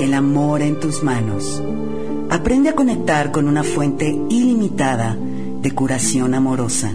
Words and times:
El 0.00 0.14
amor 0.14 0.62
en 0.62 0.80
tus 0.80 1.02
manos. 1.02 1.62
Aprende 2.30 2.70
a 2.70 2.74
conectar 2.74 3.32
con 3.32 3.48
una 3.48 3.62
fuente 3.62 4.18
ilimitada 4.30 5.14
de 5.60 5.70
curación 5.72 6.32
amorosa. 6.32 6.90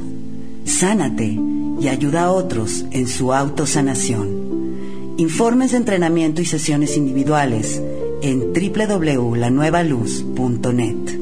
Sánate 0.65 1.37
y 1.79 1.87
ayuda 1.87 2.23
a 2.23 2.31
otros 2.31 2.83
en 2.89 3.07
su 3.07 3.31
autosanación. 3.31 5.13
Informes 5.17 5.69
de 5.69 5.77
entrenamiento 5.77 6.41
y 6.41 6.45
sesiones 6.45 6.97
individuales 6.97 7.79
en 8.23 8.53
www.lanuevaluz.net. 8.53 11.19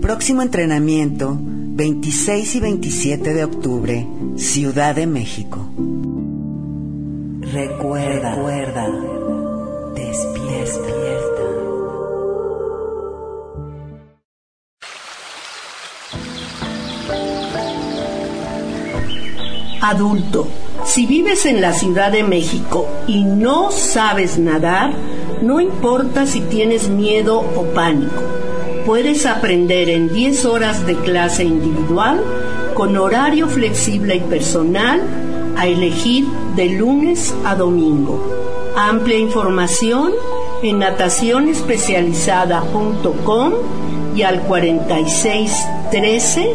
Próximo 0.00 0.40
entrenamiento 0.40 1.38
26 1.38 2.56
y 2.56 2.60
27 2.60 3.34
de 3.34 3.44
octubre, 3.44 4.06
Ciudad 4.36 4.96
de 4.96 5.06
México. 5.06 5.68
Recuerda, 7.52 8.17
Adulto, 19.88 20.46
si 20.84 21.06
vives 21.06 21.46
en 21.46 21.62
la 21.62 21.72
Ciudad 21.72 22.12
de 22.12 22.22
México 22.22 22.86
y 23.06 23.24
no 23.24 23.70
sabes 23.70 24.38
nadar, 24.38 24.92
no 25.40 25.60
importa 25.60 26.26
si 26.26 26.42
tienes 26.42 26.90
miedo 26.90 27.38
o 27.38 27.62
pánico. 27.74 28.20
Puedes 28.84 29.24
aprender 29.24 29.88
en 29.88 30.12
10 30.12 30.44
horas 30.44 30.86
de 30.86 30.94
clase 30.96 31.44
individual 31.44 32.22
con 32.74 32.98
horario 32.98 33.48
flexible 33.48 34.16
y 34.16 34.20
personal 34.20 35.00
a 35.56 35.66
elegir 35.66 36.26
de 36.54 36.68
lunes 36.68 37.34
a 37.44 37.54
domingo. 37.54 38.22
Amplia 38.76 39.18
información 39.18 40.12
en 40.62 40.80
natacionespecializada.com 40.80 43.52
y 44.14 44.20
al 44.22 44.42
46 44.42 45.66
13 45.90 46.52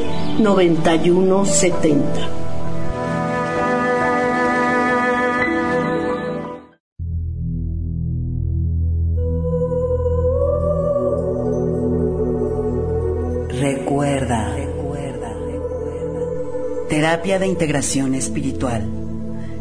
De 17.23 17.47
integración 17.47 18.13
espiritual. 18.15 18.83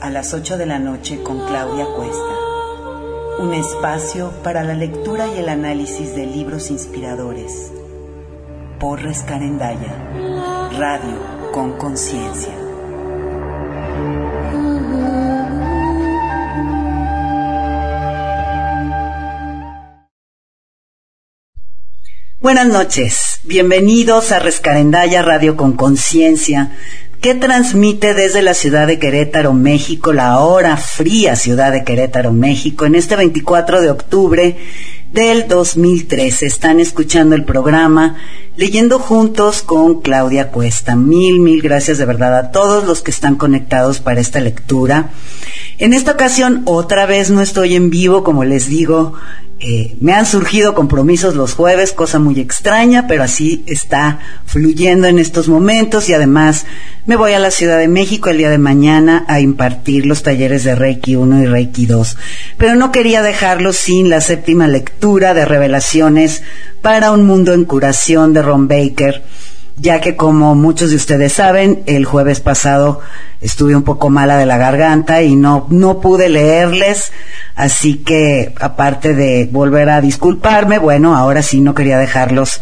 a 0.00 0.10
las 0.10 0.34
8 0.34 0.58
de 0.58 0.66
la 0.66 0.78
noche 0.78 1.22
con 1.22 1.46
Claudia 1.46 1.86
Cuesta. 1.96 2.34
Un 3.38 3.54
espacio 3.54 4.32
para 4.42 4.62
la 4.64 4.74
lectura 4.74 5.26
y 5.28 5.38
el 5.38 5.48
análisis 5.48 6.14
de 6.14 6.26
libros 6.26 6.70
inspiradores. 6.70 7.72
Por 8.78 9.02
Rescarendaya, 9.02 9.94
radio 10.78 11.50
con 11.52 11.72
conciencia. 11.78 12.52
Buenas 22.40 22.68
noches, 22.68 23.40
bienvenidos 23.42 24.32
a 24.32 24.38
Rescarendaya 24.38 25.22
Radio 25.22 25.56
con 25.56 25.72
Conciencia, 25.72 26.70
que 27.28 27.34
transmite 27.34 28.14
desde 28.14 28.40
la 28.40 28.54
ciudad 28.54 28.86
de 28.86 28.98
Querétaro, 28.98 29.52
México, 29.52 30.14
la 30.14 30.28
ahora 30.28 30.78
fría 30.78 31.36
ciudad 31.36 31.72
de 31.72 31.84
Querétaro, 31.84 32.32
México, 32.32 32.86
en 32.86 32.94
este 32.94 33.16
24 33.16 33.82
de 33.82 33.90
octubre 33.90 34.56
del 35.12 35.46
2013. 35.46 36.46
Están 36.46 36.80
escuchando 36.80 37.34
el 37.34 37.44
programa 37.44 38.16
Leyendo 38.56 38.98
Juntos 38.98 39.60
con 39.60 40.00
Claudia 40.00 40.48
Cuesta. 40.48 40.96
Mil, 40.96 41.40
mil 41.40 41.60
gracias 41.60 41.98
de 41.98 42.06
verdad 42.06 42.34
a 42.34 42.50
todos 42.50 42.84
los 42.84 43.02
que 43.02 43.10
están 43.10 43.34
conectados 43.34 44.00
para 44.00 44.22
esta 44.22 44.40
lectura. 44.40 45.10
En 45.76 45.92
esta 45.92 46.12
ocasión, 46.12 46.62
otra 46.64 47.04
vez 47.04 47.28
no 47.28 47.42
estoy 47.42 47.76
en 47.76 47.90
vivo, 47.90 48.24
como 48.24 48.44
les 48.44 48.70
digo, 48.70 49.12
eh, 49.60 49.96
me 50.00 50.12
han 50.12 50.24
surgido 50.24 50.74
compromisos 50.74 51.34
los 51.34 51.54
jueves, 51.54 51.92
cosa 51.92 52.20
muy 52.20 52.38
extraña, 52.38 53.08
pero 53.08 53.24
así 53.24 53.64
está 53.66 54.20
fluyendo 54.46 55.08
en 55.08 55.18
estos 55.18 55.48
momentos 55.48 56.08
y 56.08 56.14
además 56.14 56.64
me 57.06 57.16
voy 57.16 57.32
a 57.32 57.40
la 57.40 57.50
Ciudad 57.50 57.78
de 57.78 57.88
México 57.88 58.30
el 58.30 58.38
día 58.38 58.50
de 58.50 58.58
mañana 58.58 59.24
a 59.26 59.40
impartir 59.40 60.06
los 60.06 60.22
talleres 60.22 60.62
de 60.62 60.76
Reiki 60.76 61.16
1 61.16 61.42
y 61.42 61.46
Reiki 61.46 61.86
2. 61.86 62.16
Pero 62.56 62.76
no 62.76 62.92
quería 62.92 63.20
dejarlo 63.20 63.72
sin 63.72 64.10
la 64.10 64.20
séptima 64.20 64.68
lectura 64.68 65.34
de 65.34 65.44
Revelaciones 65.44 66.44
para 66.80 67.10
un 67.10 67.26
mundo 67.26 67.52
en 67.52 67.64
curación 67.64 68.32
de 68.32 68.42
Ron 68.42 68.68
Baker 68.68 69.24
ya 69.80 70.00
que 70.00 70.16
como 70.16 70.54
muchos 70.54 70.90
de 70.90 70.96
ustedes 70.96 71.32
saben, 71.32 71.82
el 71.86 72.04
jueves 72.04 72.40
pasado 72.40 73.00
estuve 73.40 73.76
un 73.76 73.82
poco 73.82 74.10
mala 74.10 74.36
de 74.36 74.46
la 74.46 74.58
garganta 74.58 75.22
y 75.22 75.36
no, 75.36 75.66
no 75.70 76.00
pude 76.00 76.28
leerles, 76.28 77.12
así 77.54 77.98
que 77.98 78.54
aparte 78.60 79.14
de 79.14 79.48
volver 79.50 79.90
a 79.90 80.00
disculparme, 80.00 80.78
bueno, 80.78 81.16
ahora 81.16 81.42
sí 81.42 81.60
no 81.60 81.74
quería 81.74 81.98
dejarlos 81.98 82.60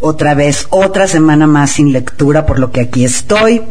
otra 0.00 0.34
vez, 0.34 0.66
otra 0.70 1.06
semana 1.06 1.46
más 1.46 1.72
sin 1.72 1.92
lectura, 1.92 2.46
por 2.46 2.58
lo 2.58 2.70
que 2.70 2.80
aquí 2.80 3.04
estoy 3.04 3.62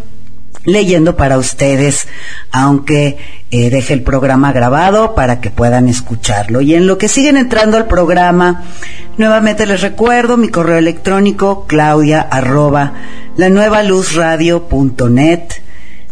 leyendo 0.66 1.16
para 1.16 1.38
ustedes, 1.38 2.08
aunque 2.52 3.18
eh, 3.50 3.70
deje 3.70 3.94
el 3.94 4.04
programa 4.04 4.52
grabado 4.52 5.16
para 5.16 5.40
que 5.42 5.50
puedan 5.50 5.88
escucharlo. 5.88 6.60
Y 6.62 6.76
en 6.76 6.88
lo 6.88 6.98
que 6.98 7.08
siguen 7.08 7.38
entrando 7.38 7.78
al 7.78 7.88
programa, 7.88 8.64
nuevamente 9.18 9.66
les 9.66 9.82
recuerdo 9.82 10.36
mi 10.38 10.50
correo 10.50 10.78
electrónico 10.78 11.66
claudia 11.68 12.22
arroba 12.22 12.94
la 13.38 13.50
nueva 13.50 13.82
luz 13.84 14.16
radio 14.16 14.68
net, 15.10 15.62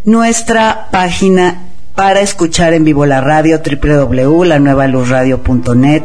nuestra 0.05 0.87
página 0.91 1.65
para 1.95 2.21
escuchar 2.21 2.73
en 2.73 2.85
vivo 2.85 3.05
la 3.05 3.19
radio 3.19 3.59
www.lanuevaluzradio.net. 3.59 6.03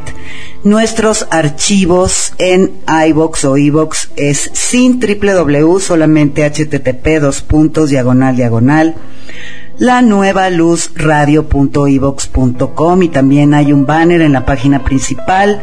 Nuestros 0.65 1.27
archivos 1.31 2.33
en 2.39 2.73
iBox 3.09 3.45
o 3.45 3.59
iBox 3.59 4.09
es 4.17 4.51
sin 4.55 4.99
www, 4.99 5.79
solamente 5.79 6.49
http 6.49 7.21
dos 7.21 7.43
puntos 7.43 7.91
diagonal 7.91 8.35
diagonal 8.35 8.95
la 9.79 10.03
nueva 10.03 10.51
luz 10.51 10.91
y 13.03 13.09
también 13.09 13.55
hay 13.55 13.73
un 13.73 13.87
banner 13.87 14.21
en 14.21 14.33
la 14.33 14.47
página 14.47 14.85
principal 14.85 15.63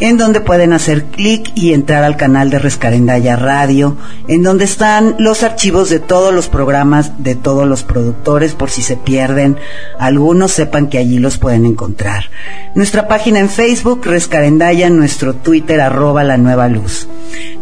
en 0.00 0.16
donde 0.16 0.40
pueden 0.40 0.72
hacer 0.72 1.04
clic 1.04 1.52
y 1.54 1.74
entrar 1.74 2.04
al 2.04 2.16
canal 2.16 2.48
de 2.48 2.58
Rescarendaya 2.58 3.36
Radio, 3.36 3.98
en 4.28 4.42
donde 4.42 4.64
están 4.64 5.14
los 5.18 5.42
archivos 5.42 5.90
de 5.90 6.00
todos 6.00 6.32
los 6.32 6.48
programas 6.48 7.22
de 7.22 7.34
todos 7.34 7.68
los 7.68 7.82
productores 7.82 8.54
por 8.54 8.70
si 8.70 8.80
se 8.80 8.96
pierden 8.96 9.58
algunos 9.98 10.52
sepan 10.52 10.88
que 10.88 10.96
allí 10.96 11.18
los 11.18 11.36
pueden 11.36 11.66
encontrar. 11.66 12.30
Nuestra 12.74 13.08
página 13.08 13.40
en 13.40 13.50
Facebook 13.50 14.06
Rescarendaya, 14.06 14.88
nuestro 14.88 15.34
Twitter 15.34 15.80
arroba 15.80 16.24
la 16.24 16.38
nueva 16.38 16.68
luz. 16.68 17.06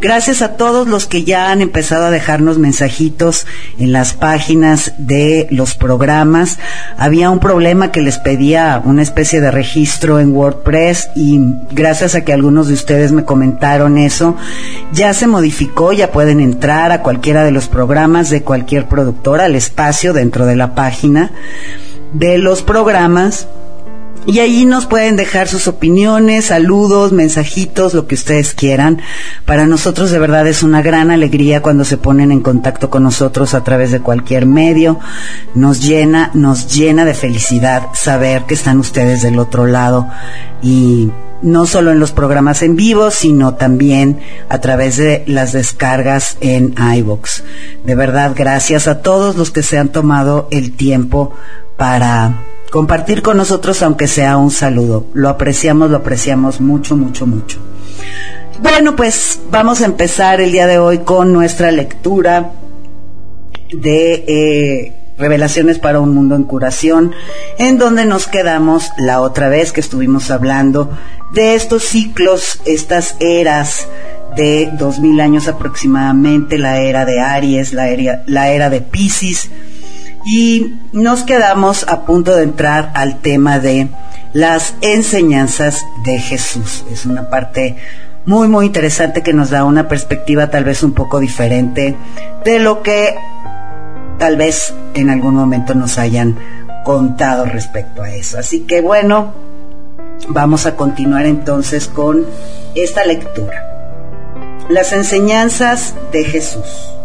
Gracias 0.00 0.42
a 0.42 0.56
todos 0.56 0.86
los 0.86 1.06
que 1.06 1.24
ya 1.24 1.50
han 1.50 1.60
empezado 1.60 2.06
a 2.06 2.10
dejarnos 2.10 2.58
mensajitos 2.58 3.46
en 3.78 3.92
las 3.92 4.12
páginas 4.12 4.94
de 4.98 5.48
los 5.50 5.74
programas 5.74 5.87
programas. 5.88 6.58
Había 6.98 7.30
un 7.30 7.38
problema 7.38 7.90
que 7.90 8.02
les 8.02 8.18
pedía 8.18 8.82
una 8.84 9.00
especie 9.00 9.40
de 9.40 9.50
registro 9.50 10.20
en 10.20 10.34
WordPress 10.36 11.08
y 11.16 11.40
gracias 11.70 12.14
a 12.14 12.20
que 12.26 12.34
algunos 12.34 12.68
de 12.68 12.74
ustedes 12.74 13.10
me 13.10 13.24
comentaron 13.24 13.96
eso, 13.96 14.36
ya 14.92 15.14
se 15.14 15.26
modificó, 15.26 15.94
ya 15.94 16.12
pueden 16.12 16.40
entrar 16.40 16.92
a 16.92 17.00
cualquiera 17.00 17.42
de 17.42 17.52
los 17.52 17.68
programas 17.68 18.28
de 18.28 18.42
cualquier 18.42 18.86
productora, 18.86 19.46
al 19.46 19.54
espacio 19.54 20.12
dentro 20.12 20.44
de 20.44 20.56
la 20.56 20.74
página 20.74 21.30
de 22.12 22.36
los 22.36 22.62
programas 22.62 23.48
y 24.28 24.40
allí 24.40 24.66
nos 24.66 24.84
pueden 24.84 25.16
dejar 25.16 25.48
sus 25.48 25.68
opiniones, 25.68 26.44
saludos, 26.44 27.12
mensajitos, 27.12 27.94
lo 27.94 28.06
que 28.06 28.14
ustedes 28.14 28.52
quieran. 28.52 29.00
Para 29.46 29.66
nosotros 29.66 30.10
de 30.10 30.18
verdad 30.18 30.46
es 30.46 30.62
una 30.62 30.82
gran 30.82 31.10
alegría 31.10 31.62
cuando 31.62 31.82
se 31.86 31.96
ponen 31.96 32.30
en 32.30 32.42
contacto 32.42 32.90
con 32.90 33.04
nosotros 33.04 33.54
a 33.54 33.64
través 33.64 33.90
de 33.90 34.00
cualquier 34.00 34.44
medio. 34.44 35.00
Nos 35.54 35.82
llena, 35.82 36.30
nos 36.34 36.74
llena 36.74 37.06
de 37.06 37.14
felicidad 37.14 37.86
saber 37.94 38.42
que 38.42 38.52
están 38.52 38.78
ustedes 38.78 39.22
del 39.22 39.38
otro 39.38 39.66
lado 39.66 40.06
y 40.62 41.10
no 41.40 41.64
solo 41.64 41.90
en 41.90 41.98
los 41.98 42.12
programas 42.12 42.62
en 42.62 42.76
vivo, 42.76 43.10
sino 43.10 43.54
también 43.54 44.20
a 44.50 44.58
través 44.58 44.98
de 44.98 45.24
las 45.26 45.52
descargas 45.54 46.36
en 46.42 46.74
iVoox. 46.76 47.44
De 47.82 47.94
verdad, 47.94 48.32
gracias 48.36 48.88
a 48.88 49.00
todos 49.00 49.36
los 49.36 49.50
que 49.50 49.62
se 49.62 49.78
han 49.78 49.88
tomado 49.88 50.48
el 50.50 50.72
tiempo 50.72 51.32
para 51.78 52.34
compartir 52.70 53.22
con 53.22 53.36
nosotros, 53.36 53.82
aunque 53.82 54.06
sea 54.06 54.36
un 54.36 54.50
saludo. 54.50 55.06
Lo 55.14 55.28
apreciamos, 55.28 55.90
lo 55.90 55.98
apreciamos 55.98 56.60
mucho, 56.60 56.96
mucho, 56.96 57.26
mucho. 57.26 57.58
Bueno, 58.60 58.96
pues 58.96 59.40
vamos 59.50 59.80
a 59.80 59.86
empezar 59.86 60.40
el 60.40 60.52
día 60.52 60.66
de 60.66 60.78
hoy 60.78 60.98
con 60.98 61.32
nuestra 61.32 61.70
lectura 61.70 62.52
de 63.72 64.24
eh, 64.26 64.94
Revelaciones 65.16 65.78
para 65.78 66.00
un 66.00 66.14
Mundo 66.14 66.36
en 66.36 66.44
Curación, 66.44 67.12
en 67.58 67.78
donde 67.78 68.04
nos 68.04 68.26
quedamos 68.26 68.90
la 68.98 69.20
otra 69.20 69.48
vez 69.48 69.72
que 69.72 69.80
estuvimos 69.80 70.30
hablando 70.30 70.90
de 71.32 71.54
estos 71.54 71.82
ciclos, 71.82 72.60
estas 72.64 73.16
eras 73.18 73.88
de 74.36 74.70
dos 74.78 75.00
mil 75.00 75.20
años 75.20 75.48
aproximadamente, 75.48 76.58
la 76.58 76.78
era 76.80 77.04
de 77.04 77.20
Aries, 77.20 77.72
la 77.72 77.88
era, 77.88 78.22
la 78.26 78.50
era 78.50 78.70
de 78.70 78.80
Pisces, 78.80 79.50
y 80.30 80.74
nos 80.92 81.22
quedamos 81.22 81.88
a 81.88 82.04
punto 82.04 82.36
de 82.36 82.42
entrar 82.42 82.92
al 82.94 83.16
tema 83.16 83.58
de 83.60 83.88
las 84.34 84.74
enseñanzas 84.82 85.86
de 86.04 86.18
Jesús. 86.18 86.84
Es 86.92 87.06
una 87.06 87.30
parte 87.30 87.76
muy, 88.26 88.46
muy 88.46 88.66
interesante 88.66 89.22
que 89.22 89.32
nos 89.32 89.48
da 89.48 89.64
una 89.64 89.88
perspectiva 89.88 90.50
tal 90.50 90.64
vez 90.64 90.82
un 90.82 90.92
poco 90.92 91.18
diferente 91.18 91.96
de 92.44 92.58
lo 92.58 92.82
que 92.82 93.14
tal 94.18 94.36
vez 94.36 94.74
en 94.92 95.08
algún 95.08 95.34
momento 95.34 95.74
nos 95.74 95.96
hayan 95.96 96.36
contado 96.84 97.46
respecto 97.46 98.02
a 98.02 98.10
eso. 98.10 98.38
Así 98.38 98.66
que 98.66 98.82
bueno, 98.82 99.32
vamos 100.28 100.66
a 100.66 100.76
continuar 100.76 101.24
entonces 101.24 101.88
con 101.88 102.26
esta 102.74 103.06
lectura. 103.06 103.64
Las 104.68 104.92
enseñanzas 104.92 105.94
de 106.12 106.24
Jesús. 106.24 106.97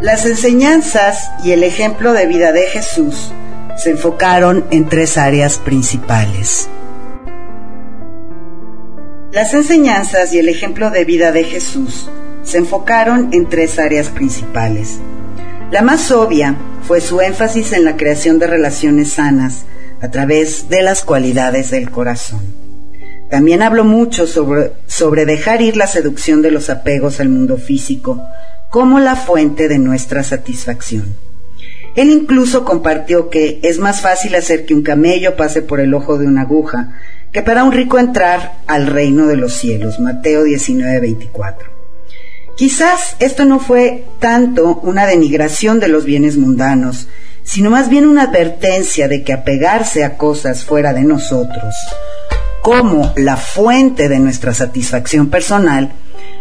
Las 0.00 0.26
enseñanzas 0.26 1.30
y 1.42 1.52
el 1.52 1.64
ejemplo 1.64 2.12
de 2.12 2.26
vida 2.26 2.52
de 2.52 2.64
Jesús 2.64 3.32
se 3.78 3.90
enfocaron 3.90 4.66
en 4.70 4.90
tres 4.90 5.16
áreas 5.16 5.56
principales. 5.56 6.68
Las 9.32 9.54
enseñanzas 9.54 10.34
y 10.34 10.38
el 10.38 10.50
ejemplo 10.50 10.90
de 10.90 11.06
vida 11.06 11.32
de 11.32 11.44
Jesús 11.44 12.10
se 12.42 12.58
enfocaron 12.58 13.30
en 13.32 13.48
tres 13.48 13.78
áreas 13.78 14.08
principales. 14.10 14.98
La 15.70 15.80
más 15.80 16.10
obvia 16.10 16.56
fue 16.86 17.00
su 17.00 17.22
énfasis 17.22 17.72
en 17.72 17.86
la 17.86 17.96
creación 17.96 18.38
de 18.38 18.48
relaciones 18.48 19.12
sanas 19.12 19.64
a 20.02 20.10
través 20.10 20.68
de 20.68 20.82
las 20.82 21.04
cualidades 21.04 21.70
del 21.70 21.90
corazón. 21.90 22.42
También 23.30 23.62
habló 23.62 23.82
mucho 23.82 24.26
sobre, 24.26 24.72
sobre 24.86 25.24
dejar 25.24 25.62
ir 25.62 25.78
la 25.78 25.86
seducción 25.86 26.42
de 26.42 26.50
los 26.50 26.68
apegos 26.68 27.18
al 27.18 27.30
mundo 27.30 27.56
físico, 27.56 28.22
como 28.70 28.98
la 28.98 29.16
fuente 29.16 29.68
de 29.68 29.78
nuestra 29.78 30.22
satisfacción. 30.22 31.16
Él 31.94 32.10
incluso 32.10 32.64
compartió 32.64 33.30
que 33.30 33.58
es 33.62 33.78
más 33.78 34.02
fácil 34.02 34.34
hacer 34.34 34.66
que 34.66 34.74
un 34.74 34.82
camello 34.82 35.34
pase 35.36 35.62
por 35.62 35.80
el 35.80 35.94
ojo 35.94 36.18
de 36.18 36.26
una 36.26 36.42
aguja 36.42 36.92
que 37.32 37.42
para 37.42 37.64
un 37.64 37.72
rico 37.72 37.98
entrar 37.98 38.58
al 38.66 38.86
reino 38.86 39.26
de 39.26 39.36
los 39.36 39.54
cielos. 39.54 39.98
Mateo 39.98 40.44
19:24. 40.44 41.70
Quizás 42.56 43.16
esto 43.18 43.44
no 43.44 43.58
fue 43.60 44.04
tanto 44.18 44.80
una 44.82 45.06
denigración 45.06 45.78
de 45.78 45.88
los 45.88 46.04
bienes 46.04 46.36
mundanos, 46.36 47.08
sino 47.42 47.70
más 47.70 47.88
bien 47.88 48.06
una 48.06 48.22
advertencia 48.22 49.08
de 49.08 49.22
que 49.22 49.32
apegarse 49.32 50.04
a 50.04 50.16
cosas 50.16 50.64
fuera 50.64 50.92
de 50.92 51.04
nosotros, 51.04 51.74
como 52.62 53.12
la 53.16 53.36
fuente 53.36 54.08
de 54.08 54.18
nuestra 54.18 54.54
satisfacción 54.54 55.28
personal, 55.28 55.92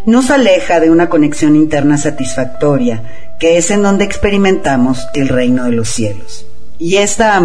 nos 0.05 0.29
aleja 0.29 0.79
de 0.79 0.89
una 0.89 1.09
conexión 1.09 1.55
interna 1.55 1.97
satisfactoria, 1.97 3.03
que 3.39 3.57
es 3.57 3.71
en 3.71 3.81
donde 3.81 4.05
experimentamos 4.05 5.07
el 5.13 5.27
reino 5.27 5.65
de 5.65 5.71
los 5.71 5.89
cielos. 5.89 6.45
Y 6.77 6.97
esta 6.97 7.41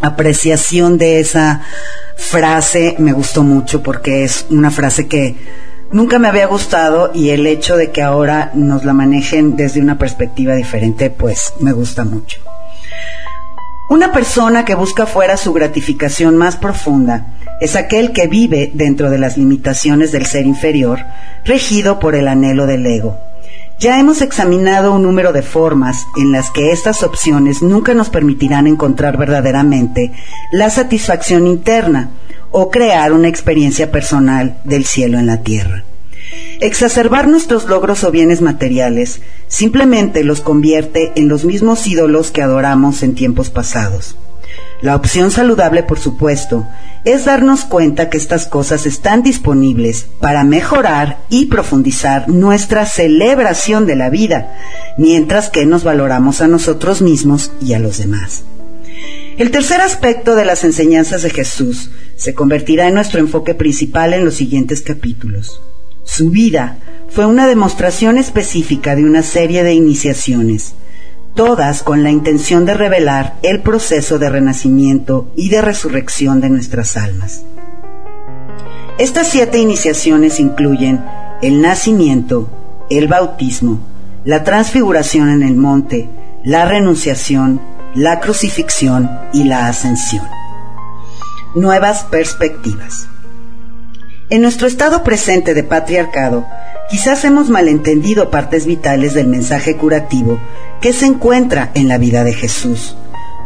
apreciación 0.00 0.98
de 0.98 1.20
esa 1.20 1.62
frase 2.16 2.96
me 2.98 3.12
gustó 3.12 3.42
mucho 3.42 3.82
porque 3.82 4.24
es 4.24 4.46
una 4.50 4.70
frase 4.70 5.06
que 5.06 5.36
nunca 5.92 6.18
me 6.18 6.28
había 6.28 6.46
gustado 6.46 7.10
y 7.14 7.30
el 7.30 7.46
hecho 7.46 7.76
de 7.76 7.90
que 7.90 8.02
ahora 8.02 8.50
nos 8.54 8.84
la 8.84 8.92
manejen 8.92 9.56
desde 9.56 9.80
una 9.80 9.98
perspectiva 9.98 10.54
diferente, 10.54 11.10
pues 11.10 11.52
me 11.60 11.72
gusta 11.72 12.04
mucho. 12.04 12.40
Una 13.88 14.10
persona 14.10 14.64
que 14.64 14.74
busca 14.74 15.06
fuera 15.06 15.36
su 15.36 15.52
gratificación 15.52 16.36
más 16.36 16.56
profunda 16.56 17.26
es 17.60 17.76
aquel 17.76 18.12
que 18.12 18.26
vive 18.26 18.72
dentro 18.74 19.10
de 19.10 19.18
las 19.18 19.38
limitaciones 19.38 20.10
del 20.10 20.26
ser 20.26 20.44
inferior, 20.44 21.00
regido 21.44 22.00
por 22.00 22.16
el 22.16 22.26
anhelo 22.26 22.66
del 22.66 22.84
ego. 22.84 23.16
Ya 23.78 24.00
hemos 24.00 24.22
examinado 24.22 24.92
un 24.92 25.02
número 25.02 25.32
de 25.32 25.42
formas 25.42 26.04
en 26.16 26.32
las 26.32 26.50
que 26.50 26.72
estas 26.72 27.04
opciones 27.04 27.62
nunca 27.62 27.94
nos 27.94 28.10
permitirán 28.10 28.66
encontrar 28.66 29.16
verdaderamente 29.18 30.12
la 30.50 30.68
satisfacción 30.68 31.46
interna 31.46 32.10
o 32.50 32.70
crear 32.70 33.12
una 33.12 33.28
experiencia 33.28 33.92
personal 33.92 34.58
del 34.64 34.84
cielo 34.84 35.18
en 35.18 35.26
la 35.26 35.42
tierra. 35.42 35.84
Exacerbar 36.60 37.28
nuestros 37.28 37.66
logros 37.66 38.02
o 38.04 38.10
bienes 38.10 38.40
materiales 38.40 39.20
simplemente 39.48 40.24
los 40.24 40.40
convierte 40.40 41.12
en 41.14 41.28
los 41.28 41.44
mismos 41.44 41.86
ídolos 41.86 42.30
que 42.30 42.42
adoramos 42.42 43.02
en 43.02 43.14
tiempos 43.14 43.50
pasados. 43.50 44.16
La 44.80 44.96
opción 44.96 45.30
saludable, 45.30 45.82
por 45.82 45.98
supuesto, 45.98 46.66
es 47.04 47.24
darnos 47.24 47.64
cuenta 47.64 48.10
que 48.10 48.18
estas 48.18 48.46
cosas 48.46 48.86
están 48.86 49.22
disponibles 49.22 50.06
para 50.20 50.44
mejorar 50.44 51.18
y 51.28 51.46
profundizar 51.46 52.28
nuestra 52.28 52.84
celebración 52.84 53.86
de 53.86 53.96
la 53.96 54.10
vida, 54.10 54.54
mientras 54.98 55.50
que 55.50 55.66
nos 55.66 55.84
valoramos 55.84 56.40
a 56.40 56.48
nosotros 56.48 57.00
mismos 57.00 57.52
y 57.60 57.74
a 57.74 57.78
los 57.78 57.98
demás. 57.98 58.44
El 59.38 59.50
tercer 59.50 59.80
aspecto 59.82 60.34
de 60.34 60.46
las 60.46 60.64
enseñanzas 60.64 61.22
de 61.22 61.30
Jesús 61.30 61.90
se 62.16 62.34
convertirá 62.34 62.88
en 62.88 62.94
nuestro 62.94 63.20
enfoque 63.20 63.54
principal 63.54 64.14
en 64.14 64.24
los 64.24 64.34
siguientes 64.34 64.80
capítulos. 64.80 65.60
Su 66.06 66.30
vida 66.30 66.78
fue 67.10 67.26
una 67.26 67.46
demostración 67.46 68.16
específica 68.16 68.94
de 68.94 69.04
una 69.04 69.22
serie 69.22 69.62
de 69.62 69.74
iniciaciones. 69.74 70.74
todas 71.34 71.82
con 71.82 72.02
la 72.02 72.10
intención 72.10 72.64
de 72.64 72.72
revelar 72.72 73.34
el 73.42 73.60
proceso 73.60 74.18
de 74.18 74.30
renacimiento 74.30 75.30
y 75.36 75.50
de 75.50 75.60
resurrección 75.60 76.40
de 76.40 76.48
nuestras 76.48 76.96
almas. 76.96 77.42
Estas 78.98 79.26
siete 79.28 79.58
iniciaciones 79.58 80.40
incluyen 80.40 81.04
el 81.42 81.60
nacimiento, 81.60 82.48
el 82.88 83.06
bautismo, 83.06 83.80
la 84.24 84.44
transfiguración 84.44 85.28
en 85.28 85.42
el 85.42 85.56
monte, 85.56 86.08
la 86.42 86.64
renunciación, 86.64 87.60
la 87.94 88.20
crucifixión 88.20 89.10
y 89.34 89.44
la 89.44 89.66
ascensión. 89.66 90.24
Nuevas 91.54 92.04
perspectivas. 92.04 93.08
En 94.28 94.42
nuestro 94.42 94.66
estado 94.66 95.04
presente 95.04 95.54
de 95.54 95.62
patriarcado, 95.62 96.48
quizás 96.90 97.24
hemos 97.24 97.48
malentendido 97.48 98.28
partes 98.28 98.66
vitales 98.66 99.14
del 99.14 99.28
mensaje 99.28 99.76
curativo 99.76 100.40
que 100.80 100.92
se 100.92 101.06
encuentra 101.06 101.70
en 101.74 101.86
la 101.86 101.96
vida 101.96 102.24
de 102.24 102.32
Jesús. 102.32 102.96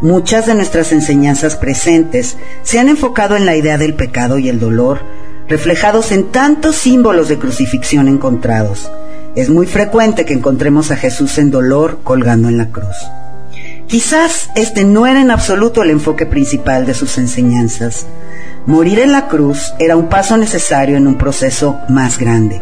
Muchas 0.01 0.47
de 0.47 0.55
nuestras 0.55 0.93
enseñanzas 0.93 1.57
presentes 1.57 2.39
se 2.63 2.79
han 2.79 2.89
enfocado 2.89 3.37
en 3.37 3.45
la 3.45 3.57
idea 3.57 3.77
del 3.77 3.93
pecado 3.93 4.39
y 4.39 4.49
el 4.49 4.59
dolor, 4.59 5.01
reflejados 5.49 6.13
en 6.13 6.29
tantos 6.29 6.77
símbolos 6.77 7.29
de 7.29 7.39
crucifixión 7.39 8.09
encontrados. 8.09 8.91
Es 9.37 9.51
muy 9.51 9.67
frecuente 9.67 10.25
que 10.25 10.33
encontremos 10.33 10.91
a 10.91 10.97
Jesús 10.97 11.37
en 11.37 11.51
dolor 11.51 11.99
colgando 12.03 12.49
en 12.49 12.57
la 12.57 12.71
cruz. 12.71 12.97
Quizás 13.87 14.49
este 14.55 14.85
no 14.85 15.07
era 15.07 15.21
en 15.21 15.31
absoluto 15.31 15.83
el 15.83 15.91
enfoque 15.91 16.25
principal 16.25 16.87
de 16.87 16.95
sus 16.95 17.19
enseñanzas. 17.19 18.07
Morir 18.67 18.99
en 18.99 19.13
la 19.13 19.27
cruz 19.27 19.73
era 19.79 19.97
un 19.97 20.09
paso 20.09 20.37
necesario 20.37 20.99
en 20.99 21.07
un 21.07 21.17
proceso 21.17 21.79
más 21.89 22.19
grande. 22.19 22.61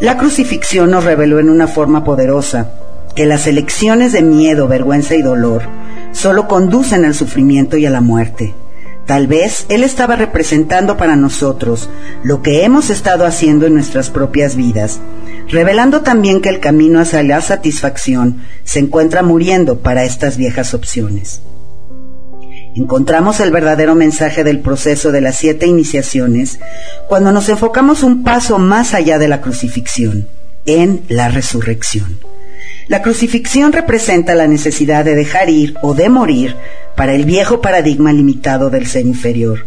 La 0.00 0.16
crucifixión 0.16 0.90
nos 0.90 1.04
reveló 1.04 1.38
en 1.38 1.50
una 1.50 1.66
forma 1.66 2.02
poderosa 2.02 2.70
que 3.14 3.26
las 3.26 3.46
elecciones 3.46 4.12
de 4.12 4.22
miedo, 4.22 4.68
vergüenza 4.68 5.14
y 5.16 5.22
dolor 5.22 5.62
solo 6.12 6.48
conducen 6.48 7.04
al 7.04 7.14
sufrimiento 7.14 7.76
y 7.76 7.84
a 7.84 7.90
la 7.90 8.00
muerte. 8.00 8.54
Tal 9.04 9.26
vez 9.26 9.66
Él 9.68 9.84
estaba 9.84 10.16
representando 10.16 10.96
para 10.96 11.14
nosotros 11.14 11.90
lo 12.22 12.42
que 12.42 12.64
hemos 12.64 12.88
estado 12.88 13.26
haciendo 13.26 13.66
en 13.66 13.74
nuestras 13.74 14.08
propias 14.08 14.56
vidas, 14.56 14.98
revelando 15.48 16.00
también 16.00 16.40
que 16.40 16.48
el 16.48 16.60
camino 16.60 17.00
hacia 17.00 17.22
la 17.22 17.40
satisfacción 17.42 18.42
se 18.64 18.78
encuentra 18.78 19.22
muriendo 19.22 19.80
para 19.80 20.04
estas 20.04 20.38
viejas 20.38 20.72
opciones. 20.72 21.42
Encontramos 22.78 23.40
el 23.40 23.50
verdadero 23.50 23.96
mensaje 23.96 24.44
del 24.44 24.60
proceso 24.60 25.10
de 25.10 25.20
las 25.20 25.34
siete 25.34 25.66
iniciaciones 25.66 26.60
cuando 27.08 27.32
nos 27.32 27.48
enfocamos 27.48 28.04
un 28.04 28.22
paso 28.22 28.60
más 28.60 28.94
allá 28.94 29.18
de 29.18 29.26
la 29.26 29.40
crucifixión, 29.40 30.28
en 30.64 31.02
la 31.08 31.28
resurrección. 31.28 32.20
La 32.86 33.02
crucifixión 33.02 33.72
representa 33.72 34.36
la 34.36 34.46
necesidad 34.46 35.04
de 35.04 35.16
dejar 35.16 35.50
ir 35.50 35.74
o 35.82 35.94
de 35.94 36.08
morir 36.08 36.54
para 36.94 37.14
el 37.14 37.24
viejo 37.24 37.60
paradigma 37.60 38.12
limitado 38.12 38.70
del 38.70 38.86
ser 38.86 39.06
inferior, 39.06 39.66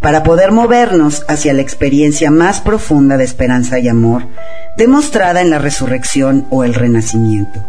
para 0.00 0.22
poder 0.22 0.52
movernos 0.52 1.24
hacia 1.26 1.54
la 1.54 1.62
experiencia 1.62 2.30
más 2.30 2.60
profunda 2.60 3.16
de 3.16 3.24
esperanza 3.24 3.80
y 3.80 3.88
amor, 3.88 4.28
demostrada 4.76 5.40
en 5.40 5.50
la 5.50 5.58
resurrección 5.58 6.46
o 6.48 6.62
el 6.62 6.74
renacimiento. 6.74 7.66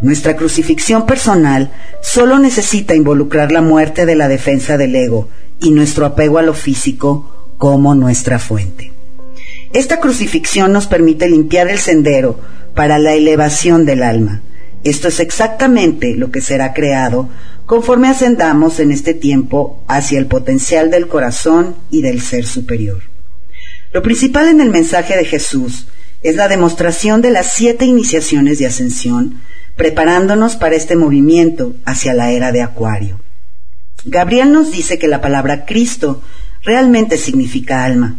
Nuestra 0.00 0.36
crucifixión 0.36 1.06
personal 1.06 1.70
solo 2.02 2.38
necesita 2.38 2.94
involucrar 2.94 3.52
la 3.52 3.62
muerte 3.62 4.06
de 4.06 4.16
la 4.16 4.28
defensa 4.28 4.76
del 4.76 4.94
ego 4.96 5.28
y 5.60 5.70
nuestro 5.70 6.06
apego 6.06 6.38
a 6.38 6.42
lo 6.42 6.54
físico 6.54 7.54
como 7.58 7.94
nuestra 7.94 8.38
fuente. 8.38 8.92
Esta 9.72 10.00
crucifixión 10.00 10.72
nos 10.72 10.86
permite 10.86 11.28
limpiar 11.28 11.68
el 11.68 11.78
sendero 11.78 12.38
para 12.74 12.98
la 12.98 13.14
elevación 13.14 13.86
del 13.86 14.02
alma. 14.02 14.42
Esto 14.84 15.08
es 15.08 15.20
exactamente 15.20 16.14
lo 16.14 16.30
que 16.30 16.40
será 16.40 16.74
creado 16.74 17.28
conforme 17.66 18.08
ascendamos 18.08 18.78
en 18.80 18.92
este 18.92 19.14
tiempo 19.14 19.82
hacia 19.88 20.18
el 20.18 20.26
potencial 20.26 20.90
del 20.90 21.08
corazón 21.08 21.76
y 21.90 22.02
del 22.02 22.20
ser 22.20 22.44
superior. 22.44 23.02
Lo 23.92 24.02
principal 24.02 24.48
en 24.48 24.60
el 24.60 24.70
mensaje 24.70 25.16
de 25.16 25.24
Jesús 25.24 25.86
es 26.22 26.36
la 26.36 26.48
demostración 26.48 27.22
de 27.22 27.30
las 27.30 27.52
siete 27.54 27.84
iniciaciones 27.84 28.58
de 28.58 28.66
ascensión, 28.66 29.40
preparándonos 29.76 30.56
para 30.56 30.76
este 30.76 30.96
movimiento 30.96 31.74
hacia 31.84 32.14
la 32.14 32.30
era 32.30 32.52
de 32.52 32.62
Acuario. 32.62 33.20
Gabriel 34.04 34.52
nos 34.52 34.70
dice 34.70 34.98
que 34.98 35.08
la 35.08 35.20
palabra 35.20 35.64
Cristo 35.64 36.22
realmente 36.62 37.16
significa 37.16 37.84
alma. 37.84 38.16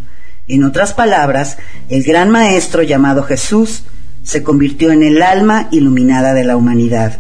En 0.47 0.63
otras 0.63 0.93
palabras, 0.93 1.57
el 1.89 2.03
gran 2.03 2.29
maestro 2.29 2.83
llamado 2.83 3.23
Jesús 3.23 3.83
se 4.23 4.43
convirtió 4.43 4.91
en 4.91 5.03
el 5.03 5.21
alma 5.21 5.67
iluminada 5.71 6.33
de 6.33 6.43
la 6.43 6.57
humanidad, 6.57 7.19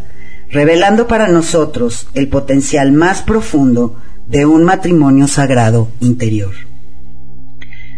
revelando 0.49 1.07
para 1.07 1.27
nosotros 1.27 2.07
el 2.13 2.27
potencial 2.27 2.91
más 2.91 3.21
profundo 3.21 4.01
de 4.27 4.45
un 4.45 4.63
matrimonio 4.63 5.27
sagrado 5.27 5.91
interior. 5.99 6.53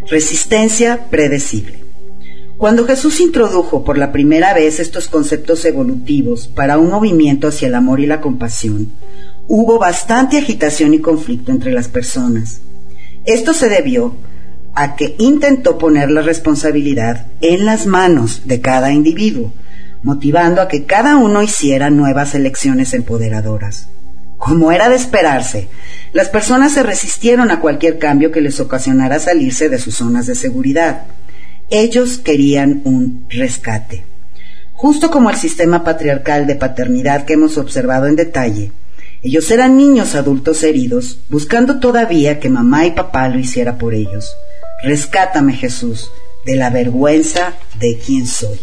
Resistencia 0.10 1.08
predecible. 1.10 1.87
Cuando 2.58 2.88
Jesús 2.88 3.20
introdujo 3.20 3.84
por 3.84 4.00
la 4.00 4.12
primera 4.12 4.56
vez 4.56 4.80
estos 4.80 5.08
conceptos 5.08 5.64
evolutivos 5.64 6.48
para 6.48 6.80
un 6.80 6.90
movimiento 6.90 7.48
hacia 7.48 7.68
el 7.68 7.76
amor 7.76 8.00
y 8.00 8.08
la 8.08 8.20
compasión, 8.20 8.94
hubo 9.48 9.78
bastante 9.78 10.40
agitación 10.40 10.96
y 10.96 11.00
conflicto 11.00 11.52
entre 11.52 11.72
las 11.72 11.88
personas. 11.88 12.62
Esto 13.26 13.54
se 13.54 13.70
debió 13.70 14.16
a 14.74 14.96
que 14.96 15.16
intentó 15.20 15.78
poner 15.78 16.10
la 16.10 16.24
responsabilidad 16.24 17.28
en 17.42 17.64
las 17.64 17.86
manos 17.86 18.48
de 18.48 18.60
cada 18.60 18.92
individuo, 18.92 19.54
motivando 20.02 20.60
a 20.60 20.68
que 20.68 20.86
cada 20.86 21.18
uno 21.18 21.44
hiciera 21.44 21.92
nuevas 21.92 22.34
elecciones 22.34 22.96
empoderadoras. 22.96 23.90
Como 24.38 24.72
era 24.72 24.90
de 24.90 24.96
esperarse, 24.96 25.68
las 26.12 26.30
personas 26.30 26.72
se 26.72 26.82
resistieron 26.82 27.52
a 27.52 27.60
cualquier 27.60 28.00
cambio 28.00 28.32
que 28.32 28.42
les 28.42 28.60
ocasionara 28.60 29.20
salirse 29.20 29.70
de 29.70 29.78
sus 29.78 29.96
zonas 29.96 30.26
de 30.26 30.34
seguridad. 30.34 31.06
Ellos 31.70 32.18
querían 32.18 32.82
un 32.86 33.26
rescate. 33.30 34.06
Justo 34.72 35.12
como 35.12 35.30
el 35.30 35.36
sistema 35.36 35.84
patriarcal 35.84 36.48
de 36.48 36.56
paternidad 36.56 37.26
que 37.26 37.34
hemos 37.34 37.58
observado 37.58 38.08
en 38.08 38.16
detalle, 38.16 38.72
ellos 39.22 39.50
eran 39.52 39.76
niños 39.76 40.16
adultos 40.16 40.64
heridos, 40.64 41.20
buscando 41.30 41.80
todavía 41.80 42.40
que 42.40 42.50
mamá 42.50 42.86
y 42.86 42.92
papá 42.92 43.28
lo 43.28 43.40
hiciera 43.40 43.78
por 43.78 43.94
ellos. 43.94 44.32
Rescátame 44.84 45.54
Jesús 45.54 46.10
de 46.46 46.56
la 46.56 46.70
vergüenza 46.70 47.54
de 47.80 47.98
quién 47.98 48.28
soy. 48.28 48.60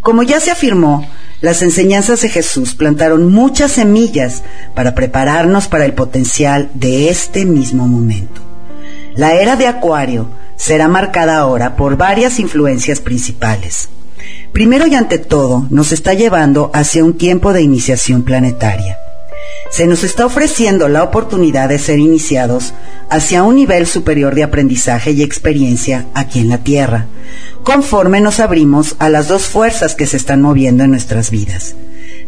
Como 0.00 0.24
ya 0.24 0.40
se 0.40 0.50
afirmó, 0.50 1.08
las 1.40 1.62
enseñanzas 1.62 2.22
de 2.22 2.28
Jesús 2.28 2.74
plantaron 2.74 3.32
muchas 3.32 3.72
semillas 3.72 4.42
para 4.74 4.94
prepararnos 4.94 5.68
para 5.68 5.84
el 5.84 5.94
potencial 5.94 6.68
de 6.74 7.08
este 7.08 7.44
mismo 7.44 7.86
momento. 7.86 8.47
La 9.18 9.34
era 9.34 9.56
de 9.56 9.66
Acuario 9.66 10.30
será 10.56 10.88
marcada 10.88 11.36
ahora 11.36 11.76
por 11.76 11.98
varias 11.98 12.40
influencias 12.40 13.00
principales. 13.00 13.90
Primero 14.52 14.86
y 14.86 14.94
ante 14.94 15.18
todo, 15.18 15.66
nos 15.68 15.92
está 15.92 16.14
llevando 16.14 16.70
hacia 16.72 17.04
un 17.04 17.18
tiempo 17.18 17.52
de 17.52 17.60
iniciación 17.60 18.22
planetaria 18.22 18.96
se 19.70 19.86
nos 19.86 20.02
está 20.02 20.26
ofreciendo 20.26 20.88
la 20.88 21.02
oportunidad 21.02 21.68
de 21.68 21.78
ser 21.78 21.98
iniciados 21.98 22.72
hacia 23.10 23.42
un 23.42 23.56
nivel 23.56 23.86
superior 23.86 24.34
de 24.34 24.42
aprendizaje 24.42 25.12
y 25.12 25.22
experiencia 25.22 26.06
aquí 26.14 26.40
en 26.40 26.48
la 26.48 26.58
Tierra, 26.58 27.06
conforme 27.64 28.20
nos 28.20 28.40
abrimos 28.40 28.96
a 28.98 29.08
las 29.08 29.28
dos 29.28 29.42
fuerzas 29.42 29.94
que 29.94 30.06
se 30.06 30.16
están 30.16 30.40
moviendo 30.42 30.84
en 30.84 30.90
nuestras 30.90 31.30
vidas, 31.30 31.74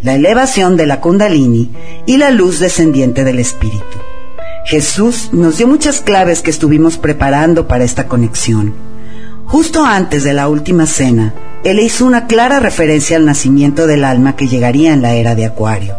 la 0.02 0.14
elevación 0.14 0.76
de 0.76 0.86
la 0.86 1.00
kundalini 1.00 1.70
y 2.06 2.18
la 2.18 2.30
luz 2.30 2.60
descendiente 2.60 3.24
del 3.24 3.38
Espíritu. 3.38 4.09
Jesús 4.64 5.30
nos 5.32 5.58
dio 5.58 5.66
muchas 5.66 6.00
claves 6.00 6.42
que 6.42 6.50
estuvimos 6.50 6.98
preparando 6.98 7.66
para 7.66 7.84
esta 7.84 8.06
conexión. 8.06 8.74
Justo 9.46 9.84
antes 9.84 10.22
de 10.22 10.32
la 10.32 10.48
última 10.48 10.86
cena, 10.86 11.34
Él 11.64 11.80
hizo 11.80 12.06
una 12.06 12.26
clara 12.26 12.60
referencia 12.60 13.16
al 13.16 13.24
nacimiento 13.24 13.86
del 13.86 14.04
alma 14.04 14.36
que 14.36 14.46
llegaría 14.46 14.92
en 14.92 15.02
la 15.02 15.14
era 15.14 15.34
de 15.34 15.46
Acuario. 15.46 15.96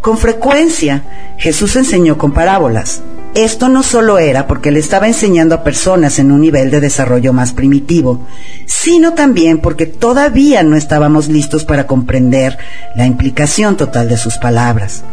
Con 0.00 0.18
frecuencia 0.18 1.04
Jesús 1.38 1.76
enseñó 1.76 2.18
con 2.18 2.32
parábolas. 2.32 3.02
Esto 3.34 3.68
no 3.68 3.82
solo 3.82 4.18
era 4.18 4.46
porque 4.46 4.70
le 4.70 4.78
estaba 4.78 5.08
enseñando 5.08 5.54
a 5.54 5.64
personas 5.64 6.18
en 6.18 6.30
un 6.30 6.40
nivel 6.40 6.70
de 6.70 6.80
desarrollo 6.80 7.32
más 7.32 7.52
primitivo, 7.52 8.26
sino 8.66 9.14
también 9.14 9.58
porque 9.58 9.86
todavía 9.86 10.62
no 10.62 10.76
estábamos 10.76 11.28
listos 11.28 11.64
para 11.64 11.86
comprender 11.86 12.58
la 12.96 13.06
implicación 13.06 13.76
total 13.76 14.08
de 14.08 14.16
sus 14.16 14.36
palabras. 14.38 15.04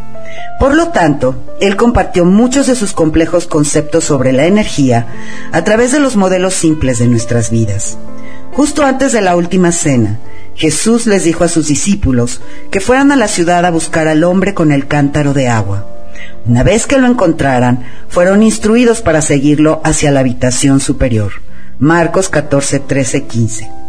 Por 0.60 0.76
lo 0.76 0.90
tanto, 0.90 1.36
él 1.60 1.76
compartió 1.76 2.26
muchos 2.26 2.68
de 2.68 2.76
sus 2.76 2.94
complejos 2.94 3.48
conceptos 3.48 4.04
sobre 4.04 4.32
la 4.32 4.46
energía 4.46 5.08
a 5.52 5.64
través 5.64 5.92
de 5.92 6.00
los 6.00 6.16
modelos 6.16 6.54
simples 6.54 7.00
de 7.00 7.08
nuestras 7.08 7.50
vidas. 7.50 7.98
Justo 8.54 8.84
antes 8.84 9.12
de 9.12 9.22
la 9.22 9.36
última 9.36 9.72
cena, 9.72 10.20
Jesús 10.56 11.08
les 11.08 11.24
dijo 11.24 11.44
a 11.44 11.48
sus 11.48 11.68
discípulos 11.68 12.42
que 12.70 12.82
fueran 12.82 13.12
a 13.12 13.16
la 13.16 13.28
ciudad 13.28 13.66
a 13.66 13.72
buscar 13.72 14.08
al 14.08 14.24
hombre 14.24 14.54
con 14.54 14.72
el 14.72 14.88
cántaro 14.88 15.34
de 15.34 15.48
agua. 15.48 15.88
Una 16.46 16.64
vez 16.64 16.86
que 16.86 16.98
lo 16.98 17.08
encontraran, 17.08 17.86
fueron 18.10 18.44
instruidos 18.44 19.02
para 19.02 19.22
seguirlo 19.22 19.82
hacia 19.84 20.12
la 20.12 20.20
habitación 20.20 20.80
superior. 20.80 21.32
Marcos 21.80 22.30
14, 22.30 22.80
13, 22.80 23.24
15. 23.24 23.81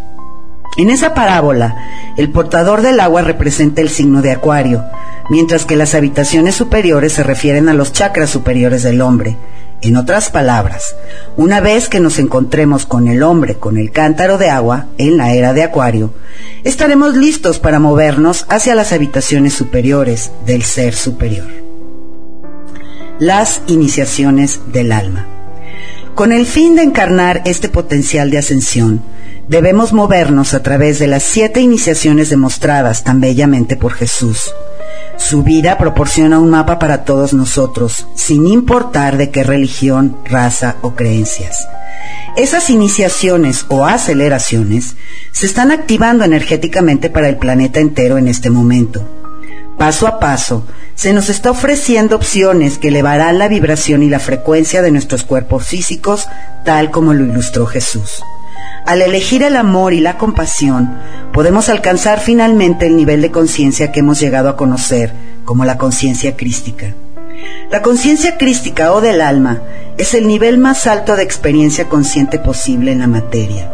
En 0.79 0.88
esa 0.88 1.12
parábola, 1.12 1.76
el 2.17 2.31
portador 2.31 2.81
del 2.81 3.00
agua 3.00 3.21
representa 3.21 3.83
el 3.83 3.91
signo 3.91 4.23
de 4.23 4.33
Acuario, 4.33 4.83
mientras 5.29 5.67
que 5.67 5.76
las 5.76 5.95
habitaciones 5.95 6.55
superiores 6.55 7.12
se 7.12 7.23
refieren 7.23 7.69
a 7.69 7.75
los 7.75 7.93
chakras 7.93 8.31
superiores 8.31 8.83
del 8.83 9.02
hombre. 9.02 9.37
En 9.83 9.97
otras 9.97 10.31
palabras, 10.31 10.95
una 11.37 11.61
vez 11.61 11.88
que 11.88 12.00
nos 12.00 12.19
encontremos 12.19 12.87
con 12.87 13.09
el 13.09 13.23
hombre 13.23 13.57
con 13.57 13.76
el 13.76 13.91
cántaro 13.91 14.38
de 14.38 14.49
agua 14.49 14.87
en 14.97 15.19
la 15.19 15.35
era 15.35 15.52
de 15.52 15.62
Acuario, 15.62 16.14
estaremos 16.64 17.17
listos 17.17 17.59
para 17.59 17.81
movernos 17.81 18.47
hacia 18.49 18.75
las 18.75 18.93
habitaciones 18.93 19.52
superiores 19.52 20.31
del 20.47 20.62
ser 20.62 20.95
superior. 20.95 21.49
Las 23.19 23.61
iniciaciones 23.67 24.61
del 24.73 24.93
alma. 24.93 25.26
Con 26.14 26.33
el 26.33 26.47
fin 26.47 26.76
de 26.76 26.83
encarnar 26.83 27.43
este 27.45 27.69
potencial 27.69 28.31
de 28.31 28.38
ascensión, 28.38 29.02
debemos 29.53 29.93
movernos 29.93 30.53
a 30.53 30.65
través 30.65 30.99
de 30.99 31.07
las 31.07 31.23
siete 31.23 31.61
iniciaciones 31.61 32.29
demostradas 32.29 33.05
tan 33.05 33.21
bellamente 33.21 33.77
por 33.77 33.93
Jesús 33.93 34.53
su 35.23 35.43
vida 35.43 35.79
proporciona 35.79 36.39
un 36.39 36.51
mapa 36.51 36.79
para 36.79 37.05
todos 37.05 37.33
nosotros, 37.33 38.07
sin 38.17 38.47
importar 38.47 39.17
de 39.17 39.31
qué 39.31 39.45
religión, 39.45 40.17
raza 40.25 40.77
o 40.83 40.95
creencias. 40.95 41.69
Esas 42.37 42.71
iniciaciones 42.71 43.67
o 43.69 43.87
aceleraciones 43.87 44.97
se 45.33 45.47
están 45.47 45.71
activando 45.71 46.25
energéticamente 46.25 47.11
para 47.11 47.29
el 47.29 47.37
planeta 47.37 47.79
entero 47.79 48.19
en 48.19 48.27
este 48.27 48.51
momento. 48.51 49.07
Paso 49.79 50.07
a 50.07 50.19
paso, 50.19 50.67
se 50.95 51.13
nos 51.13 51.29
está 51.29 51.51
ofreciendo 51.51 52.17
opciones 52.17 52.79
que 52.79 52.89
elevarán 52.89 53.39
la 53.39 53.49
vibración 53.49 54.03
y 54.03 54.09
la 54.09 54.19
frecuencia 54.19 54.83
de 54.83 54.91
nuestros 54.91 55.25
cuerpos 55.25 55.67
físicos, 55.67 56.27
tal 56.65 56.91
como 56.91 57.15
lo 57.15 57.25
ilustró 57.25 57.67
Jesús. 57.67 58.23
Al 58.85 59.00
elegir 59.00 59.42
el 59.45 59.57
amor 59.57 59.92
y 59.92 60.00
la 60.00 60.19
compasión, 60.19 60.97
podemos 61.33 61.69
alcanzar 61.69 62.21
finalmente 62.21 62.87
el 62.87 62.97
nivel 62.97 63.23
de 63.23 63.31
conciencia 63.31 63.92
que 63.92 64.00
hemos 64.00 64.19
llegado 64.19 64.49
a 64.49 64.57
conocer 64.57 65.12
como 65.45 65.64
la 65.64 65.78
conciencia 65.78 66.37
crística. 66.37 66.95
La 67.71 67.81
conciencia 67.81 68.37
crística 68.37 68.92
o 68.92 69.00
del 69.00 69.21
alma 69.21 69.62
es 69.99 70.14
el 70.14 70.26
nivel 70.26 70.59
más 70.59 70.87
alto 70.87 71.16
de 71.16 71.23
experiencia 71.23 71.88
consciente 71.88 72.38
posible 72.38 72.92
en 72.92 72.99
la 72.99 73.07
materia. 73.07 73.73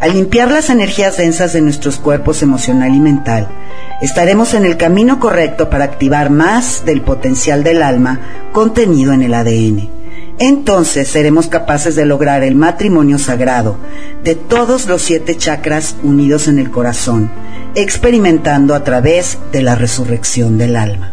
Al 0.00 0.12
limpiar 0.12 0.50
las 0.50 0.70
energías 0.70 1.16
densas 1.16 1.52
de 1.52 1.60
nuestros 1.60 1.96
cuerpos 1.96 2.42
emocional 2.42 2.94
y 2.94 3.00
mental, 3.00 3.48
estaremos 4.00 4.54
en 4.54 4.64
el 4.64 4.76
camino 4.76 5.18
correcto 5.18 5.68
para 5.68 5.84
activar 5.84 6.30
más 6.30 6.84
del 6.84 7.02
potencial 7.02 7.64
del 7.64 7.82
alma 7.82 8.20
contenido 8.52 9.12
en 9.12 9.22
el 9.22 9.34
ADN 9.34 9.97
entonces 10.38 11.08
seremos 11.08 11.48
capaces 11.48 11.96
de 11.96 12.06
lograr 12.06 12.44
el 12.44 12.54
matrimonio 12.54 13.18
sagrado 13.18 13.76
de 14.22 14.34
todos 14.34 14.86
los 14.86 15.02
siete 15.02 15.36
chakras 15.36 15.96
unidos 16.02 16.46
en 16.46 16.58
el 16.58 16.70
corazón, 16.70 17.30
experimentando 17.74 18.74
a 18.74 18.84
través 18.84 19.38
de 19.52 19.62
la 19.62 19.74
resurrección 19.74 20.56
del 20.58 20.76
alma. 20.76 21.12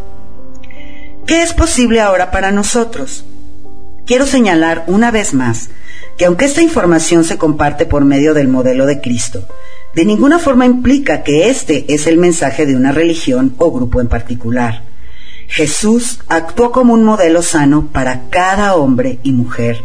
¿Qué 1.25 1.41
es 1.41 1.53
posible 1.53 2.01
ahora 2.01 2.29
para 2.29 2.51
nosotros? 2.51 3.25
Quiero 4.05 4.27
señalar 4.27 4.83
una 4.87 5.09
vez 5.09 5.33
más 5.33 5.69
que 6.17 6.25
aunque 6.25 6.45
esta 6.45 6.61
información 6.61 7.23
se 7.23 7.37
comparte 7.37 7.85
por 7.85 8.05
medio 8.05 8.33
del 8.35 8.47
modelo 8.47 8.85
de 8.85 9.01
Cristo, 9.01 9.47
de 9.95 10.05
ninguna 10.05 10.37
forma 10.37 10.65
implica 10.65 11.23
que 11.23 11.49
este 11.49 11.91
es 11.93 12.05
el 12.05 12.17
mensaje 12.17 12.65
de 12.65 12.75
una 12.75 12.91
religión 12.91 13.55
o 13.57 13.71
grupo 13.71 14.01
en 14.01 14.07
particular 14.07 14.94
Jesús 15.47 16.19
actuó 16.27 16.71
como 16.71 16.93
un 16.93 17.03
modelo 17.03 17.41
sano 17.41 17.89
para 17.91 18.29
cada 18.29 18.75
hombre 18.75 19.19
y 19.23 19.31
mujer. 19.31 19.83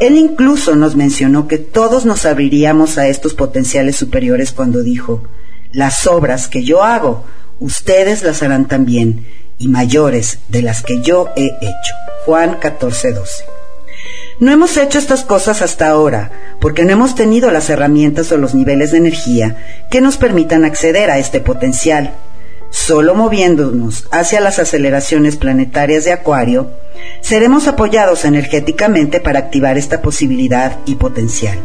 Él 0.00 0.16
incluso 0.16 0.76
nos 0.76 0.96
mencionó 0.96 1.48
que 1.48 1.58
todos 1.58 2.04
nos 2.04 2.24
abriríamos 2.24 2.98
a 2.98 3.08
estos 3.08 3.34
potenciales 3.34 3.96
superiores 3.96 4.52
cuando 4.52 4.82
dijo, 4.82 5.24
las 5.72 6.06
obras 6.06 6.48
que 6.48 6.62
yo 6.62 6.84
hago, 6.84 7.24
ustedes 7.58 8.22
las 8.22 8.42
harán 8.42 8.68
también, 8.68 9.26
y 9.58 9.68
mayores 9.68 10.38
de 10.48 10.62
las 10.62 10.82
que 10.82 11.02
yo 11.02 11.28
he 11.36 11.46
hecho. 11.46 11.94
Juan 12.24 12.60
14:12. 12.60 13.44
No 14.40 14.52
hemos 14.52 14.76
hecho 14.76 14.98
estas 14.98 15.24
cosas 15.24 15.62
hasta 15.62 15.88
ahora 15.88 16.30
porque 16.60 16.84
no 16.84 16.92
hemos 16.92 17.16
tenido 17.16 17.50
las 17.50 17.70
herramientas 17.70 18.30
o 18.30 18.36
los 18.36 18.54
niveles 18.54 18.92
de 18.92 18.98
energía 18.98 19.56
que 19.90 20.00
nos 20.00 20.16
permitan 20.16 20.64
acceder 20.64 21.10
a 21.10 21.18
este 21.18 21.40
potencial. 21.40 22.14
Solo 22.70 23.14
moviéndonos 23.14 24.06
hacia 24.10 24.40
las 24.40 24.58
aceleraciones 24.58 25.36
planetarias 25.36 26.04
de 26.04 26.12
Acuario, 26.12 26.70
seremos 27.20 27.66
apoyados 27.66 28.24
energéticamente 28.24 29.20
para 29.20 29.38
activar 29.38 29.78
esta 29.78 30.02
posibilidad 30.02 30.78
y 30.84 30.96
potencial. 30.96 31.58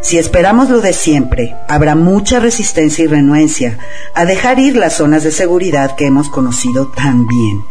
Si 0.00 0.16
esperamos 0.16 0.70
lo 0.70 0.80
de 0.80 0.92
siempre, 0.92 1.56
habrá 1.68 1.96
mucha 1.96 2.38
resistencia 2.38 3.04
y 3.04 3.08
renuencia 3.08 3.78
a 4.14 4.24
dejar 4.24 4.60
ir 4.60 4.76
las 4.76 4.94
zonas 4.94 5.24
de 5.24 5.32
seguridad 5.32 5.96
que 5.96 6.06
hemos 6.06 6.28
conocido 6.28 6.88
tan 6.88 7.26
bien. 7.26 7.64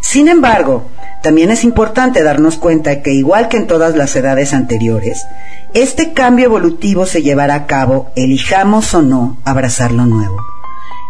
Sin 0.00 0.28
embargo, 0.28 0.84
también 1.22 1.50
es 1.50 1.64
importante 1.64 2.22
darnos 2.22 2.56
cuenta 2.56 3.02
que 3.02 3.12
igual 3.12 3.48
que 3.48 3.58
en 3.58 3.66
todas 3.66 3.94
las 3.94 4.14
edades 4.16 4.54
anteriores, 4.54 5.22
este 5.74 6.12
cambio 6.12 6.46
evolutivo 6.46 7.04
se 7.04 7.22
llevará 7.22 7.54
a 7.54 7.66
cabo, 7.66 8.10
elijamos 8.16 8.94
o 8.94 9.02
no 9.02 9.36
abrazar 9.44 9.92
lo 9.92 10.06
nuevo. 10.06 10.55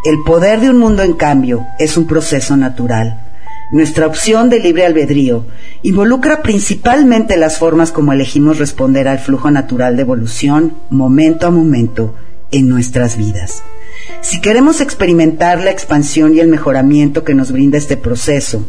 El 0.07 0.23
poder 0.23 0.61
de 0.61 0.71
un 0.71 0.79
mundo 0.79 1.03
en 1.03 1.15
cambio 1.15 1.67
es 1.81 1.97
un 1.97 2.07
proceso 2.07 2.57
natural. 2.57 3.27
Nuestra 3.73 4.07
opción 4.07 4.49
de 4.49 4.61
libre 4.61 4.87
albedrío 4.87 5.49
involucra 5.83 6.43
principalmente 6.43 7.37
las 7.37 7.59
formas 7.59 7.91
como 7.91 8.13
elegimos 8.13 8.59
responder 8.59 9.09
al 9.09 9.19
flujo 9.19 9.51
natural 9.51 9.97
de 9.97 10.03
evolución 10.03 10.75
momento 10.91 11.49
a 11.49 11.51
momento 11.51 12.15
en 12.53 12.69
nuestras 12.69 13.17
vidas. 13.17 13.65
Si 14.21 14.41
queremos 14.41 14.81
experimentar 14.81 15.59
la 15.59 15.73
expansión 15.73 16.37
y 16.37 16.39
el 16.39 16.47
mejoramiento 16.47 17.25
que 17.25 17.35
nos 17.35 17.51
brinda 17.51 17.77
este 17.77 17.97
proceso, 17.97 18.65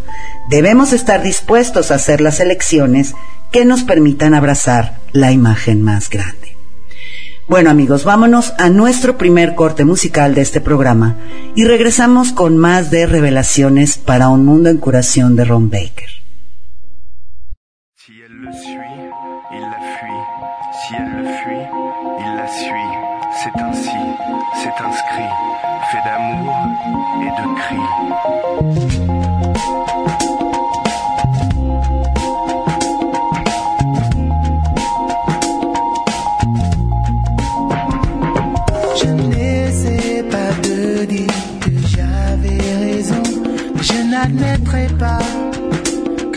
debemos 0.49 0.91
estar 0.91 1.21
dispuestos 1.21 1.91
a 1.91 1.95
hacer 1.95 2.19
las 2.19 2.39
elecciones 2.39 3.13
que 3.51 3.63
nos 3.63 3.83
permitan 3.83 4.33
abrazar 4.33 4.97
la 5.11 5.31
imagen 5.31 5.83
más 5.83 6.09
grande. 6.09 6.46
Bueno 7.47 7.69
amigos, 7.69 8.03
vámonos 8.03 8.53
a 8.57 8.69
nuestro 8.69 9.17
primer 9.17 9.55
corte 9.55 9.85
musical 9.85 10.35
de 10.35 10.41
este 10.41 10.59
programa 10.59 11.15
y 11.55 11.63
regresamos 11.63 12.33
con 12.33 12.57
más 12.57 12.91
de 12.91 13.05
revelaciones 13.05 13.97
para 13.97 14.27
un 14.27 14.43
mundo 14.43 14.69
en 14.69 14.77
curación 14.77 15.37
de 15.37 15.45
Ron 15.45 15.69
Baker. 15.69 16.09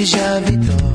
Que 0.01 0.07
j'avais 0.07 0.57
tort. 0.57 0.90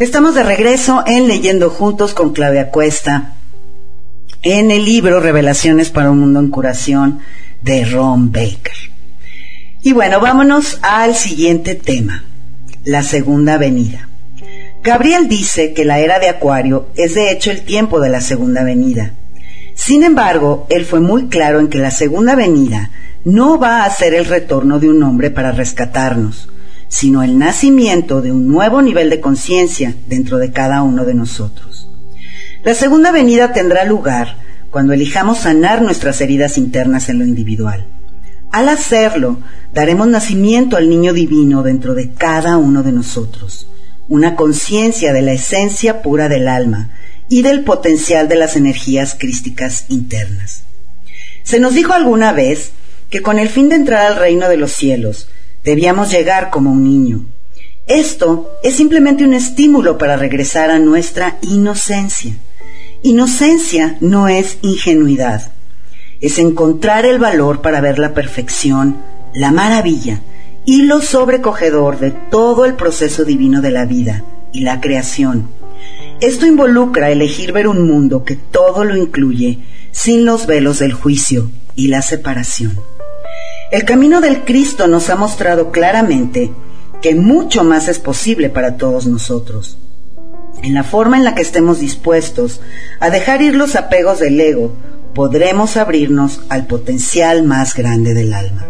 Estamos 0.00 0.34
de 0.34 0.42
regreso 0.42 1.04
en 1.06 1.28
Leyendo 1.28 1.68
Juntos 1.68 2.14
con 2.14 2.32
Claudia 2.32 2.70
Cuesta, 2.70 3.34
en 4.40 4.70
el 4.70 4.86
libro 4.86 5.20
Revelaciones 5.20 5.90
para 5.90 6.10
un 6.10 6.20
Mundo 6.20 6.40
en 6.40 6.48
Curación 6.48 7.20
de 7.60 7.84
Ron 7.84 8.32
Baker. 8.32 8.72
Y 9.82 9.92
bueno, 9.92 10.18
vámonos 10.18 10.78
al 10.80 11.14
siguiente 11.14 11.74
tema, 11.74 12.24
la 12.82 13.02
segunda 13.02 13.58
venida. 13.58 14.08
Gabriel 14.82 15.28
dice 15.28 15.74
que 15.74 15.84
la 15.84 15.98
era 15.98 16.18
de 16.18 16.30
Acuario 16.30 16.86
es 16.96 17.14
de 17.14 17.30
hecho 17.30 17.50
el 17.50 17.60
tiempo 17.60 18.00
de 18.00 18.08
la 18.08 18.22
segunda 18.22 18.64
venida. 18.64 19.12
Sin 19.74 20.02
embargo, 20.02 20.66
él 20.70 20.86
fue 20.86 21.00
muy 21.00 21.26
claro 21.26 21.60
en 21.60 21.68
que 21.68 21.76
la 21.76 21.90
segunda 21.90 22.34
venida 22.34 22.90
no 23.24 23.58
va 23.58 23.84
a 23.84 23.90
ser 23.90 24.14
el 24.14 24.24
retorno 24.24 24.80
de 24.80 24.88
un 24.88 25.02
hombre 25.02 25.30
para 25.30 25.52
rescatarnos, 25.52 26.48
sino 26.90 27.22
el 27.22 27.38
nacimiento 27.38 28.20
de 28.20 28.32
un 28.32 28.48
nuevo 28.48 28.82
nivel 28.82 29.10
de 29.10 29.20
conciencia 29.20 29.94
dentro 30.08 30.38
de 30.38 30.50
cada 30.50 30.82
uno 30.82 31.04
de 31.04 31.14
nosotros. 31.14 31.88
La 32.64 32.74
segunda 32.74 33.12
venida 33.12 33.52
tendrá 33.52 33.84
lugar 33.84 34.36
cuando 34.70 34.92
elijamos 34.92 35.38
sanar 35.38 35.82
nuestras 35.82 36.20
heridas 36.20 36.58
internas 36.58 37.08
en 37.08 37.20
lo 37.20 37.24
individual. 37.24 37.86
Al 38.50 38.68
hacerlo, 38.68 39.38
daremos 39.72 40.08
nacimiento 40.08 40.76
al 40.76 40.90
niño 40.90 41.12
divino 41.12 41.62
dentro 41.62 41.94
de 41.94 42.12
cada 42.12 42.58
uno 42.58 42.82
de 42.82 42.90
nosotros, 42.90 43.68
una 44.08 44.34
conciencia 44.34 45.12
de 45.12 45.22
la 45.22 45.32
esencia 45.32 46.02
pura 46.02 46.28
del 46.28 46.48
alma 46.48 46.90
y 47.28 47.42
del 47.42 47.62
potencial 47.62 48.28
de 48.28 48.34
las 48.34 48.56
energías 48.56 49.14
crísticas 49.16 49.84
internas. 49.88 50.64
Se 51.44 51.60
nos 51.60 51.74
dijo 51.74 51.92
alguna 51.92 52.32
vez 52.32 52.72
que 53.10 53.22
con 53.22 53.38
el 53.38 53.48
fin 53.48 53.68
de 53.68 53.76
entrar 53.76 54.04
al 54.04 54.16
reino 54.16 54.48
de 54.48 54.56
los 54.56 54.72
cielos, 54.72 55.28
debíamos 55.64 56.10
llegar 56.10 56.50
como 56.50 56.72
un 56.72 56.84
niño. 56.84 57.26
Esto 57.86 58.50
es 58.62 58.76
simplemente 58.76 59.24
un 59.24 59.34
estímulo 59.34 59.98
para 59.98 60.16
regresar 60.16 60.70
a 60.70 60.78
nuestra 60.78 61.38
inocencia. 61.42 62.34
Inocencia 63.02 63.96
no 64.00 64.28
es 64.28 64.58
ingenuidad, 64.62 65.52
es 66.20 66.38
encontrar 66.38 67.06
el 67.06 67.18
valor 67.18 67.62
para 67.62 67.80
ver 67.80 67.98
la 67.98 68.14
perfección, 68.14 68.98
la 69.34 69.50
maravilla 69.50 70.20
y 70.64 70.82
lo 70.82 71.00
sobrecogedor 71.00 71.98
de 71.98 72.10
todo 72.10 72.64
el 72.64 72.74
proceso 72.74 73.24
divino 73.24 73.60
de 73.60 73.70
la 73.70 73.86
vida 73.86 74.24
y 74.52 74.60
la 74.60 74.80
creación. 74.80 75.48
Esto 76.20 76.46
involucra 76.46 77.10
elegir 77.10 77.52
ver 77.52 77.66
un 77.66 77.88
mundo 77.88 78.24
que 78.24 78.36
todo 78.36 78.84
lo 78.84 78.96
incluye 78.96 79.58
sin 79.90 80.24
los 80.24 80.46
velos 80.46 80.78
del 80.78 80.92
juicio 80.92 81.50
y 81.74 81.88
la 81.88 82.02
separación. 82.02 82.78
El 83.70 83.84
camino 83.84 84.20
del 84.20 84.44
Cristo 84.44 84.88
nos 84.88 85.10
ha 85.10 85.16
mostrado 85.16 85.70
claramente 85.70 86.50
que 87.00 87.14
mucho 87.14 87.64
más 87.64 87.88
es 87.88 87.98
posible 87.98 88.50
para 88.50 88.76
todos 88.76 89.06
nosotros. 89.06 89.78
En 90.62 90.74
la 90.74 90.84
forma 90.84 91.16
en 91.16 91.24
la 91.24 91.34
que 91.34 91.42
estemos 91.42 91.80
dispuestos 91.80 92.60
a 92.98 93.10
dejar 93.10 93.42
ir 93.42 93.54
los 93.54 93.76
apegos 93.76 94.18
del 94.18 94.40
ego, 94.40 94.72
podremos 95.14 95.76
abrirnos 95.76 96.40
al 96.48 96.66
potencial 96.66 97.44
más 97.44 97.74
grande 97.74 98.14
del 98.14 98.34
alma. 98.34 98.66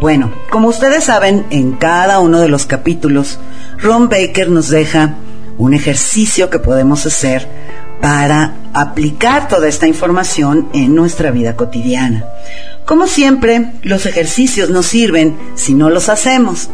Bueno, 0.00 0.30
como 0.50 0.68
ustedes 0.68 1.04
saben, 1.04 1.46
en 1.50 1.72
cada 1.72 2.20
uno 2.20 2.40
de 2.40 2.48
los 2.48 2.66
capítulos, 2.66 3.38
Ron 3.78 4.08
Baker 4.08 4.50
nos 4.50 4.68
deja 4.68 5.14
un 5.58 5.72
ejercicio 5.72 6.50
que 6.50 6.58
podemos 6.58 7.06
hacer 7.06 7.48
para 8.00 8.54
aplicar 8.72 9.48
toda 9.48 9.68
esta 9.68 9.86
información 9.86 10.68
en 10.72 10.94
nuestra 10.94 11.30
vida 11.30 11.56
cotidiana. 11.56 12.24
Como 12.84 13.06
siempre, 13.06 13.72
los 13.82 14.06
ejercicios 14.06 14.70
nos 14.70 14.86
sirven 14.86 15.36
si 15.54 15.74
no 15.74 15.90
los 15.90 16.08
hacemos. 16.08 16.70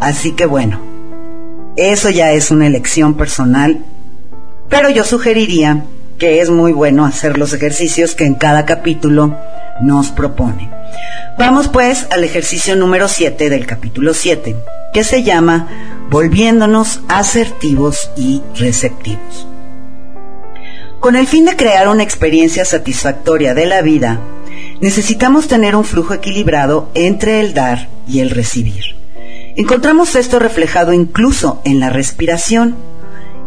Así 0.00 0.32
que 0.32 0.46
bueno, 0.46 0.80
eso 1.76 2.10
ya 2.10 2.32
es 2.32 2.50
una 2.50 2.66
elección 2.66 3.14
personal, 3.14 3.84
pero 4.68 4.90
yo 4.90 5.04
sugeriría 5.04 5.84
que 6.18 6.40
es 6.40 6.50
muy 6.50 6.72
bueno 6.72 7.04
hacer 7.04 7.38
los 7.38 7.52
ejercicios 7.52 8.14
que 8.14 8.24
en 8.24 8.34
cada 8.34 8.64
capítulo 8.64 9.36
nos 9.80 10.10
propone. 10.10 10.70
Vamos 11.38 11.68
pues 11.68 12.06
al 12.10 12.24
ejercicio 12.24 12.76
número 12.76 13.08
7 13.08 13.48
del 13.48 13.66
capítulo 13.66 14.14
7, 14.14 14.56
que 14.92 15.04
se 15.04 15.22
llama 15.22 15.68
Volviéndonos 16.10 17.00
asertivos 17.08 18.10
y 18.16 18.42
receptivos. 18.56 19.51
Con 21.02 21.16
el 21.16 21.26
fin 21.26 21.44
de 21.44 21.56
crear 21.56 21.88
una 21.88 22.04
experiencia 22.04 22.64
satisfactoria 22.64 23.54
de 23.54 23.66
la 23.66 23.82
vida, 23.82 24.20
necesitamos 24.80 25.48
tener 25.48 25.74
un 25.74 25.82
flujo 25.82 26.14
equilibrado 26.14 26.90
entre 26.94 27.40
el 27.40 27.54
dar 27.54 27.88
y 28.06 28.20
el 28.20 28.30
recibir. 28.30 28.84
Encontramos 29.56 30.14
esto 30.14 30.38
reflejado 30.38 30.92
incluso 30.92 31.60
en 31.64 31.80
la 31.80 31.90
respiración. 31.90 32.76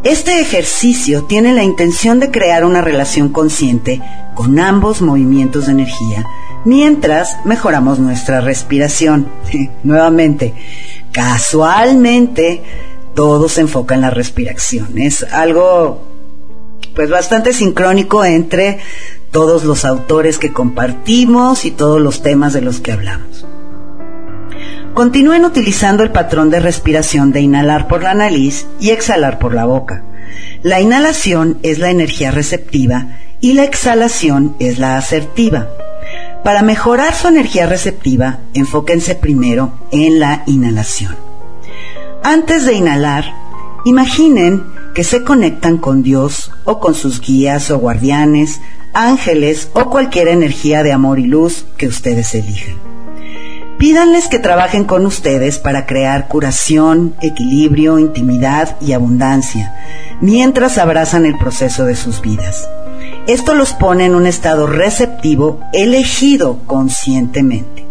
Este 0.04 0.42
ejercicio 0.42 1.24
tiene 1.24 1.54
la 1.54 1.64
intención 1.64 2.20
de 2.20 2.30
crear 2.30 2.66
una 2.66 2.82
relación 2.82 3.30
consciente 3.30 4.02
con 4.36 4.60
ambos 4.60 5.02
movimientos 5.02 5.68
de 5.68 5.72
energía 5.72 6.26
mientras 6.66 7.38
mejoramos 7.46 8.00
nuestra 8.00 8.42
respiración. 8.42 9.30
Nuevamente, 9.84 10.54
casualmente, 11.14 12.62
todo 13.14 13.48
se 13.48 13.62
enfoca 13.62 13.96
en 13.96 14.02
la 14.02 14.10
respiración. 14.10 14.98
Es 14.98 15.24
algo 15.24 16.05
pues 16.96 17.10
bastante 17.10 17.54
sincrónico 17.54 18.24
entre 18.26 18.80
todos 19.32 19.66
los 19.66 19.84
autores 19.86 20.38
que 20.40 20.54
compartimos 20.54 21.66
y 21.66 21.72
todos 21.72 22.02
los 22.02 22.22
temas 22.22 22.54
de 22.54 22.62
los 22.62 22.80
que 22.80 22.94
hablamos. 22.94 23.46
Continúen 24.94 25.44
utilizando 25.44 26.04
el 26.04 26.12
patrón 26.12 26.50
de 26.50 26.62
respiración 26.62 27.34
de 27.34 27.42
inhalar 27.42 27.90
por 27.90 28.02
la 28.02 28.14
nariz 28.14 28.66
y 28.80 28.92
exhalar 28.92 29.40
por 29.40 29.54
la 29.54 29.66
boca. 29.66 30.04
La 30.64 30.80
inhalación 30.80 31.60
es 31.64 31.80
la 31.80 31.90
energía 31.90 32.32
receptiva 32.32 33.18
y 33.42 33.54
la 33.54 33.66
exhalación 33.66 34.56
es 34.60 34.80
la 34.80 34.98
asertiva. 34.98 35.68
Para 36.46 36.62
mejorar 36.62 37.14
su 37.14 37.28
energía 37.28 37.66
receptiva, 37.66 38.40
enfóquense 38.54 39.16
primero 39.16 39.74
en 39.92 40.20
la 40.20 40.44
inhalación. 40.46 41.16
Antes 42.24 42.66
de 42.66 42.74
inhalar, 42.74 43.26
imaginen 43.86 44.64
que 44.94 45.04
se 45.04 45.24
conectan 45.24 45.78
con 45.78 46.04
Dios 46.04 46.52
o 46.66 46.80
con 46.80 46.94
sus 46.94 47.22
guías 47.22 47.72
o 47.72 47.78
guardianes, 47.78 48.60
ángeles 48.94 49.70
o 49.74 49.90
cualquier 49.90 50.28
energía 50.28 50.84
de 50.84 50.92
amor 50.92 51.20
y 51.20 51.28
luz 51.28 51.66
que 51.78 51.88
ustedes 51.88 52.34
elijan. 52.36 52.76
Pídanles 53.78 54.28
que 54.28 54.40
trabajen 54.40 54.86
con 54.86 55.06
ustedes 55.06 55.60
para 55.60 55.86
crear 55.86 56.28
curación, 56.28 57.14
equilibrio, 57.22 58.00
intimidad 58.00 58.78
y 58.82 58.94
abundancia, 58.94 59.76
mientras 60.22 60.78
abrazan 60.78 61.26
el 61.26 61.38
proceso 61.38 61.86
de 61.86 61.96
sus 61.96 62.22
vidas. 62.22 62.68
Esto 63.28 63.54
los 63.54 63.74
pone 63.74 64.06
en 64.06 64.16
un 64.16 64.28
estado 64.28 64.66
receptivo 64.66 65.60
elegido 65.74 66.60
conscientemente. 66.66 67.85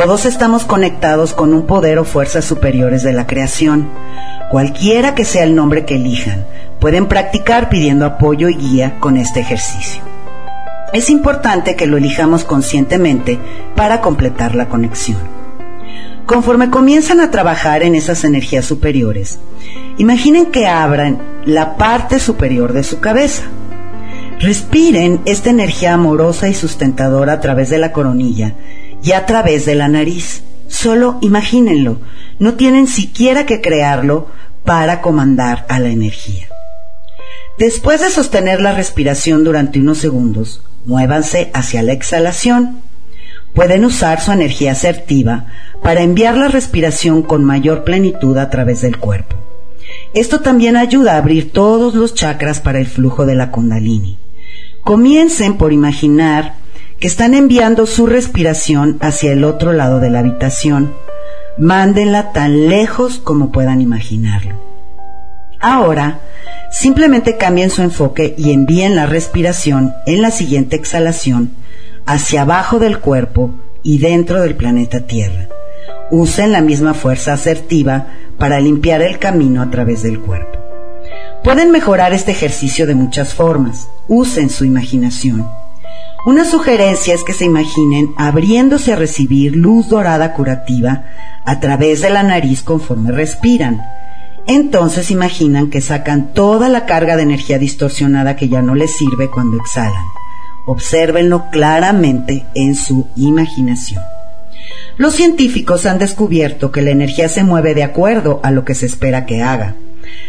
Todos 0.00 0.26
estamos 0.26 0.64
conectados 0.64 1.34
con 1.34 1.52
un 1.52 1.66
poder 1.66 1.98
o 1.98 2.04
fuerzas 2.04 2.44
superiores 2.44 3.02
de 3.02 3.12
la 3.12 3.26
creación. 3.26 3.88
Cualquiera 4.48 5.16
que 5.16 5.24
sea 5.24 5.42
el 5.42 5.56
nombre 5.56 5.84
que 5.84 5.96
elijan, 5.96 6.46
pueden 6.78 7.06
practicar 7.06 7.68
pidiendo 7.68 8.06
apoyo 8.06 8.48
y 8.48 8.54
guía 8.54 9.00
con 9.00 9.16
este 9.16 9.40
ejercicio. 9.40 10.00
Es 10.92 11.10
importante 11.10 11.74
que 11.74 11.88
lo 11.88 11.96
elijamos 11.96 12.44
conscientemente 12.44 13.40
para 13.74 14.00
completar 14.00 14.54
la 14.54 14.68
conexión. 14.68 15.18
Conforme 16.26 16.70
comienzan 16.70 17.18
a 17.18 17.32
trabajar 17.32 17.82
en 17.82 17.96
esas 17.96 18.22
energías 18.22 18.66
superiores, 18.66 19.40
imaginen 19.96 20.46
que 20.52 20.68
abran 20.68 21.18
la 21.44 21.76
parte 21.76 22.20
superior 22.20 22.72
de 22.72 22.84
su 22.84 23.00
cabeza. 23.00 23.42
Respiren 24.38 25.22
esta 25.24 25.50
energía 25.50 25.94
amorosa 25.94 26.48
y 26.48 26.54
sustentadora 26.54 27.32
a 27.32 27.40
través 27.40 27.68
de 27.68 27.78
la 27.78 27.90
coronilla 27.90 28.54
y 29.02 29.12
a 29.12 29.26
través 29.26 29.66
de 29.66 29.74
la 29.74 29.88
nariz. 29.88 30.42
Solo 30.68 31.18
imagínenlo, 31.22 31.98
no 32.38 32.54
tienen 32.54 32.86
siquiera 32.86 33.46
que 33.46 33.60
crearlo 33.60 34.28
para 34.64 35.00
comandar 35.00 35.64
a 35.68 35.80
la 35.80 35.88
energía. 35.88 36.46
Después 37.58 38.00
de 38.00 38.10
sostener 38.10 38.60
la 38.60 38.72
respiración 38.72 39.42
durante 39.42 39.80
unos 39.80 39.98
segundos, 39.98 40.62
muévanse 40.84 41.50
hacia 41.54 41.82
la 41.82 41.92
exhalación. 41.92 42.82
Pueden 43.54 43.84
usar 43.84 44.20
su 44.20 44.30
energía 44.30 44.72
asertiva 44.72 45.46
para 45.82 46.02
enviar 46.02 46.36
la 46.36 46.48
respiración 46.48 47.22
con 47.22 47.44
mayor 47.44 47.82
plenitud 47.82 48.36
a 48.38 48.50
través 48.50 48.82
del 48.82 48.98
cuerpo. 48.98 49.36
Esto 50.14 50.40
también 50.40 50.76
ayuda 50.76 51.14
a 51.14 51.18
abrir 51.18 51.50
todos 51.52 51.94
los 51.94 52.14
chakras 52.14 52.60
para 52.60 52.78
el 52.78 52.86
flujo 52.86 53.26
de 53.26 53.34
la 53.34 53.50
kundalini. 53.50 54.18
Comiencen 54.84 55.56
por 55.56 55.72
imaginar 55.72 56.54
que 57.00 57.06
están 57.06 57.34
enviando 57.34 57.86
su 57.86 58.06
respiración 58.06 58.98
hacia 59.00 59.32
el 59.32 59.44
otro 59.44 59.72
lado 59.72 60.00
de 60.00 60.10
la 60.10 60.18
habitación. 60.18 60.92
Mándenla 61.56 62.32
tan 62.32 62.68
lejos 62.68 63.18
como 63.18 63.52
puedan 63.52 63.80
imaginarlo. 63.80 64.54
Ahora, 65.60 66.20
simplemente 66.72 67.36
cambien 67.36 67.70
su 67.70 67.82
enfoque 67.82 68.34
y 68.36 68.52
envíen 68.52 68.96
la 68.96 69.06
respiración 69.06 69.94
en 70.06 70.22
la 70.22 70.30
siguiente 70.30 70.76
exhalación 70.76 71.52
hacia 72.06 72.42
abajo 72.42 72.78
del 72.78 72.98
cuerpo 73.00 73.54
y 73.82 73.98
dentro 73.98 74.40
del 74.40 74.56
planeta 74.56 75.00
Tierra. 75.00 75.48
Usen 76.10 76.52
la 76.52 76.60
misma 76.60 76.94
fuerza 76.94 77.32
asertiva 77.32 78.06
para 78.38 78.60
limpiar 78.60 79.02
el 79.02 79.18
camino 79.18 79.62
a 79.62 79.70
través 79.70 80.02
del 80.02 80.20
cuerpo. 80.20 80.58
Pueden 81.44 81.70
mejorar 81.70 82.12
este 82.12 82.32
ejercicio 82.32 82.86
de 82.86 82.94
muchas 82.94 83.34
formas. 83.34 83.88
Usen 84.08 84.48
su 84.50 84.64
imaginación. 84.64 85.46
Una 86.26 86.44
sugerencia 86.44 87.14
es 87.14 87.24
que 87.24 87.32
se 87.32 87.44
imaginen 87.44 88.12
abriéndose 88.16 88.92
a 88.92 88.96
recibir 88.96 89.56
luz 89.56 89.88
dorada 89.88 90.34
curativa 90.34 91.04
a 91.44 91.60
través 91.60 92.02
de 92.02 92.10
la 92.10 92.22
nariz 92.22 92.62
conforme 92.62 93.12
respiran. 93.12 93.80
Entonces 94.46 95.10
imaginan 95.10 95.70
que 95.70 95.80
sacan 95.80 96.34
toda 96.34 96.68
la 96.68 96.86
carga 96.86 97.16
de 97.16 97.22
energía 97.22 97.58
distorsionada 97.58 98.36
que 98.36 98.48
ya 98.48 98.62
no 98.62 98.74
les 98.74 98.96
sirve 98.96 99.30
cuando 99.30 99.56
exhalan. 99.56 100.04
Obsérvenlo 100.66 101.50
claramente 101.50 102.44
en 102.54 102.74
su 102.74 103.08
imaginación. 103.16 104.02
Los 104.96 105.14
científicos 105.14 105.86
han 105.86 105.98
descubierto 105.98 106.72
que 106.72 106.82
la 106.82 106.90
energía 106.90 107.28
se 107.28 107.44
mueve 107.44 107.74
de 107.74 107.84
acuerdo 107.84 108.40
a 108.42 108.50
lo 108.50 108.64
que 108.64 108.74
se 108.74 108.86
espera 108.86 109.24
que 109.24 109.42
haga 109.42 109.76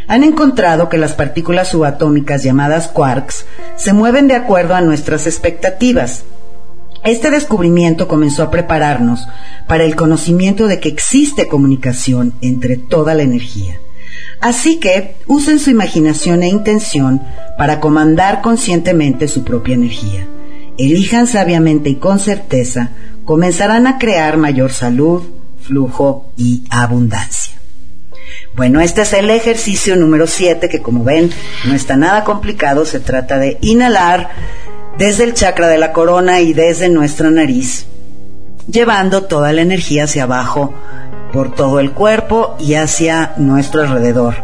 han 0.08 0.24
encontrado 0.24 0.90
que 0.90 0.98
las 0.98 1.14
partículas 1.14 1.70
subatómicas 1.70 2.44
llamadas 2.44 2.88
quarks 2.88 3.46
se 3.76 3.94
mueven 3.94 4.28
de 4.28 4.36
acuerdo 4.36 4.76
a 4.76 4.82
nuestras 4.82 5.28
expectativas. 5.28 6.24
Este 7.04 7.32
descubrimiento 7.32 8.08
comenzó 8.08 8.44
a 8.44 8.52
prepararnos 8.52 9.28
para 9.68 9.84
el 9.84 9.96
conocimiento 9.96 10.68
de 10.68 10.80
que 10.80 10.90
existe 10.90 11.48
comunicación 11.48 12.34
entre 12.42 12.76
toda 12.76 13.14
la 13.14 13.24
energía. 13.24 13.80
Así 14.42 14.78
que 14.80 15.16
usen 15.28 15.60
su 15.60 15.70
imaginación 15.70 16.44
e 16.44 16.48
intención 16.48 17.22
para 17.58 17.80
comandar 17.80 18.42
conscientemente 18.42 19.28
su 19.28 19.44
propia 19.44 19.76
energía. 19.76 20.26
Elijan 20.78 21.28
sabiamente 21.28 21.90
y 21.90 21.96
con 21.96 22.20
certeza, 22.20 22.92
comenzarán 23.26 23.86
a 23.86 23.98
crear 23.98 24.38
mayor 24.38 24.72
salud, 24.72 25.24
flujo 25.62 26.32
y 26.38 26.64
abundancia. 26.70 27.49
Bueno, 28.60 28.82
este 28.82 29.04
es 29.04 29.14
el 29.14 29.30
ejercicio 29.30 29.96
número 29.96 30.28
7 30.28 30.68
que 30.68 30.82
como 30.82 31.06
ven 31.06 31.32
no 31.66 31.74
está 31.74 31.96
nada 31.96 32.26
complicado, 32.26 32.84
se 32.84 33.00
trata 33.00 33.40
de 33.40 33.58
inhalar 33.62 34.32
desde 34.98 35.24
el 35.24 35.34
chakra 35.34 35.70
de 35.70 35.78
la 35.78 35.94
corona 35.94 36.42
y 36.42 36.52
desde 36.52 36.90
nuestra 36.90 37.32
nariz, 37.32 37.86
llevando 38.70 39.24
toda 39.24 39.54
la 39.54 39.62
energía 39.62 40.04
hacia 40.04 40.24
abajo 40.24 40.74
por 41.32 41.56
todo 41.56 41.80
el 41.80 41.92
cuerpo 41.92 42.58
y 42.60 42.74
hacia 42.74 43.32
nuestro 43.38 43.84
alrededor. 43.84 44.36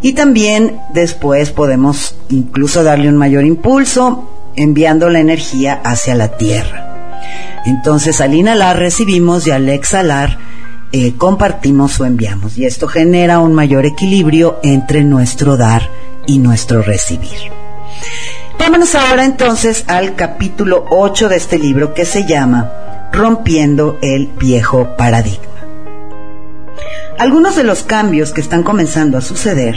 Y 0.00 0.14
también 0.14 0.80
después 0.94 1.50
podemos 1.50 2.16
incluso 2.30 2.82
darle 2.82 3.10
un 3.10 3.18
mayor 3.18 3.44
impulso 3.44 4.30
enviando 4.56 5.10
la 5.10 5.20
energía 5.20 5.78
hacia 5.84 6.14
la 6.14 6.38
tierra. 6.38 7.20
Entonces 7.66 8.22
al 8.22 8.32
inhalar 8.32 8.78
recibimos 8.78 9.46
y 9.46 9.50
al 9.50 9.68
exhalar 9.68 10.47
eh, 10.92 11.14
compartimos 11.16 12.00
o 12.00 12.06
enviamos. 12.06 12.58
Y 12.58 12.64
esto 12.64 12.88
genera 12.88 13.40
un 13.40 13.54
mayor 13.54 13.86
equilibrio 13.86 14.58
entre 14.62 15.04
nuestro 15.04 15.56
dar 15.56 15.90
y 16.26 16.38
nuestro 16.38 16.82
recibir. 16.82 17.50
Vámonos 18.58 18.94
ahora 18.94 19.24
entonces 19.24 19.84
al 19.86 20.16
capítulo 20.16 20.84
8 20.90 21.28
de 21.28 21.36
este 21.36 21.58
libro 21.58 21.94
que 21.94 22.04
se 22.04 22.26
llama 22.26 23.08
Rompiendo 23.12 23.98
el 24.02 24.26
viejo 24.26 24.96
paradigma. 24.96 25.46
Algunos 27.18 27.56
de 27.56 27.64
los 27.64 27.82
cambios 27.82 28.32
que 28.32 28.40
están 28.40 28.62
comenzando 28.62 29.18
a 29.18 29.22
suceder 29.22 29.76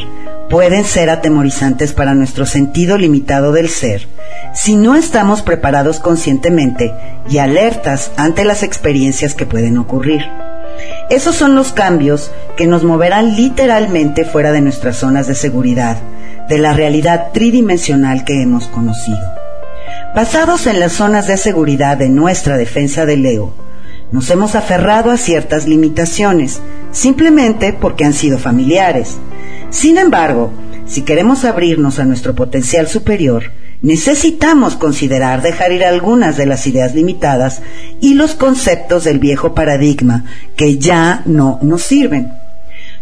pueden 0.50 0.84
ser 0.84 1.10
atemorizantes 1.10 1.93
para 1.93 2.13
nuestro 2.13 2.45
sentido 2.45 2.97
limitado 2.97 3.52
del 3.52 3.69
ser 3.69 4.08
si 4.54 4.76
no 4.76 4.95
estamos 4.95 5.41
preparados 5.41 6.00
conscientemente 6.00 6.93
y 7.30 7.38
alertas 7.38 8.12
ante 8.17 8.43
las 8.43 8.63
experiencias 8.63 9.34
que 9.34 9.45
pueden 9.45 9.78
ocurrir. 9.78 10.21
Esos 11.09 11.35
son 11.35 11.55
los 11.55 11.73
cambios 11.73 12.31
que 12.55 12.67
nos 12.67 12.83
moverán 12.83 13.35
literalmente 13.35 14.25
fuera 14.25 14.51
de 14.51 14.61
nuestras 14.61 14.97
zonas 14.97 15.27
de 15.27 15.35
seguridad, 15.35 15.97
de 16.47 16.57
la 16.57 16.73
realidad 16.73 17.31
tridimensional 17.33 18.23
que 18.23 18.41
hemos 18.41 18.67
conocido. 18.67 19.19
Basados 20.15 20.67
en 20.67 20.79
las 20.79 20.93
zonas 20.93 21.27
de 21.27 21.37
seguridad 21.37 21.97
de 21.97 22.09
nuestra 22.09 22.57
defensa 22.57 23.05
del 23.05 23.25
ego, 23.25 23.53
nos 24.11 24.29
hemos 24.29 24.55
aferrado 24.55 25.11
a 25.11 25.17
ciertas 25.17 25.67
limitaciones, 25.67 26.61
simplemente 26.91 27.71
porque 27.71 28.03
han 28.03 28.13
sido 28.13 28.37
familiares. 28.37 29.17
Sin 29.69 29.97
embargo, 29.97 30.51
si 30.85 31.03
queremos 31.03 31.45
abrirnos 31.45 31.99
a 31.99 32.05
nuestro 32.05 32.35
potencial 32.35 32.87
superior, 32.87 33.51
necesitamos 33.81 34.75
considerar 34.75 35.41
dejar 35.41 35.71
ir 35.71 35.83
algunas 35.83 36.37
de 36.37 36.45
las 36.45 36.67
ideas 36.67 36.93
limitadas 36.93 37.61
y 37.99 38.13
los 38.13 38.35
conceptos 38.35 39.03
del 39.03 39.19
viejo 39.19 39.53
paradigma 39.53 40.25
que 40.55 40.77
ya 40.77 41.23
no 41.25 41.59
nos 41.61 41.81
sirven. 41.81 42.33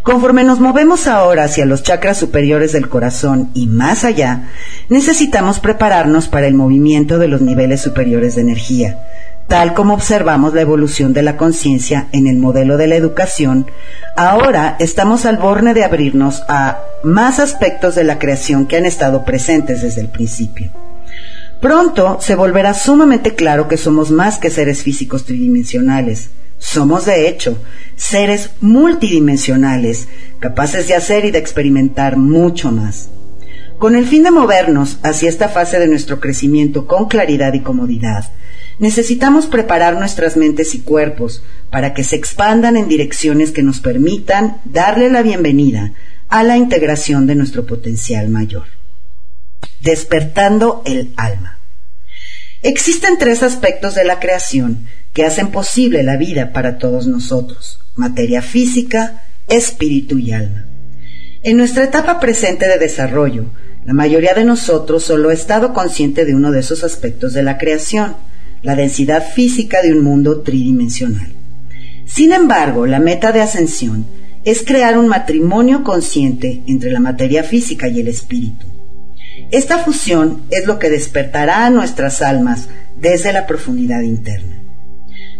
Conforme 0.01 0.45
nos 0.45 0.59
movemos 0.61 1.07
ahora 1.07 1.43
hacia 1.43 1.65
los 1.65 1.83
chakras 1.83 2.17
superiores 2.17 2.71
del 2.71 2.87
corazón 2.87 3.51
y 3.53 3.67
más 3.67 4.05
allá, 4.05 4.49
necesitamos 4.87 5.59
prepararnos 5.59 6.29
para 6.29 6.47
el 6.47 6.53
movimiento 6.53 7.19
de 7.19 7.27
los 7.27 7.41
niveles 7.41 7.81
superiores 7.81 8.35
de 8.35 8.41
energía, 8.41 8.97
tal 9.49 9.73
como 9.73 9.95
observamos 9.95 10.53
la 10.53 10.62
evolución 10.62 11.12
de 11.12 11.23
la 11.23 11.35
conciencia 11.35 12.07
en 12.12 12.27
el 12.27 12.38
modelo 12.38 12.77
de 12.77 12.85
la 12.88 12.95
educación, 12.95 13.65
ahora 14.15 14.77
estamos 14.79 15.25
al 15.25 15.38
borde 15.38 15.73
de 15.73 15.83
abrirnos 15.83 16.43
a 16.47 16.83
más 17.03 17.39
aspectos 17.39 17.95
de 17.95 18.03
la 18.03 18.19
creación 18.19 18.67
que 18.67 18.77
han 18.77 18.85
estado 18.85 19.25
presentes 19.25 19.81
desde 19.81 20.01
el 20.01 20.09
principio. 20.09 20.71
Pronto 21.62 22.19
se 22.21 22.35
volverá 22.35 22.75
sumamente 22.75 23.33
claro 23.33 23.67
que 23.67 23.75
somos 23.75 24.12
más 24.12 24.38
que 24.38 24.51
seres 24.51 24.83
físicos 24.83 25.25
tridimensionales. 25.25 26.29
Somos, 26.59 27.05
de 27.05 27.27
hecho, 27.27 27.57
seres 27.95 28.51
multidimensionales, 28.62 30.07
capaces 30.39 30.88
de 30.88 30.95
hacer 30.95 31.25
y 31.25 31.31
de 31.31 31.39
experimentar 31.39 32.17
mucho 32.17 32.71
más. 32.71 33.09
Con 33.79 33.95
el 33.95 34.05
fin 34.05 34.23
de 34.23 34.31
movernos 34.31 34.99
hacia 35.03 35.27
esta 35.27 35.49
fase 35.49 35.79
de 35.79 35.88
nuestro 35.88 36.19
crecimiento 36.19 36.85
con 36.85 37.07
claridad 37.07 37.53
y 37.53 37.62
comodidad, 37.62 38.29
necesitamos 38.79 39.45
preparar 39.45 39.95
nuestras 39.95 40.37
mentes 40.37 40.73
y 40.73 40.79
cuerpos 40.79 41.43
para 41.69 41.93
que 41.93 42.03
se 42.03 42.15
expandan 42.15 42.77
en 42.77 42.87
direcciones 42.87 43.51
que 43.51 43.61
nos 43.61 43.79
permitan 43.81 44.61
darle 44.65 45.09
la 45.09 45.21
bienvenida 45.21 45.93
a 46.29 46.43
la 46.43 46.57
integración 46.57 47.27
de 47.27 47.35
nuestro 47.35 47.65
potencial 47.65 48.29
mayor. 48.29 48.65
Despertando 49.81 50.81
el 50.85 51.13
alma. 51.17 51.59
Existen 52.61 53.17
tres 53.17 53.43
aspectos 53.43 53.95
de 53.95 54.03
la 54.03 54.19
creación 54.19 54.87
que 55.13 55.25
hacen 55.25 55.49
posible 55.49 56.03
la 56.03 56.17
vida 56.17 56.51
para 56.53 56.77
todos 56.77 57.07
nosotros, 57.07 57.79
materia 57.95 58.41
física, 58.41 59.23
espíritu 59.47 60.17
y 60.17 60.33
alma. 60.33 60.65
En 61.41 61.57
nuestra 61.57 61.85
etapa 61.85 62.19
presente 62.19 62.67
de 62.67 62.77
desarrollo, 62.77 63.45
la 63.85 63.93
mayoría 63.93 64.33
de 64.33 64.43
nosotros 64.43 65.03
solo 65.03 65.29
ha 65.29 65.33
estado 65.33 65.73
consciente 65.73 66.25
de 66.25 66.35
uno 66.35 66.51
de 66.51 66.59
esos 66.59 66.83
aspectos 66.83 67.33
de 67.33 67.43
la 67.43 67.57
creación, 67.57 68.17
la 68.62 68.76
densidad 68.76 69.24
física 69.24 69.82
de 69.82 69.93
un 69.93 70.04
mundo 70.04 70.41
tridimensional. 70.41 71.32
Sin 72.06 72.34
embargo, 72.34 72.86
la 72.86 73.00
meta 73.00 73.32
de 73.32 73.41
ascensión 73.41 74.06
es 74.43 74.63
crear 74.63 74.98
un 74.98 75.08
matrimonio 75.08 75.84
consciente 75.84 76.63
entre 76.67 76.91
la 76.91 77.00
materia 77.00 77.43
física 77.43 77.88
y 77.88 78.00
el 78.00 78.08
espíritu. 78.08 78.65
Esta 79.52 79.80
fusión 79.80 80.43
es 80.52 80.65
lo 80.65 80.80
que 80.80 80.89
despertará 80.89 81.65
a 81.65 81.69
nuestras 81.69 82.22
almas 82.22 82.69
desde 83.00 83.34
la 83.34 83.48
profundidad 83.48 84.02
interna. 84.02 84.56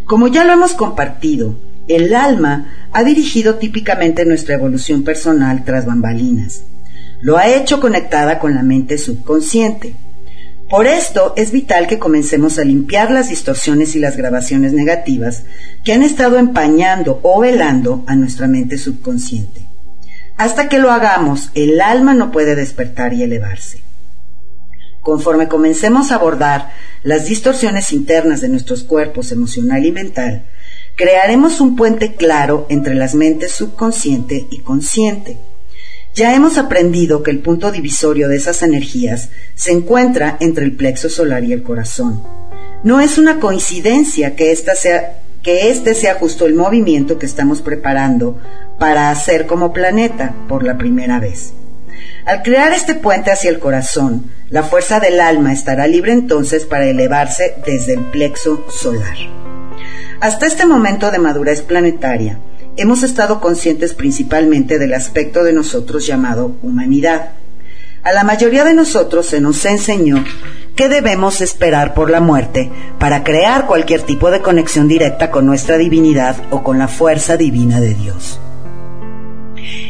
Como 0.06 0.28
ya 0.28 0.44
lo 0.44 0.54
hemos 0.54 0.74
compartido, 0.74 1.60
el 1.88 2.14
alma 2.16 2.74
ha 2.92 3.04
dirigido 3.04 3.56
típicamente 3.56 4.26
nuestra 4.26 4.56
evolución 4.56 5.04
personal 5.04 5.64
tras 5.64 5.86
bambalinas. 5.86 6.64
Lo 7.22 7.38
ha 7.38 7.48
hecho 7.48 7.80
conectada 7.80 8.40
con 8.40 8.56
la 8.56 8.64
mente 8.64 8.98
subconsciente. 8.98 9.96
Por 10.70 10.86
esto 10.86 11.34
es 11.36 11.52
vital 11.52 11.88
que 11.88 11.98
comencemos 11.98 12.60
a 12.60 12.64
limpiar 12.64 13.10
las 13.10 13.30
distorsiones 13.30 13.96
y 13.96 14.00
las 14.00 14.16
grabaciones 14.16 14.72
negativas 14.72 15.46
que 15.84 15.94
han 15.94 16.04
estado 16.04 16.38
empañando 16.38 17.20
o 17.24 17.40
velando 17.40 18.04
a 18.06 18.16
nuestra 18.16 18.48
mente 18.48 18.78
subconsciente. 18.78 19.66
Hasta 20.38 20.70
que 20.70 20.78
lo 20.78 20.92
hagamos, 20.92 21.50
el 21.56 21.82
alma 21.82 22.14
no 22.14 22.32
puede 22.32 22.54
despertar 22.54 23.14
y 23.14 23.24
elevarse. 23.24 23.82
Conforme 25.02 25.48
comencemos 25.48 26.12
a 26.12 26.16
abordar 26.16 26.72
las 27.02 27.26
distorsiones 27.26 27.92
internas 27.92 28.40
de 28.40 28.50
nuestros 28.50 28.84
cuerpos 28.84 29.32
emocional 29.32 29.84
y 29.88 29.92
mental, 29.92 30.46
crearemos 30.96 31.62
un 31.62 31.76
puente 31.76 32.14
claro 32.14 32.68
entre 32.70 32.94
las 32.94 33.16
mentes 33.16 33.54
subconsciente 33.54 34.46
y 34.52 34.60
consciente. 34.60 35.40
Ya 36.20 36.36
hemos 36.36 36.58
aprendido 36.58 37.24
que 37.24 37.32
el 37.32 37.40
punto 37.40 37.72
divisorio 37.72 38.28
de 38.28 38.36
esas 38.36 38.62
energías 38.62 39.30
se 39.56 39.72
encuentra 39.72 40.36
entre 40.42 40.66
el 40.66 40.76
plexo 40.76 41.08
solar 41.08 41.46
y 41.46 41.54
el 41.54 41.64
corazón. 41.64 42.22
No 42.84 43.00
es 43.00 43.18
una 43.18 43.40
coincidencia 43.40 44.36
que, 44.36 44.52
este 44.52 45.96
sea 45.96 46.16
justo 46.16 46.46
el 46.46 46.56
movimiento 46.56 47.18
que 47.18 47.26
estamos 47.26 47.62
preparando 47.62 48.38
para 48.78 49.12
hacer 49.12 49.48
como 49.48 49.72
planeta 49.72 50.36
por 50.50 50.64
la 50.64 50.78
primera 50.78 51.22
vez. 51.22 51.54
Al 52.26 52.44
crear 52.44 52.74
este 52.74 52.96
puente 52.96 53.32
hacia 53.32 53.50
el 53.50 53.60
corazón, 53.60 54.30
la 54.50 54.64
fuerza 54.64 55.00
del 55.00 55.22
alma 55.22 55.54
estará 55.54 55.88
libre 55.88 56.12
entonces 56.12 56.66
para 56.66 56.90
elevarse 56.90 57.56
desde 57.66 57.94
el 57.94 58.02
plexo 58.02 58.66
solar. 58.70 59.16
Hasta 60.20 60.48
este 60.48 60.66
momento 60.66 61.12
de 61.12 61.20
madurez 61.20 61.62
planetaria, 61.62 62.40
hemos 62.78 63.04
estado 63.04 63.42
conscientes 63.42 63.94
principalmente 63.94 64.80
del 64.80 64.94
aspecto 64.94 65.44
de 65.44 65.54
nosotros 65.54 66.06
llamado 66.06 66.56
humanidad. 66.62 67.32
A 68.04 68.14
la 68.14 68.24
mayoría 68.24 68.64
de 68.64 68.74
nosotros 68.74 69.26
se 69.26 69.42
nos 69.42 69.66
enseñó 69.66 70.24
que 70.76 70.88
debemos 70.88 71.42
esperar 71.42 71.94
por 71.94 72.10
la 72.10 72.22
muerte 72.22 72.72
para 73.00 73.24
crear 73.24 73.66
cualquier 73.66 74.04
tipo 74.04 74.32
de 74.32 74.42
conexión 74.42 74.88
directa 74.88 75.30
con 75.30 75.46
nuestra 75.46 75.78
divinidad 75.78 76.38
o 76.52 76.64
con 76.64 76.80
la 76.80 76.88
fuerza 76.88 77.36
divina 77.36 77.82
de 77.82 77.96
Dios. 77.96 78.40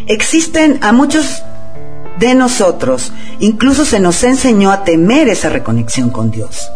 Existen 0.08 0.80
a 0.82 0.92
muchos 0.92 1.44
de 2.18 2.34
nosotros, 2.34 3.13
incluso 3.39 3.86
se 3.86 4.00
nos 4.00 4.24
enseñó 4.24 4.72
a 4.72 4.84
temer 4.84 5.30
esa 5.30 5.50
reconexión 5.50 6.10
con 6.10 6.32
Dios. 6.32 6.68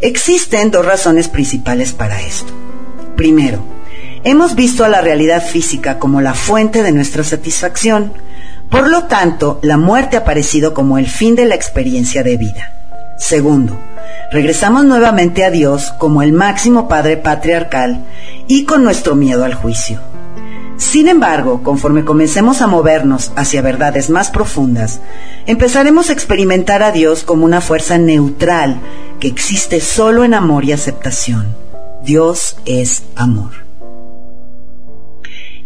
Existen 0.00 0.70
dos 0.72 0.84
razones 0.84 1.28
principales 1.28 1.92
para 1.92 2.20
esto. 2.20 2.52
Primero, 3.16 3.62
hemos 4.24 4.54
visto 4.54 4.84
a 4.84 4.88
la 4.88 5.00
realidad 5.00 5.42
física 5.46 5.98
como 5.98 6.20
la 6.20 6.34
fuente 6.34 6.82
de 6.82 6.92
nuestra 6.92 7.22
satisfacción. 7.22 8.12
Por 8.70 8.88
lo 8.88 9.04
tanto, 9.04 9.60
la 9.62 9.76
muerte 9.76 10.16
ha 10.16 10.24
parecido 10.24 10.74
como 10.74 10.98
el 10.98 11.06
fin 11.06 11.36
de 11.36 11.44
la 11.44 11.54
experiencia 11.54 12.22
de 12.22 12.36
vida. 12.36 12.72
Segundo, 13.18 13.78
regresamos 14.32 14.84
nuevamente 14.84 15.44
a 15.44 15.50
Dios 15.50 15.92
como 15.98 16.22
el 16.22 16.32
máximo 16.32 16.88
Padre 16.88 17.16
patriarcal 17.16 18.04
y 18.48 18.64
con 18.64 18.82
nuestro 18.82 19.14
miedo 19.14 19.44
al 19.44 19.54
juicio. 19.54 20.00
Sin 20.76 21.06
embargo, 21.06 21.62
conforme 21.62 22.04
comencemos 22.04 22.60
a 22.60 22.66
movernos 22.66 23.30
hacia 23.36 23.62
verdades 23.62 24.10
más 24.10 24.30
profundas, 24.30 25.00
empezaremos 25.46 26.10
a 26.10 26.12
experimentar 26.12 26.82
a 26.82 26.90
Dios 26.90 27.22
como 27.22 27.44
una 27.44 27.60
fuerza 27.60 27.96
neutral 27.96 28.80
que 29.20 29.28
existe 29.28 29.80
solo 29.80 30.24
en 30.24 30.34
amor 30.34 30.64
y 30.64 30.72
aceptación. 30.72 31.54
Dios 32.02 32.56
es 32.64 33.04
amor. 33.14 33.64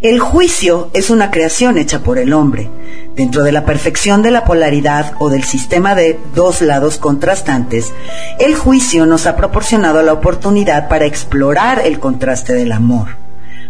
El 0.01 0.21
juicio 0.21 0.91
es 0.95 1.11
una 1.11 1.33
creación 1.33 1.77
hecha 1.77 2.05
por 2.05 2.19
el 2.19 2.33
hombre. 2.33 2.71
Dentro 3.17 3.43
de 3.43 3.51
la 3.51 3.65
perfección 3.65 4.23
de 4.23 4.31
la 4.31 4.45
polaridad 4.45 5.15
o 5.19 5.29
del 5.29 5.43
sistema 5.43 5.97
de 5.97 6.17
dos 6.37 6.63
lados 6.63 6.99
contrastantes, 6.99 7.93
el 8.39 8.55
juicio 8.55 9.07
nos 9.07 9.27
ha 9.27 9.35
proporcionado 9.35 10.01
la 10.03 10.13
oportunidad 10.13 10.89
para 10.89 11.07
explorar 11.07 11.83
el 11.85 11.99
contraste 11.99 12.55
del 12.55 12.71
amor. 12.71 13.17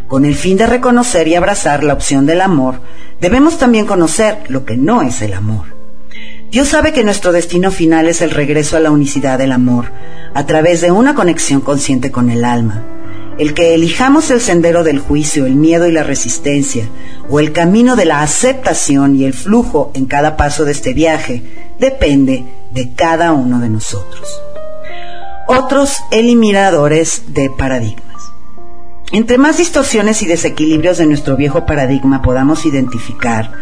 Con 0.07 0.27
el 0.27 0.35
fin 0.35 0.59
de 0.59 0.67
reconocer 0.67 1.29
y 1.29 1.35
abrazar 1.35 1.83
la 1.83 1.95
opción 1.95 2.27
del 2.27 2.43
amor, 2.43 2.83
debemos 3.23 3.57
también 3.57 3.87
conocer 3.87 4.37
lo 4.49 4.67
que 4.67 4.77
no 4.77 5.01
es 5.01 5.23
el 5.23 5.33
amor. 5.33 5.79
Dios 6.51 6.69
sabe 6.69 6.93
que 6.93 7.05
nuestro 7.05 7.33
destino 7.33 7.71
final 7.71 8.07
es 8.07 8.21
el 8.21 8.33
regreso 8.33 8.77
a 8.77 8.81
la 8.81 8.91
unicidad 8.91 9.39
del 9.39 9.53
amor, 9.53 9.87
a 10.35 10.45
través 10.45 10.83
de 10.83 10.91
una 10.91 11.15
conexión 11.15 11.63
consciente 11.63 12.11
con 12.11 12.29
el 12.29 12.45
alma. 12.45 12.98
El 13.39 13.55
que 13.55 13.75
elijamos 13.75 14.31
el 14.31 14.41
sendero 14.41 14.83
del 14.83 14.99
juicio, 14.99 15.47
el 15.47 15.55
miedo 15.55 15.87
y 15.87 15.93
la 15.93 16.03
resistencia, 16.03 16.89
o 17.31 17.39
el 17.39 17.53
camino 17.53 17.95
de 17.95 18.05
la 18.05 18.23
aceptación 18.23 19.15
y 19.15 19.25
el 19.25 19.33
flujo 19.33 19.93
en 19.95 20.07
cada 20.07 20.37
paso 20.37 20.65
de 20.65 20.73
este 20.73 20.93
viaje, 20.93 21.43
depende 21.79 22.45
de 22.73 22.95
cada 22.95 23.33
uno 23.33 23.61
de 23.61 23.69
nosotros. 23.69 24.29
Otros 25.47 25.99
eliminadores 26.11 27.23
de 27.29 27.49
paradigma. 27.57 28.03
Entre 29.13 29.39
más 29.39 29.57
distorsiones 29.57 30.23
y 30.23 30.27
desequilibrios 30.27 30.99
de 30.99 31.07
nuestro 31.07 31.37
viejo 31.37 31.65
paradigma 31.65 32.21
podamos 32.21 32.67
identificar, 32.67 33.53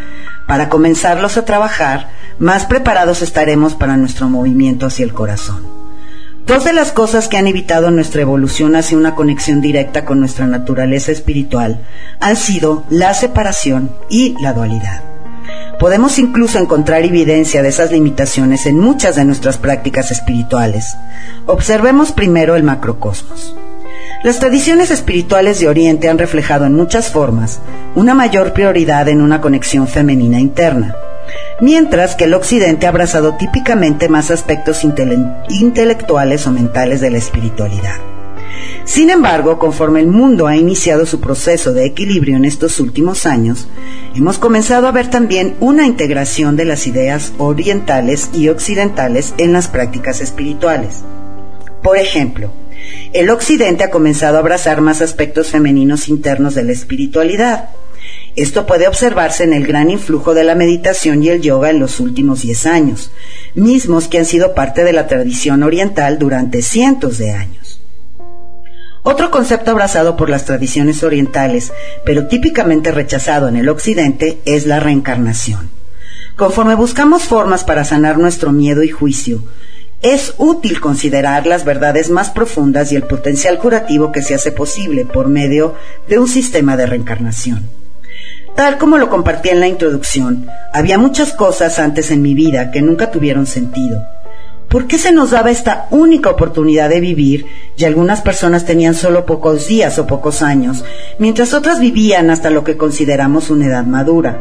para 0.48 0.68
comenzarlos 0.68 1.36
a 1.36 1.44
trabajar, 1.44 2.10
más 2.38 2.66
preparados 2.66 3.22
estaremos 3.22 3.74
para 3.74 3.96
nuestro 3.96 4.28
movimiento 4.28 4.86
hacia 4.86 5.04
el 5.04 5.12
corazón. 5.12 5.75
Dos 6.46 6.62
de 6.62 6.72
las 6.72 6.92
cosas 6.92 7.26
que 7.26 7.36
han 7.36 7.48
evitado 7.48 7.90
nuestra 7.90 8.22
evolución 8.22 8.76
hacia 8.76 8.96
una 8.96 9.16
conexión 9.16 9.60
directa 9.60 10.04
con 10.04 10.20
nuestra 10.20 10.46
naturaleza 10.46 11.10
espiritual 11.10 11.80
han 12.20 12.36
sido 12.36 12.84
la 12.88 13.14
separación 13.14 13.90
y 14.08 14.36
la 14.40 14.52
dualidad. 14.52 15.02
Podemos 15.80 16.20
incluso 16.20 16.60
encontrar 16.60 17.04
evidencia 17.04 17.64
de 17.64 17.68
esas 17.68 17.90
limitaciones 17.90 18.64
en 18.66 18.78
muchas 18.78 19.16
de 19.16 19.24
nuestras 19.24 19.58
prácticas 19.58 20.12
espirituales. 20.12 20.96
Observemos 21.46 22.12
primero 22.12 22.54
el 22.54 22.62
macrocosmos. 22.62 23.56
Las 24.22 24.38
tradiciones 24.38 24.92
espirituales 24.92 25.58
de 25.58 25.68
Oriente 25.68 26.08
han 26.08 26.18
reflejado 26.18 26.64
en 26.64 26.74
muchas 26.74 27.10
formas 27.10 27.58
una 27.96 28.14
mayor 28.14 28.52
prioridad 28.52 29.08
en 29.08 29.20
una 29.20 29.40
conexión 29.40 29.88
femenina 29.88 30.38
interna, 30.38 30.94
mientras 31.60 32.14
que 32.14 32.24
el 32.24 32.34
Occidente 32.34 32.86
ha 32.86 32.90
abrazado 32.90 33.36
típicamente 33.36 34.08
más 34.08 34.30
aspectos 34.30 34.84
intelectuales 34.84 36.46
o 36.46 36.52
mentales 36.52 37.00
de 37.00 37.10
la 37.10 37.18
espiritualidad. 37.18 37.96
Sin 38.84 39.10
embargo, 39.10 39.58
conforme 39.58 40.00
el 40.00 40.06
mundo 40.06 40.46
ha 40.46 40.56
iniciado 40.56 41.06
su 41.06 41.20
proceso 41.20 41.72
de 41.72 41.84
equilibrio 41.84 42.36
en 42.36 42.44
estos 42.44 42.78
últimos 42.78 43.26
años, 43.26 43.66
hemos 44.14 44.38
comenzado 44.38 44.86
a 44.86 44.92
ver 44.92 45.10
también 45.10 45.56
una 45.60 45.86
integración 45.86 46.56
de 46.56 46.64
las 46.66 46.86
ideas 46.86 47.32
orientales 47.38 48.30
y 48.32 48.48
occidentales 48.48 49.34
en 49.38 49.52
las 49.52 49.66
prácticas 49.66 50.20
espirituales. 50.20 51.02
Por 51.82 51.98
ejemplo, 51.98 52.52
el 53.12 53.30
Occidente 53.30 53.82
ha 53.82 53.90
comenzado 53.90 54.36
a 54.36 54.40
abrazar 54.40 54.80
más 54.80 55.02
aspectos 55.02 55.48
femeninos 55.48 56.08
internos 56.08 56.54
de 56.54 56.62
la 56.62 56.72
espiritualidad. 56.72 57.70
Esto 58.36 58.66
puede 58.66 58.86
observarse 58.86 59.44
en 59.44 59.54
el 59.54 59.66
gran 59.66 59.90
influjo 59.90 60.34
de 60.34 60.44
la 60.44 60.54
meditación 60.54 61.22
y 61.22 61.30
el 61.30 61.40
yoga 61.40 61.70
en 61.70 61.80
los 61.80 62.00
últimos 62.00 62.42
10 62.42 62.66
años, 62.66 63.10
mismos 63.54 64.08
que 64.08 64.18
han 64.18 64.26
sido 64.26 64.54
parte 64.54 64.84
de 64.84 64.92
la 64.92 65.06
tradición 65.06 65.62
oriental 65.62 66.18
durante 66.18 66.60
cientos 66.60 67.16
de 67.16 67.32
años. 67.32 67.80
Otro 69.02 69.30
concepto 69.30 69.70
abrazado 69.70 70.18
por 70.18 70.28
las 70.28 70.44
tradiciones 70.44 71.02
orientales, 71.02 71.72
pero 72.04 72.26
típicamente 72.26 72.92
rechazado 72.92 73.48
en 73.48 73.56
el 73.56 73.70
Occidente, 73.70 74.38
es 74.44 74.66
la 74.66 74.80
reencarnación. 74.80 75.70
Conforme 76.36 76.74
buscamos 76.74 77.22
formas 77.22 77.64
para 77.64 77.84
sanar 77.84 78.18
nuestro 78.18 78.52
miedo 78.52 78.82
y 78.82 78.90
juicio, 78.90 79.44
es 80.02 80.34
útil 80.36 80.80
considerar 80.82 81.46
las 81.46 81.64
verdades 81.64 82.10
más 82.10 82.28
profundas 82.28 82.92
y 82.92 82.96
el 82.96 83.04
potencial 83.04 83.58
curativo 83.58 84.12
que 84.12 84.20
se 84.20 84.34
hace 84.34 84.52
posible 84.52 85.06
por 85.06 85.28
medio 85.28 85.74
de 86.06 86.18
un 86.18 86.28
sistema 86.28 86.76
de 86.76 86.84
reencarnación. 86.84 87.85
Tal 88.56 88.78
como 88.78 88.96
lo 88.96 89.10
compartí 89.10 89.50
en 89.50 89.60
la 89.60 89.68
introducción, 89.68 90.48
había 90.72 90.96
muchas 90.96 91.34
cosas 91.34 91.78
antes 91.78 92.10
en 92.10 92.22
mi 92.22 92.34
vida 92.34 92.70
que 92.70 92.80
nunca 92.80 93.10
tuvieron 93.10 93.46
sentido. 93.46 94.02
¿Por 94.68 94.86
qué 94.86 94.96
se 94.96 95.12
nos 95.12 95.30
daba 95.30 95.50
esta 95.50 95.86
única 95.90 96.30
oportunidad 96.30 96.88
de 96.88 97.00
vivir 97.00 97.46
y 97.76 97.84
algunas 97.84 98.22
personas 98.22 98.64
tenían 98.64 98.94
solo 98.94 99.26
pocos 99.26 99.68
días 99.68 99.98
o 99.98 100.06
pocos 100.06 100.40
años, 100.40 100.84
mientras 101.18 101.52
otras 101.52 101.80
vivían 101.80 102.30
hasta 102.30 102.48
lo 102.48 102.64
que 102.64 102.78
consideramos 102.78 103.50
una 103.50 103.66
edad 103.66 103.84
madura? 103.84 104.40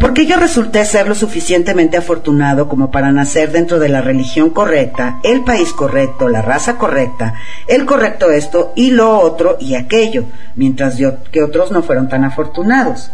Porque 0.00 0.24
yo 0.24 0.38
resulté 0.38 0.82
ser 0.86 1.06
lo 1.06 1.14
suficientemente 1.14 1.98
afortunado 1.98 2.70
como 2.70 2.90
para 2.90 3.12
nacer 3.12 3.52
dentro 3.52 3.78
de 3.78 3.90
la 3.90 4.00
religión 4.00 4.48
correcta, 4.48 5.20
el 5.22 5.44
país 5.44 5.74
correcto, 5.74 6.30
la 6.30 6.40
raza 6.40 6.78
correcta, 6.78 7.34
el 7.68 7.84
correcto 7.84 8.30
esto 8.30 8.72
y 8.74 8.92
lo 8.92 9.18
otro 9.18 9.58
y 9.60 9.74
aquello, 9.74 10.24
mientras 10.56 10.96
yo, 10.96 11.22
que 11.30 11.42
otros 11.42 11.70
no 11.70 11.82
fueron 11.82 12.08
tan 12.08 12.24
afortunados. 12.24 13.10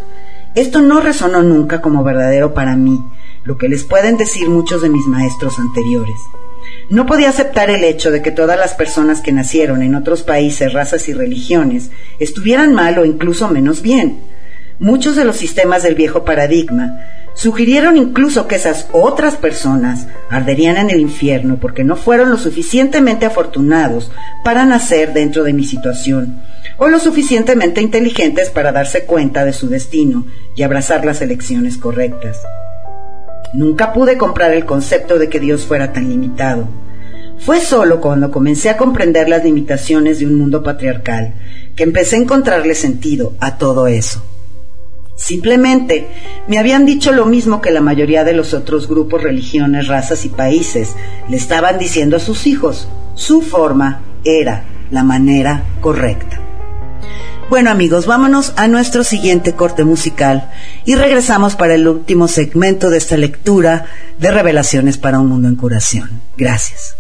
Esto 0.55 0.81
no 0.81 1.01
resonó 1.01 1.43
nunca 1.43 1.83
como 1.83 2.05
verdadero 2.05 2.55
para 2.55 2.77
mí, 2.77 3.03
lo 3.43 3.59
que 3.59 3.69
les 3.69 3.83
pueden 3.83 4.17
decir 4.17 4.49
muchos 4.49 4.81
de 4.81 4.89
mis 4.89 5.07
maestros 5.09 5.59
anteriores. 5.59 6.17
No 6.89 7.05
podía 7.05 7.31
aceptar 7.31 7.69
el 7.69 7.83
hecho 7.83 8.13
de 8.13 8.23
que 8.23 8.31
todas 8.31 8.57
las 8.57 8.75
personas 8.75 9.21
que 9.21 9.33
nacieron 9.33 9.83
en 9.83 9.97
otros 9.97 10.23
países, 10.23 10.73
razas 10.73 11.09
y 11.09 11.15
religiones 11.15 11.91
estuvieran 12.21 12.75
mal 12.75 12.97
o 12.99 13.05
incluso 13.05 13.49
menos 13.49 13.83
bien 13.83 14.36
muchos 14.79 15.17
de 15.17 15.25
los 15.25 15.37
sistemas 15.37 15.83
del 15.83 15.95
viejo 15.95 16.25
paradigma 16.25 17.01
sugirieron 17.35 17.97
incluso 17.97 18.49
que 18.49 18.57
esas 18.57 18.89
otras 18.93 19.37
personas 19.37 20.07
arderían 20.31 20.79
en 20.79 20.91
el 20.91 21.01
infierno 21.01 21.59
porque 21.61 21.85
no 21.85 21.97
fueron 21.97 22.31
lo 22.31 22.39
suficientemente 22.39 23.27
afortunados 23.27 24.11
para 24.43 24.65
nacer 24.65 25.13
dentro 25.13 25.45
de 25.45 25.53
mi 25.53 25.65
situación 25.65 26.41
o 26.79 26.89
lo 26.89 26.99
suficientemente 26.99 27.81
inteligentes 27.81 28.51
para 28.51 28.73
darse 28.73 29.05
cuenta 29.05 29.45
de 29.45 29.53
su 29.53 29.69
destino 29.69 30.27
y 30.55 30.63
abrazar 30.63 31.05
las 31.05 31.21
elecciones 31.21 31.77
correctas. 31.79 32.39
Nunca 33.53 33.93
pude 33.93 34.19
comprar 34.19 34.53
el 34.53 34.67
concepto 34.67 35.19
de 35.19 35.29
que 35.29 35.41
Dios 35.41 35.65
fuera 35.65 35.93
tan 35.93 36.09
limitado. 36.09 36.69
Fue 37.39 37.61
solo 37.61 38.01
cuando 38.01 38.31
comencé 38.31 38.71
a 38.71 38.77
comprender 38.77 39.29
las 39.29 39.45
limitaciones 39.45 40.19
de 40.19 40.27
un 40.27 40.35
mundo 40.35 40.63
patriarcal 40.63 41.35
que 41.77 41.85
empecé 41.85 42.17
a 42.17 42.21
encontrarle 42.21 42.75
sentido 42.75 43.35
a 43.41 43.59
todo 43.59 43.87
eso. 43.87 44.23
Simplemente 45.17 46.07
me 46.47 46.59
habían 46.59 46.85
dicho 46.85 47.11
lo 47.11 47.25
mismo 47.25 47.63
que 47.63 47.71
la 47.71 47.81
mayoría 47.81 48.23
de 48.23 48.35
los 48.35 48.53
otros 48.53 48.87
grupos, 48.87 49.23
religiones, 49.23 49.89
razas 49.89 50.25
y 50.27 50.29
países 50.29 50.95
le 51.29 51.37
estaban 51.37 51.79
diciendo 51.79 52.17
a 52.17 52.21
sus 52.21 52.47
hijos. 52.47 52.87
Su 53.15 53.41
forma 53.41 54.03
era 54.25 54.65
la 54.91 55.03
manera 55.03 55.65
correcta. 55.81 56.41
Bueno 57.49 57.71
amigos, 57.71 58.07
vámonos 58.07 58.53
a 58.57 58.69
nuestro 58.69 59.05
siguiente 59.05 59.55
corte 59.55 59.85
musical 59.85 60.51
y 60.85 60.97
regresamos 60.97 61.55
para 61.55 61.75
el 61.75 61.89
último 61.89 62.29
segmento 62.29 62.91
de 62.91 62.99
esta 62.99 63.17
lectura 63.17 63.87
de 64.19 64.31
Revelaciones 64.31 64.99
para 64.99 65.19
un 65.19 65.29
Mundo 65.29 65.49
en 65.49 65.57
Curación. 65.57 66.23
Gracias. 66.37 66.97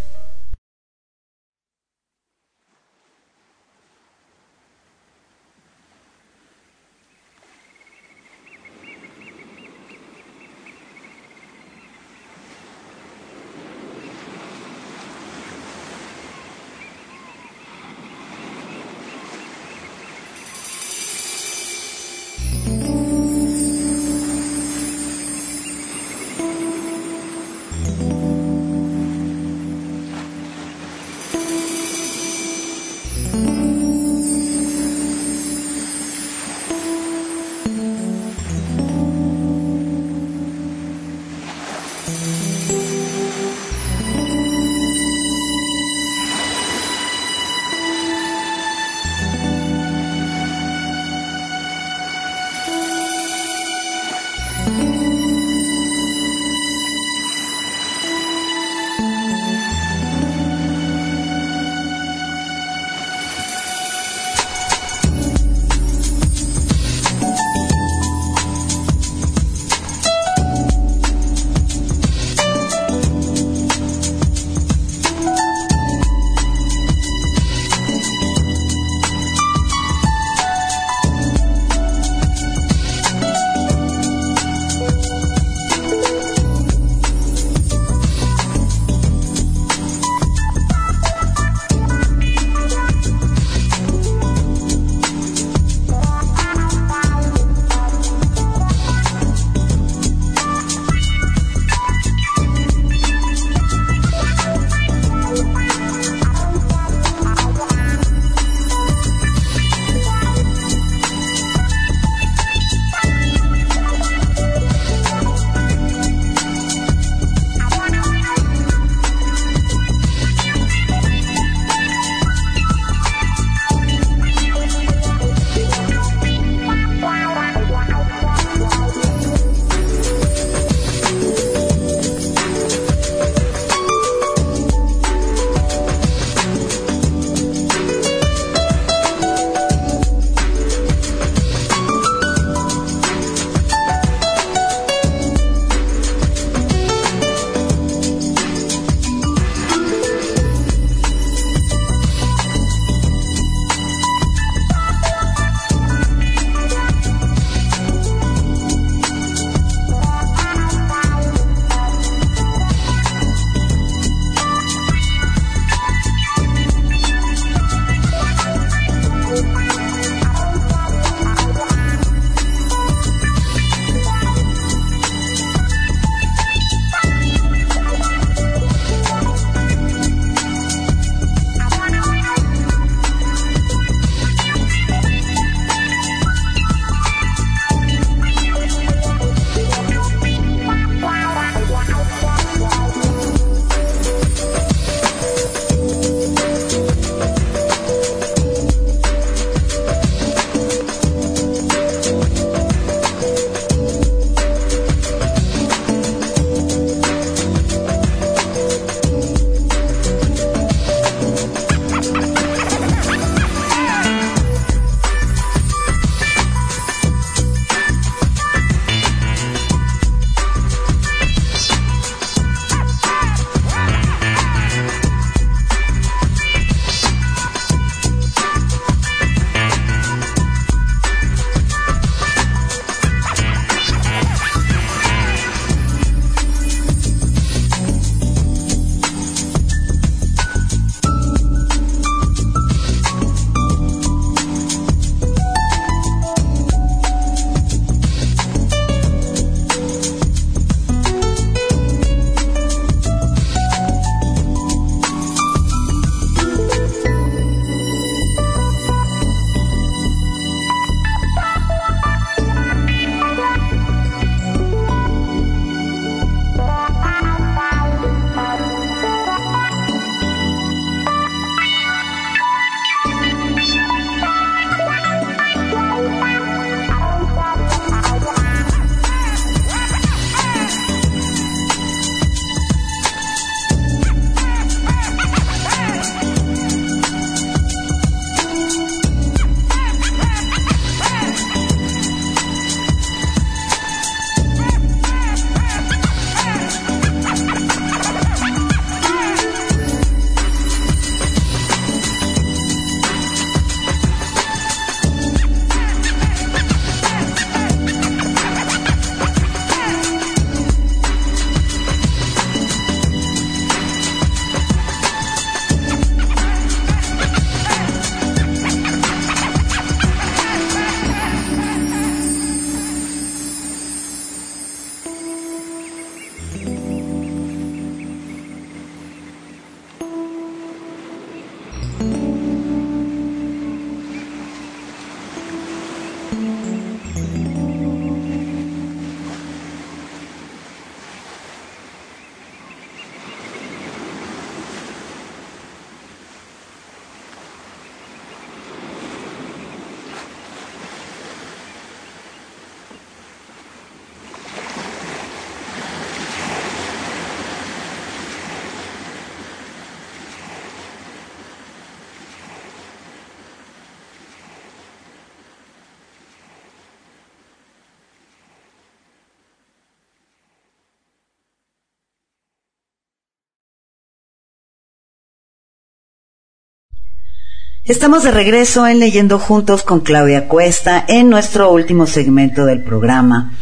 Estamos 377.87 378.24
de 378.24 378.32
regreso 378.32 378.84
en 378.89 378.99
Leyendo 378.99 379.39
Juntos 379.39 379.84
con 379.84 380.01
Claudia 380.01 380.49
Cuesta 380.49 381.05
en 381.07 381.30
nuestro 381.30 381.70
último 381.70 382.09
segmento 382.09 382.66
del 382.66 382.82
programa 382.82 383.53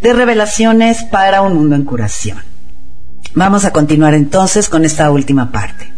de 0.00 0.12
revelaciones 0.12 1.02
para 1.02 1.42
un 1.42 1.54
mundo 1.54 1.74
en 1.74 1.84
curación. 1.84 2.38
Vamos 3.34 3.64
a 3.64 3.72
continuar 3.72 4.14
entonces 4.14 4.68
con 4.68 4.84
esta 4.84 5.10
última 5.10 5.50
parte. 5.50 5.90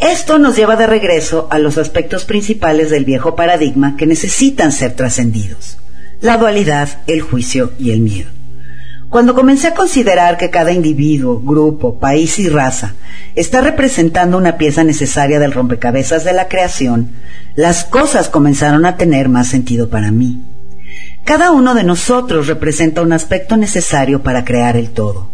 Esto 0.00 0.40
nos 0.40 0.56
lleva 0.56 0.74
de 0.74 0.88
regreso 0.88 1.46
a 1.52 1.60
los 1.60 1.78
aspectos 1.78 2.24
principales 2.24 2.90
del 2.90 3.04
viejo 3.04 3.36
paradigma 3.36 3.96
que 3.96 4.06
necesitan 4.06 4.72
ser 4.72 4.96
trascendidos. 4.96 5.78
La 6.20 6.36
dualidad, 6.36 6.88
el 7.06 7.20
juicio 7.20 7.74
y 7.78 7.92
el 7.92 8.00
miedo. 8.00 8.35
Cuando 9.08 9.34
comencé 9.34 9.68
a 9.68 9.74
considerar 9.74 10.36
que 10.36 10.50
cada 10.50 10.72
individuo, 10.72 11.40
grupo, 11.40 11.98
país 11.98 12.38
y 12.38 12.48
raza 12.48 12.94
está 13.34 13.60
representando 13.60 14.36
una 14.36 14.58
pieza 14.58 14.82
necesaria 14.82 15.38
del 15.38 15.52
rompecabezas 15.52 16.24
de 16.24 16.32
la 16.32 16.48
creación, 16.48 17.12
las 17.54 17.84
cosas 17.84 18.28
comenzaron 18.28 18.84
a 18.84 18.96
tener 18.96 19.28
más 19.28 19.48
sentido 19.48 19.88
para 19.88 20.10
mí. 20.10 20.42
Cada 21.24 21.52
uno 21.52 21.74
de 21.74 21.84
nosotros 21.84 22.46
representa 22.46 23.02
un 23.02 23.12
aspecto 23.12 23.56
necesario 23.56 24.22
para 24.22 24.44
crear 24.44 24.76
el 24.76 24.90
todo. 24.90 25.30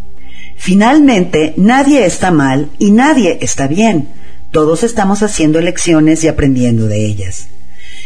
Finalmente, 0.57 1.55
nadie 1.57 2.05
está 2.07 2.31
mal 2.31 2.69
y 2.79 2.91
nadie 2.93 3.39
está 3.41 3.67
bien. 3.67 4.09
Todos 4.51 4.83
estamos 4.83 5.23
haciendo 5.23 5.59
elecciones 5.59 6.23
y 6.25 6.29
aprendiendo 6.29 6.87
de 6.87 7.05
ellas. 7.05 7.49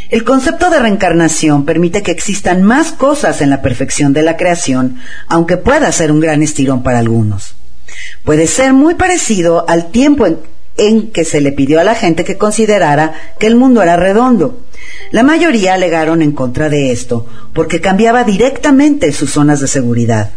El 0.09 0.23
concepto 0.23 0.71
de 0.71 0.79
reencarnación 0.79 1.65
permite 1.65 2.03
que 2.03 2.13
existan 2.13 2.63
más 2.63 2.93
cosas 2.93 3.41
en 3.41 3.51
la 3.51 3.61
perfección 3.61 4.13
de 4.13 4.23
la 4.23 4.37
creación, 4.37 5.01
aunque 5.27 5.57
pueda 5.57 5.91
ser 5.91 6.13
un 6.13 6.21
gran 6.21 6.43
estirón 6.43 6.83
para 6.83 7.01
algunos. 7.01 7.57
Puede 8.25 8.47
ser 8.47 8.73
muy 8.73 8.95
parecido 8.95 9.69
al 9.69 9.91
tiempo 9.91 10.27
en, 10.77 11.11
que 11.11 11.25
se 11.25 11.41
le 11.41 11.53
pidió 11.53 11.81
a 11.81 11.85
la 11.85 11.95
gente 11.95 12.25
que 12.25 12.37
considerara 12.37 13.15
que 13.39 13.47
el 13.47 13.57
mundo 13.57 13.83
era 13.83 13.97
redondo. 13.97 14.61
La 15.11 15.23
mayoría 15.23 15.75
alegaron 15.75 16.23
en 16.23 16.33
contra 16.33 16.69
de 16.69 16.93
esto, 16.93 17.27
porque 17.53 17.81
cambiaba 17.81 18.23
directamente 18.23 19.13
sus 19.13 19.31
zonas 19.31 19.61
de 19.61 19.67
seguridad. 19.67 20.31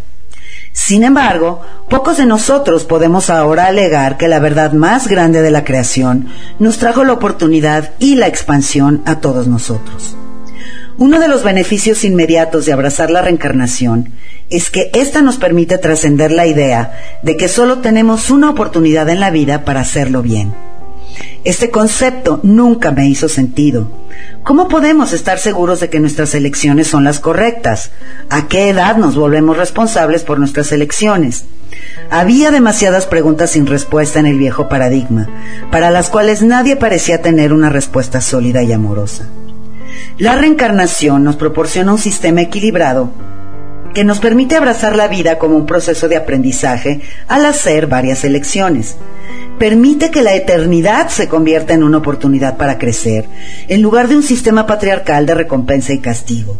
Sin 0.71 1.03
embargo, 1.03 1.61
pocos 1.89 2.17
de 2.17 2.25
nosotros 2.25 2.85
podemos 2.85 3.29
ahora 3.29 3.65
alegar 3.65 4.17
que 4.17 4.27
la 4.27 4.39
verdad 4.39 4.73
más 4.73 5.07
grande 5.07 5.41
de 5.41 5.51
la 5.51 5.63
creación 5.63 6.27
nos 6.59 6.77
trajo 6.77 7.03
la 7.03 7.13
oportunidad 7.13 7.91
y 7.99 8.15
la 8.15 8.27
expansión 8.27 9.01
a 9.05 9.19
todos 9.19 9.47
nosotros. 9.47 10.15
Uno 10.97 11.19
de 11.19 11.27
los 11.29 11.43
beneficios 11.43 12.03
inmediatos 12.03 12.65
de 12.65 12.73
abrazar 12.73 13.09
la 13.09 13.21
reencarnación 13.21 14.13
es 14.49 14.69
que 14.69 14.91
ésta 14.93 15.21
nos 15.21 15.37
permite 15.37 15.77
trascender 15.77 16.31
la 16.31 16.45
idea 16.45 17.19
de 17.23 17.37
que 17.37 17.47
solo 17.47 17.79
tenemos 17.79 18.29
una 18.29 18.49
oportunidad 18.49 19.07
en 19.09 19.19
la 19.19 19.29
vida 19.29 19.63
para 19.63 19.81
hacerlo 19.81 20.21
bien. 20.21 20.68
Este 21.45 21.69
concepto 21.69 22.39
nunca 22.43 22.91
me 22.91 23.07
hizo 23.07 23.29
sentido. 23.29 23.91
¿Cómo 24.43 24.67
podemos 24.67 25.13
estar 25.13 25.39
seguros 25.39 25.79
de 25.79 25.89
que 25.89 25.99
nuestras 25.99 26.35
elecciones 26.35 26.87
son 26.87 27.03
las 27.03 27.19
correctas? 27.19 27.91
¿A 28.29 28.47
qué 28.47 28.69
edad 28.69 28.97
nos 28.97 29.15
volvemos 29.15 29.57
responsables 29.57 30.23
por 30.23 30.39
nuestras 30.39 30.71
elecciones? 30.71 31.45
Había 32.11 32.51
demasiadas 32.51 33.05
preguntas 33.05 33.51
sin 33.51 33.67
respuesta 33.67 34.19
en 34.19 34.25
el 34.25 34.37
viejo 34.37 34.67
paradigma, 34.67 35.29
para 35.71 35.91
las 35.91 36.09
cuales 36.09 36.41
nadie 36.41 36.75
parecía 36.75 37.21
tener 37.21 37.53
una 37.53 37.69
respuesta 37.69 38.19
sólida 38.21 38.63
y 38.63 38.73
amorosa. 38.73 39.25
La 40.17 40.35
reencarnación 40.35 41.23
nos 41.23 41.35
proporciona 41.35 41.93
un 41.93 41.99
sistema 41.99 42.41
equilibrado 42.41 43.11
que 43.93 44.03
nos 44.03 44.19
permite 44.19 44.55
abrazar 44.55 44.95
la 44.95 45.07
vida 45.07 45.37
como 45.39 45.55
un 45.55 45.65
proceso 45.65 46.07
de 46.07 46.17
aprendizaje 46.17 47.01
al 47.27 47.45
hacer 47.45 47.87
varias 47.87 48.23
elecciones. 48.23 48.97
Permite 49.59 50.09
que 50.09 50.21
la 50.21 50.35
eternidad 50.35 51.09
se 51.09 51.27
convierta 51.27 51.73
en 51.73 51.83
una 51.83 51.97
oportunidad 51.97 52.55
para 52.55 52.77
crecer, 52.77 53.25
en 53.67 53.81
lugar 53.81 54.07
de 54.07 54.15
un 54.15 54.23
sistema 54.23 54.65
patriarcal 54.65 55.25
de 55.25 55.35
recompensa 55.35 55.91
y 55.91 55.99
castigo. 55.99 56.55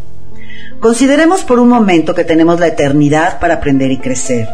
Consideremos 0.82 1.44
por 1.44 1.60
un 1.60 1.70
momento 1.70 2.14
que 2.14 2.26
tenemos 2.26 2.60
la 2.60 2.68
eternidad 2.68 3.40
para 3.40 3.56
aprender 3.56 3.90
y 3.90 4.00
crecer. 4.00 4.50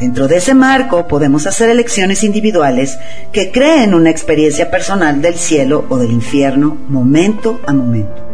Dentro 0.00 0.26
de 0.26 0.38
ese 0.38 0.54
marco 0.54 1.06
podemos 1.06 1.46
hacer 1.46 1.68
elecciones 1.68 2.24
individuales 2.24 2.98
que 3.30 3.52
creen 3.52 3.92
una 3.92 4.08
experiencia 4.08 4.70
personal 4.70 5.20
del 5.20 5.34
cielo 5.34 5.84
o 5.90 5.98
del 5.98 6.12
infierno 6.12 6.78
momento 6.88 7.60
a 7.66 7.74
momento. 7.74 8.26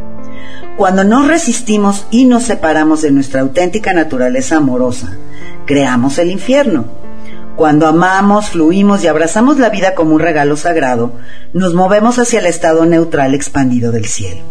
Cuando 0.77 1.03
nos 1.03 1.27
resistimos 1.27 2.07
y 2.13 2.27
nos 2.27 2.45
separamos 2.45 3.03
de 3.03 3.11
nuestra 3.11 3.41
auténtica 3.41 3.93
naturaleza 3.93 4.59
amorosa, 4.59 5.17
creamos 5.67 6.19
el 6.19 6.31
infierno. 6.31 7.08
Cuando 7.59 7.89
amamos, 7.89 8.51
fluimos 8.51 9.03
y 9.03 9.09
abrazamos 9.09 9.59
la 9.59 9.69
vida 9.69 9.97
como 9.97 10.15
un 10.15 10.21
regalo 10.21 10.57
sagrado, 10.57 11.15
nos 11.53 11.75
movemos 11.75 12.21
hacia 12.21 12.39
el 12.39 12.47
estado 12.47 12.87
neutral 12.87 13.35
expandido 13.35 13.91
del 13.91 14.07
cielo. 14.07 14.43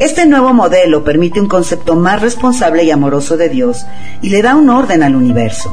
Este 0.00 0.26
nuevo 0.26 0.52
modelo 0.52 1.04
permite 1.04 1.40
un 1.40 1.46
concepto 1.46 1.94
más 1.94 2.20
responsable 2.20 2.82
y 2.82 2.90
amoroso 2.90 3.36
de 3.36 3.48
Dios 3.48 3.86
y 4.22 4.30
le 4.30 4.42
da 4.42 4.56
un 4.56 4.70
orden 4.70 5.04
al 5.04 5.14
universo. 5.14 5.72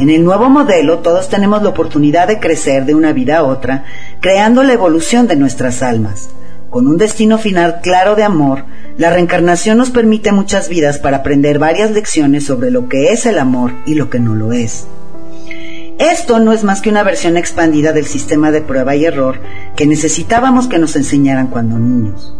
En 0.00 0.10
el 0.10 0.24
nuevo 0.24 0.50
modelo 0.50 0.98
todos 0.98 1.28
tenemos 1.28 1.62
la 1.62 1.68
oportunidad 1.68 2.26
de 2.26 2.40
crecer 2.40 2.84
de 2.84 2.96
una 2.96 3.12
vida 3.12 3.38
a 3.38 3.44
otra, 3.44 3.84
creando 4.18 4.64
la 4.64 4.72
evolución 4.72 5.28
de 5.28 5.36
nuestras 5.36 5.84
almas. 5.84 6.30
Con 6.68 6.88
un 6.88 6.96
destino 6.96 7.38
final 7.38 7.78
claro 7.80 8.16
de 8.16 8.24
amor, 8.24 8.64
la 8.98 9.10
reencarnación 9.10 9.78
nos 9.78 9.90
permite 9.90 10.32
muchas 10.32 10.68
vidas 10.68 10.98
para 10.98 11.18
aprender 11.18 11.60
varias 11.60 11.92
lecciones 11.92 12.44
sobre 12.44 12.72
lo 12.72 12.88
que 12.88 13.12
es 13.12 13.24
el 13.24 13.38
amor 13.38 13.70
y 13.86 13.94
lo 13.94 14.10
que 14.10 14.18
no 14.18 14.34
lo 14.34 14.52
es. 14.52 14.88
Esto 15.98 16.38
no 16.40 16.52
es 16.52 16.62
más 16.62 16.82
que 16.82 16.90
una 16.90 17.02
versión 17.02 17.38
expandida 17.38 17.92
del 17.92 18.04
sistema 18.04 18.50
de 18.50 18.60
prueba 18.60 18.94
y 18.94 19.06
error 19.06 19.40
que 19.76 19.86
necesitábamos 19.86 20.66
que 20.66 20.78
nos 20.78 20.94
enseñaran 20.94 21.46
cuando 21.46 21.78
niños. 21.78 22.34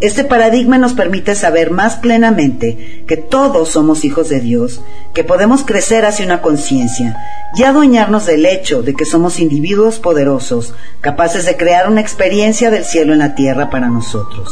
Este 0.00 0.24
paradigma 0.24 0.78
nos 0.78 0.94
permite 0.94 1.34
saber 1.34 1.70
más 1.70 1.96
plenamente 1.96 3.04
que 3.06 3.16
todos 3.16 3.70
somos 3.70 4.04
hijos 4.04 4.28
de 4.28 4.40
Dios, 4.40 4.80
que 5.12 5.22
podemos 5.22 5.64
crecer 5.64 6.04
hacia 6.04 6.24
una 6.24 6.42
conciencia 6.42 7.16
y 7.56 7.62
adueñarnos 7.62 8.26
del 8.26 8.46
hecho 8.46 8.82
de 8.82 8.94
que 8.94 9.04
somos 9.04 9.38
individuos 9.38 9.98
poderosos, 9.98 10.74
capaces 11.00 11.44
de 11.46 11.56
crear 11.56 11.88
una 11.88 12.00
experiencia 12.00 12.70
del 12.70 12.84
cielo 12.84 13.12
en 13.12 13.20
la 13.20 13.34
tierra 13.34 13.70
para 13.70 13.88
nosotros. 13.88 14.48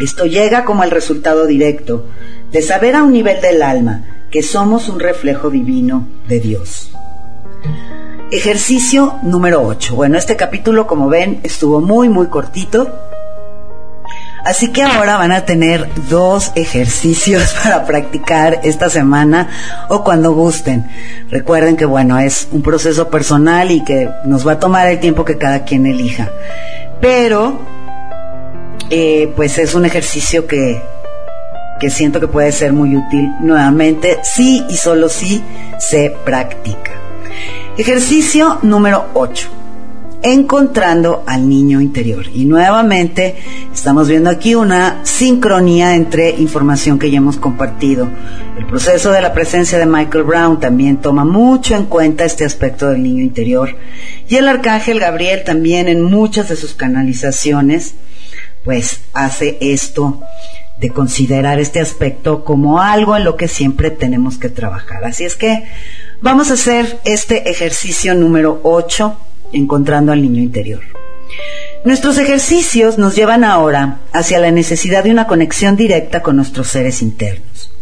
Esto 0.00 0.24
llega 0.24 0.64
como 0.64 0.84
el 0.84 0.90
resultado 0.90 1.46
directo 1.46 2.06
de 2.50 2.62
saber 2.62 2.96
a 2.96 3.04
un 3.04 3.12
nivel 3.12 3.40
del 3.40 3.62
alma 3.62 4.04
que 4.30 4.42
somos 4.42 4.88
un 4.88 4.98
reflejo 4.98 5.50
divino 5.50 6.08
de 6.28 6.40
Dios. 6.40 6.92
Ejercicio 8.30 9.18
número 9.22 9.62
8. 9.62 9.94
Bueno, 9.94 10.18
este 10.18 10.36
capítulo, 10.36 10.86
como 10.86 11.08
ven, 11.08 11.40
estuvo 11.42 11.80
muy, 11.80 12.08
muy 12.08 12.28
cortito 12.28 12.90
Así 14.44 14.72
que 14.72 14.82
ahora 14.82 15.16
van 15.16 15.30
a 15.30 15.44
tener 15.44 15.88
dos 16.08 16.50
ejercicios 16.56 17.54
para 17.62 17.84
practicar 17.84 18.60
esta 18.64 18.90
semana 18.90 19.48
o 19.88 20.02
cuando 20.02 20.32
gusten. 20.32 20.88
Recuerden 21.30 21.76
que 21.76 21.84
bueno, 21.84 22.18
es 22.18 22.48
un 22.50 22.62
proceso 22.62 23.08
personal 23.08 23.70
y 23.70 23.84
que 23.84 24.08
nos 24.24 24.46
va 24.46 24.52
a 24.52 24.58
tomar 24.58 24.88
el 24.88 24.98
tiempo 24.98 25.24
que 25.24 25.38
cada 25.38 25.64
quien 25.64 25.86
elija. 25.86 26.28
Pero, 27.00 27.60
eh, 28.90 29.32
pues 29.36 29.58
es 29.58 29.74
un 29.74 29.84
ejercicio 29.84 30.46
que, 30.46 30.82
que 31.78 31.90
siento 31.90 32.18
que 32.18 32.28
puede 32.28 32.50
ser 32.50 32.72
muy 32.72 32.96
útil 32.96 33.32
nuevamente 33.40 34.18
si 34.22 34.64
y 34.68 34.76
solo 34.76 35.08
si 35.08 35.42
se 35.78 36.14
practica. 36.24 37.01
Ejercicio 37.78 38.58
número 38.62 39.06
8 39.14 39.62
encontrando 40.22 41.24
al 41.26 41.48
niño 41.48 41.80
interior. 41.80 42.26
Y 42.32 42.44
nuevamente 42.44 43.34
estamos 43.72 44.08
viendo 44.08 44.30
aquí 44.30 44.54
una 44.54 45.00
sincronía 45.04 45.94
entre 45.94 46.30
información 46.30 46.98
que 46.98 47.10
ya 47.10 47.18
hemos 47.18 47.36
compartido. 47.38 48.08
El 48.56 48.66
proceso 48.66 49.10
de 49.10 49.20
la 49.20 49.32
presencia 49.32 49.78
de 49.78 49.86
Michael 49.86 50.24
Brown 50.24 50.60
también 50.60 50.98
toma 50.98 51.24
mucho 51.24 51.74
en 51.74 51.86
cuenta 51.86 52.24
este 52.24 52.44
aspecto 52.44 52.88
del 52.88 53.02
niño 53.02 53.22
interior. 53.22 53.76
Y 54.28 54.36
el 54.36 54.48
arcángel 54.48 55.00
Gabriel 55.00 55.42
también 55.44 55.88
en 55.88 56.02
muchas 56.02 56.48
de 56.48 56.56
sus 56.56 56.74
canalizaciones, 56.74 57.94
pues 58.64 59.00
hace 59.12 59.58
esto 59.60 60.20
de 60.78 60.90
considerar 60.90 61.58
este 61.58 61.80
aspecto 61.80 62.44
como 62.44 62.80
algo 62.80 63.16
en 63.16 63.24
lo 63.24 63.36
que 63.36 63.48
siempre 63.48 63.90
tenemos 63.90 64.38
que 64.38 64.48
trabajar. 64.48 65.04
Así 65.04 65.24
es 65.24 65.36
que 65.36 65.64
vamos 66.22 66.50
a 66.50 66.54
hacer 66.54 67.00
este 67.04 67.50
ejercicio 67.50 68.14
número 68.14 68.60
8 68.62 69.16
encontrando 69.52 70.12
al 70.12 70.22
niño 70.22 70.40
interior. 70.40 70.80
Nuestros 71.84 72.16
ejercicios 72.16 72.96
nos 72.96 73.16
llevan 73.16 73.42
ahora 73.42 73.98
hacia 74.12 74.38
la 74.38 74.52
necesidad 74.52 75.02
de 75.02 75.10
una 75.10 75.26
conexión 75.26 75.76
directa 75.76 76.22
con 76.22 76.36
nuestros 76.36 76.68
seres 76.68 77.02
internos. 77.02 77.72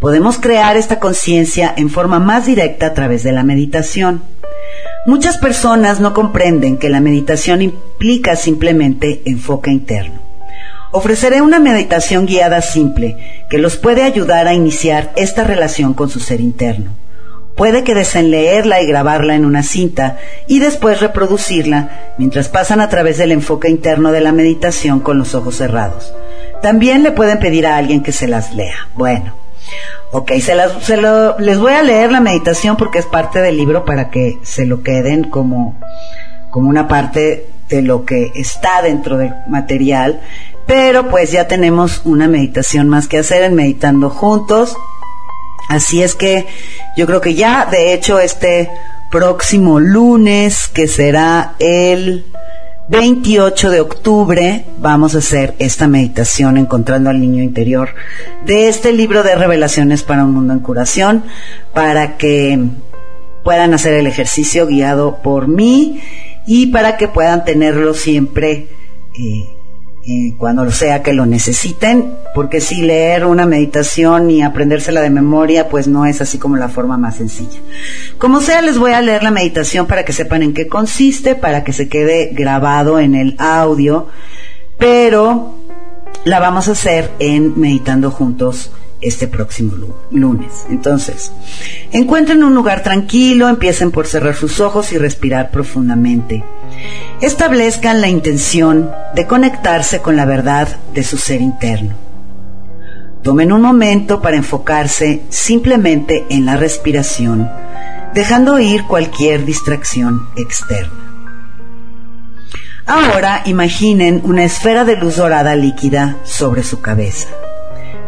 Podemos 0.00 0.38
crear 0.38 0.76
esta 0.76 0.98
conciencia 0.98 1.72
en 1.76 1.88
forma 1.88 2.18
más 2.18 2.46
directa 2.46 2.86
a 2.86 2.94
través 2.94 3.22
de 3.22 3.30
la 3.30 3.44
meditación. 3.44 4.24
Muchas 5.06 5.38
personas 5.38 6.00
no 6.00 6.14
comprenden 6.14 6.78
que 6.78 6.90
la 6.90 7.00
meditación 7.00 7.62
implica 7.62 8.34
simplemente 8.34 9.22
enfoque 9.24 9.70
interno. 9.70 10.20
Ofreceré 10.90 11.42
una 11.42 11.60
meditación 11.60 12.26
guiada 12.26 12.60
simple 12.60 13.16
que 13.48 13.58
los 13.58 13.76
puede 13.76 14.02
ayudar 14.02 14.48
a 14.48 14.54
iniciar 14.54 15.12
esta 15.16 15.44
relación 15.44 15.94
con 15.94 16.10
su 16.10 16.18
ser 16.18 16.40
interno. 16.40 17.03
Puede 17.56 17.84
que 17.84 17.94
deseen 17.94 18.30
leerla 18.30 18.82
y 18.82 18.86
grabarla 18.86 19.36
en 19.36 19.44
una 19.44 19.62
cinta 19.62 20.18
y 20.48 20.58
después 20.58 21.00
reproducirla 21.00 22.14
mientras 22.18 22.48
pasan 22.48 22.80
a 22.80 22.88
través 22.88 23.16
del 23.16 23.30
enfoque 23.30 23.68
interno 23.68 24.10
de 24.10 24.20
la 24.20 24.32
meditación 24.32 25.00
con 25.00 25.18
los 25.18 25.34
ojos 25.34 25.56
cerrados. 25.56 26.12
También 26.62 27.02
le 27.02 27.12
pueden 27.12 27.38
pedir 27.38 27.66
a 27.66 27.76
alguien 27.76 28.02
que 28.02 28.10
se 28.10 28.26
las 28.26 28.54
lea. 28.54 28.88
Bueno, 28.94 29.34
ok, 30.10 30.32
se, 30.40 30.54
las, 30.54 30.82
se 30.82 30.96
lo, 30.96 31.38
les 31.38 31.58
voy 31.58 31.74
a 31.74 31.82
leer 31.82 32.10
la 32.10 32.20
meditación 32.20 32.76
porque 32.76 32.98
es 32.98 33.06
parte 33.06 33.40
del 33.40 33.56
libro 33.56 33.84
para 33.84 34.10
que 34.10 34.38
se 34.42 34.66
lo 34.66 34.82
queden 34.82 35.24
como, 35.24 35.78
como 36.50 36.68
una 36.68 36.88
parte 36.88 37.46
de 37.68 37.82
lo 37.82 38.04
que 38.04 38.32
está 38.34 38.82
dentro 38.82 39.16
del 39.16 39.32
material. 39.46 40.20
Pero 40.66 41.08
pues 41.08 41.30
ya 41.30 41.46
tenemos 41.46 42.00
una 42.04 42.26
meditación 42.26 42.88
más 42.88 43.06
que 43.06 43.18
hacer 43.18 43.42
en 43.42 43.54
Meditando 43.54 44.08
Juntos. 44.08 44.76
Así 45.68 46.02
es 46.02 46.14
que 46.14 46.46
yo 46.96 47.06
creo 47.06 47.20
que 47.20 47.34
ya, 47.34 47.66
de 47.66 47.92
hecho, 47.92 48.18
este 48.18 48.70
próximo 49.10 49.80
lunes, 49.80 50.68
que 50.68 50.88
será 50.88 51.54
el 51.58 52.26
28 52.88 53.70
de 53.70 53.80
octubre, 53.80 54.64
vamos 54.78 55.14
a 55.14 55.18
hacer 55.18 55.54
esta 55.58 55.88
meditación 55.88 56.58
encontrando 56.58 57.08
al 57.10 57.20
niño 57.20 57.42
interior 57.42 57.94
de 58.44 58.68
este 58.68 58.92
libro 58.92 59.22
de 59.22 59.36
revelaciones 59.36 60.02
para 60.02 60.24
un 60.24 60.32
mundo 60.32 60.52
en 60.52 60.60
curación, 60.60 61.24
para 61.72 62.16
que 62.16 62.58
puedan 63.42 63.72
hacer 63.72 63.94
el 63.94 64.06
ejercicio 64.06 64.66
guiado 64.66 65.22
por 65.22 65.48
mí 65.48 66.02
y 66.46 66.66
para 66.66 66.96
que 66.96 67.08
puedan 67.08 67.44
tenerlo 67.44 67.94
siempre 67.94 68.68
eh, 69.18 69.53
eh, 70.06 70.34
cuando 70.36 70.70
sea 70.70 71.02
que 71.02 71.14
lo 71.14 71.24
necesiten, 71.24 72.12
porque 72.34 72.60
si 72.60 72.82
leer 72.82 73.24
una 73.24 73.46
meditación 73.46 74.30
y 74.30 74.42
aprendérsela 74.42 75.00
de 75.00 75.08
memoria, 75.08 75.68
pues 75.68 75.88
no 75.88 76.04
es 76.04 76.20
así 76.20 76.36
como 76.38 76.56
la 76.56 76.68
forma 76.68 76.98
más 76.98 77.16
sencilla. 77.16 77.60
Como 78.18 78.40
sea, 78.40 78.60
les 78.60 78.78
voy 78.78 78.92
a 78.92 79.00
leer 79.00 79.22
la 79.22 79.30
meditación 79.30 79.86
para 79.86 80.04
que 80.04 80.12
sepan 80.12 80.42
en 80.42 80.52
qué 80.52 80.68
consiste, 80.68 81.34
para 81.34 81.64
que 81.64 81.72
se 81.72 81.88
quede 81.88 82.30
grabado 82.32 82.98
en 82.98 83.14
el 83.14 83.34
audio, 83.38 84.08
pero 84.78 85.54
la 86.24 86.38
vamos 86.38 86.68
a 86.68 86.72
hacer 86.72 87.10
en 87.18 87.58
Meditando 87.58 88.10
Juntos 88.10 88.70
este 89.04 89.28
próximo 89.28 89.74
lunes. 90.10 90.66
Entonces, 90.70 91.32
encuentren 91.92 92.42
un 92.42 92.54
lugar 92.54 92.82
tranquilo, 92.82 93.48
empiecen 93.48 93.90
por 93.90 94.06
cerrar 94.06 94.34
sus 94.34 94.60
ojos 94.60 94.92
y 94.92 94.98
respirar 94.98 95.50
profundamente. 95.50 96.42
Establezcan 97.20 98.00
la 98.00 98.08
intención 98.08 98.90
de 99.14 99.26
conectarse 99.26 100.00
con 100.00 100.16
la 100.16 100.24
verdad 100.24 100.68
de 100.92 101.04
su 101.04 101.16
ser 101.16 101.40
interno. 101.40 101.94
Tomen 103.22 103.52
un 103.52 103.62
momento 103.62 104.20
para 104.20 104.36
enfocarse 104.36 105.22
simplemente 105.30 106.26
en 106.28 106.44
la 106.44 106.56
respiración, 106.56 107.50
dejando 108.12 108.58
ir 108.58 108.84
cualquier 108.84 109.44
distracción 109.44 110.28
externa. 110.36 111.04
Ahora 112.86 113.42
imaginen 113.46 114.20
una 114.24 114.44
esfera 114.44 114.84
de 114.84 114.96
luz 114.96 115.16
dorada 115.16 115.56
líquida 115.56 116.18
sobre 116.24 116.62
su 116.62 116.82
cabeza. 116.82 117.28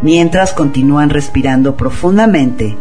Mientras 0.02 0.52
continúan 0.52 1.10
respirando 1.10 1.76
profundamente, 1.76 2.76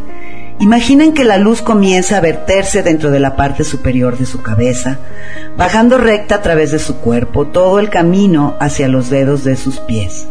imaginen 0.59 1.13
que 1.13 1.24
la 1.24 1.38
luz 1.38 1.61
comienza 1.61 2.18
a 2.18 2.22
verterse 2.22 2.84
dentro 2.84 3.09
de 3.09 3.20
la 3.20 3.36
parte 3.36 3.63
superior 3.63 4.18
de 4.18 4.26
su 4.26 4.41
cabeza, 4.41 4.97
bajando 5.57 5.97
recta 5.97 6.36
a 6.36 6.41
través 6.41 6.72
de 6.72 6.80
su 6.80 6.97
cuerpo 6.97 7.47
todo 7.47 7.80
el 7.80 7.89
camino 7.89 8.55
hacia 8.59 8.89
los 8.89 9.09
dedos 9.09 9.43
de 9.43 9.55
sus 9.55 9.80
pies. 9.80 10.28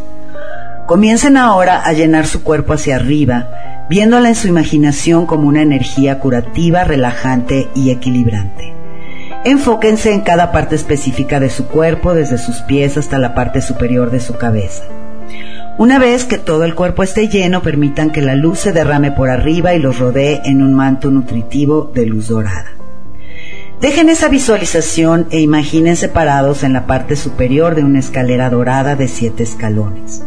Comiencen 0.85 1.37
ahora 1.37 1.81
a 1.83 1.93
llenar 1.93 2.27
su 2.27 2.43
cuerpo 2.43 2.73
hacia 2.73 2.97
arriba, 2.97 3.49
viéndola 3.89 4.29
en 4.29 4.35
su 4.35 4.47
imaginación 4.47 5.25
como 5.25 5.47
una 5.47 5.63
energía 5.63 6.19
curativa, 6.19 6.83
relajante 6.83 7.69
y 7.73 7.89
equilibrante. 7.89 8.75
Enfóquense 9.43 10.13
en 10.13 10.21
cada 10.21 10.51
parte 10.51 10.75
específica 10.75 11.39
de 11.39 11.49
su 11.49 11.67
cuerpo, 11.67 12.13
desde 12.13 12.37
sus 12.37 12.57
pies 12.61 12.97
hasta 12.97 13.17
la 13.17 13.33
parte 13.33 13.61
superior 13.61 14.11
de 14.11 14.19
su 14.19 14.35
cabeza. 14.35 14.83
Una 15.77 15.99
vez 15.99 16.23
que 16.23 16.37
todo 16.37 16.63
el 16.63 16.73
cuerpo 16.73 17.03
esté 17.03 17.27
lleno, 17.27 17.61
permitan 17.61 18.11
que 18.11 18.21
la 18.21 18.35
luz 18.35 18.59
se 18.59 18.71
derrame 18.71 19.11
por 19.11 19.29
arriba 19.29 19.73
y 19.73 19.79
los 19.79 19.99
rodee 19.99 20.41
en 20.45 20.61
un 20.61 20.73
manto 20.73 21.11
nutritivo 21.11 21.91
de 21.93 22.05
luz 22.05 22.29
dorada. 22.29 22.71
Dejen 23.81 24.07
esa 24.07 24.29
visualización 24.29 25.27
e 25.31 25.41
imaginen 25.41 25.97
parados 26.13 26.63
en 26.63 26.71
la 26.71 26.87
parte 26.87 27.17
superior 27.17 27.75
de 27.75 27.83
una 27.83 27.99
escalera 27.99 28.49
dorada 28.49 28.95
de 28.95 29.09
siete 29.09 29.43
escalones. 29.43 30.23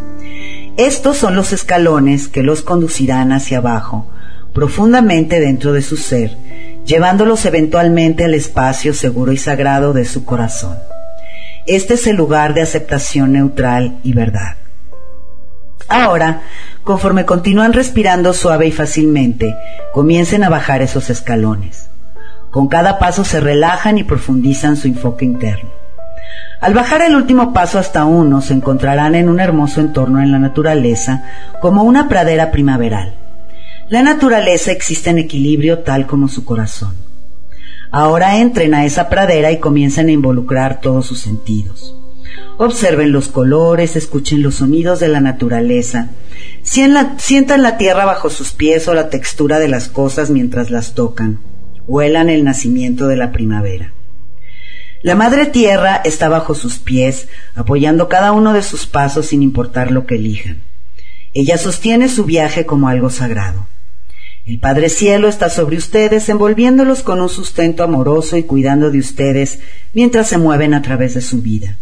Estos 0.77 1.17
son 1.17 1.35
los 1.35 1.55
escalones 1.55 2.29
que 2.29 2.43
los 2.43 2.61
conducirán 2.61 3.33
hacia 3.33 3.59
abajo, 3.59 4.07
profundamente 4.53 5.41
dentro 5.41 5.73
de 5.73 5.81
su 5.81 5.97
ser, 5.97 6.37
llevándolos 6.85 7.47
eventualmente 7.47 8.25
al 8.25 8.35
espacio 8.35 8.93
seguro 8.93 9.33
y 9.33 9.39
sagrado 9.39 9.95
de 9.95 10.05
su 10.05 10.27
corazón. 10.27 10.77
Este 11.67 11.95
es 11.95 12.07
el 12.07 12.17
lugar 12.17 12.53
de 12.53 12.61
aceptación 12.61 13.33
neutral 13.33 13.99
y 14.05 14.13
verdad. 14.13 14.57
Ahora, 15.89 16.43
conforme 16.85 17.25
continúan 17.25 17.73
respirando 17.73 18.33
suave 18.35 18.67
y 18.67 18.73
fácilmente, 18.73 19.57
comiencen 19.93 20.45
a 20.45 20.49
bajar 20.49 20.83
esos 20.83 21.11
escalones. 21.11 21.89
Con 22.51 22.69
cada 22.69 22.99
paso 22.99 23.25
se 23.25 23.41
relajan 23.41 23.99
y 23.99 24.05
profundizan 24.05 24.77
su 24.77 24.89
enfoque 24.89 25.25
interno. 25.25 25.71
Al 26.61 26.75
bajar 26.75 27.03
el 27.03 27.15
último 27.15 27.53
paso 27.53 27.79
hasta 27.79 28.05
uno, 28.05 28.41
se 28.41 28.53
encontrarán 28.53 29.15
en 29.15 29.29
un 29.29 29.41
hermoso 29.41 29.81
entorno 29.81 30.21
en 30.21 30.33
la 30.33 30.39
naturaleza, 30.39 31.25
como 31.61 31.85
una 31.85 32.09
pradera 32.09 32.51
primaveral. 32.51 33.15
La 33.89 34.03
naturaleza 34.03 34.73
existe 34.73 35.09
en 35.11 35.19
equilibrio 35.19 35.79
tal 35.79 36.07
como 36.07 36.29
su 36.29 36.45
corazón. 36.45 36.95
Ahora 37.91 38.39
entren 38.39 38.75
a 38.75 38.85
esa 38.85 39.09
pradera 39.09 39.51
y 39.51 39.59
comiencen 39.59 40.09
a 40.09 40.13
involucrar 40.13 40.81
todos 40.81 41.07
sus 41.07 41.21
sentidos. 41.21 41.95
Observen 42.59 43.13
los 43.13 43.29
colores, 43.29 43.95
escuchen 43.95 44.43
los 44.43 44.57
sonidos 44.57 44.99
de 45.01 45.09
la 45.09 45.21
naturaleza, 45.21 46.11
sientan 46.63 47.63
la 47.63 47.79
tierra 47.79 48.05
bajo 48.05 48.31
sus 48.31 48.53
pies 48.53 48.89
o 48.89 48.95
la 48.95 49.11
textura 49.11 49.59
de 49.59 49.69
las 49.69 49.89
cosas 49.89 50.31
mientras 50.31 50.71
las 50.71 50.95
tocan, 50.95 51.39
huelan 51.87 52.31
el 52.31 52.45
nacimiento 52.45 53.07
de 53.07 53.17
la 53.17 53.31
primavera. 53.31 53.93
La 55.03 55.15
madre 55.15 55.47
tierra 55.47 56.03
está 56.05 56.29
bajo 56.29 56.57
sus 56.57 56.79
pies, 56.79 57.29
apoyando 57.55 58.09
cada 58.09 58.33
uno 58.33 58.53
de 58.53 58.63
sus 58.63 58.87
pasos 58.87 59.27
sin 59.27 59.43
importar 59.43 59.93
lo 59.93 60.07
que 60.07 60.17
elijan. 60.17 60.63
Ella 61.35 61.57
sostiene 61.57 62.09
su 62.09 62.25
viaje 62.25 62.67
como 62.67 62.89
algo 62.89 63.09
sagrado. 63.09 63.69
El 64.45 64.59
Padre 64.59 64.89
Cielo 64.89 65.29
está 65.29 65.51
sobre 65.51 65.77
ustedes, 65.77 66.29
envolviéndolos 66.29 67.03
con 67.03 67.21
un 67.21 67.29
sustento 67.29 67.85
amoroso 67.85 68.37
y 68.37 68.43
cuidando 68.43 68.91
de 68.91 68.99
ustedes 68.99 69.61
mientras 69.93 70.27
se 70.27 70.39
mueven 70.39 70.75
a 70.75 70.83
través 70.83 71.15
de 71.15 71.21
su 71.21 71.43
vida. 71.43 71.77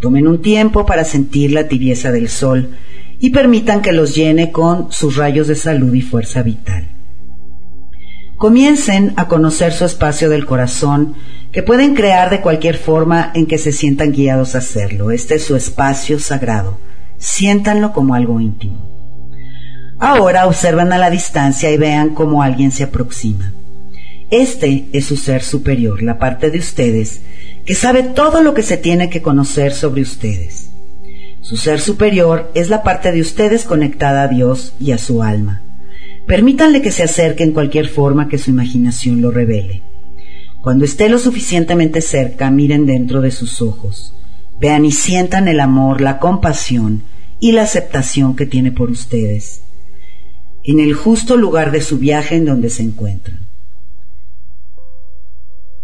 Tomen 0.00 0.26
un 0.26 0.40
tiempo 0.40 0.86
para 0.86 1.04
sentir 1.04 1.52
la 1.52 1.68
tibieza 1.68 2.10
del 2.10 2.28
sol 2.28 2.70
y 3.18 3.30
permitan 3.30 3.82
que 3.82 3.92
los 3.92 4.14
llene 4.14 4.50
con 4.50 4.90
sus 4.90 5.16
rayos 5.16 5.46
de 5.46 5.54
salud 5.54 5.92
y 5.92 6.00
fuerza 6.00 6.42
vital. 6.42 6.88
Comiencen 8.36 9.12
a 9.16 9.28
conocer 9.28 9.74
su 9.74 9.84
espacio 9.84 10.30
del 10.30 10.46
corazón 10.46 11.14
que 11.52 11.62
pueden 11.62 11.94
crear 11.94 12.30
de 12.30 12.40
cualquier 12.40 12.78
forma 12.78 13.30
en 13.34 13.44
que 13.44 13.58
se 13.58 13.72
sientan 13.72 14.12
guiados 14.12 14.54
a 14.54 14.58
hacerlo. 14.58 15.10
Este 15.10 15.34
es 15.34 15.44
su 15.44 15.54
espacio 15.54 16.18
sagrado. 16.18 16.78
Siéntanlo 17.18 17.92
como 17.92 18.14
algo 18.14 18.40
íntimo. 18.40 18.88
Ahora 19.98 20.46
observan 20.46 20.94
a 20.94 20.98
la 20.98 21.10
distancia 21.10 21.70
y 21.70 21.76
vean 21.76 22.14
cómo 22.14 22.42
alguien 22.42 22.72
se 22.72 22.84
aproxima. 22.84 23.52
Este 24.30 24.88
es 24.94 25.04
su 25.04 25.18
ser 25.18 25.42
superior, 25.42 26.02
la 26.02 26.18
parte 26.18 26.50
de 26.50 26.58
ustedes 26.58 27.20
que 27.64 27.74
sabe 27.74 28.02
todo 28.02 28.42
lo 28.42 28.54
que 28.54 28.62
se 28.62 28.76
tiene 28.76 29.10
que 29.10 29.22
conocer 29.22 29.72
sobre 29.72 30.02
ustedes. 30.02 30.70
Su 31.40 31.56
ser 31.56 31.80
superior 31.80 32.50
es 32.54 32.68
la 32.68 32.82
parte 32.82 33.12
de 33.12 33.20
ustedes 33.20 33.64
conectada 33.64 34.22
a 34.22 34.28
Dios 34.28 34.74
y 34.78 34.92
a 34.92 34.98
su 34.98 35.22
alma. 35.22 35.62
Permítanle 36.26 36.82
que 36.82 36.92
se 36.92 37.02
acerque 37.02 37.42
en 37.42 37.52
cualquier 37.52 37.88
forma 37.88 38.28
que 38.28 38.38
su 38.38 38.50
imaginación 38.50 39.20
lo 39.20 39.30
revele. 39.30 39.82
Cuando 40.62 40.84
esté 40.84 41.08
lo 41.08 41.18
suficientemente 41.18 42.02
cerca, 42.02 42.50
miren 42.50 42.86
dentro 42.86 43.20
de 43.20 43.30
sus 43.30 43.62
ojos. 43.62 44.14
Vean 44.60 44.84
y 44.84 44.92
sientan 44.92 45.48
el 45.48 45.58
amor, 45.58 46.00
la 46.02 46.18
compasión 46.18 47.02
y 47.40 47.52
la 47.52 47.62
aceptación 47.62 48.36
que 48.36 48.46
tiene 48.46 48.70
por 48.70 48.90
ustedes, 48.90 49.62
en 50.62 50.78
el 50.78 50.92
justo 50.92 51.36
lugar 51.36 51.72
de 51.72 51.80
su 51.80 51.98
viaje 51.98 52.36
en 52.36 52.44
donde 52.44 52.68
se 52.68 52.82
encuentran. 52.82 53.49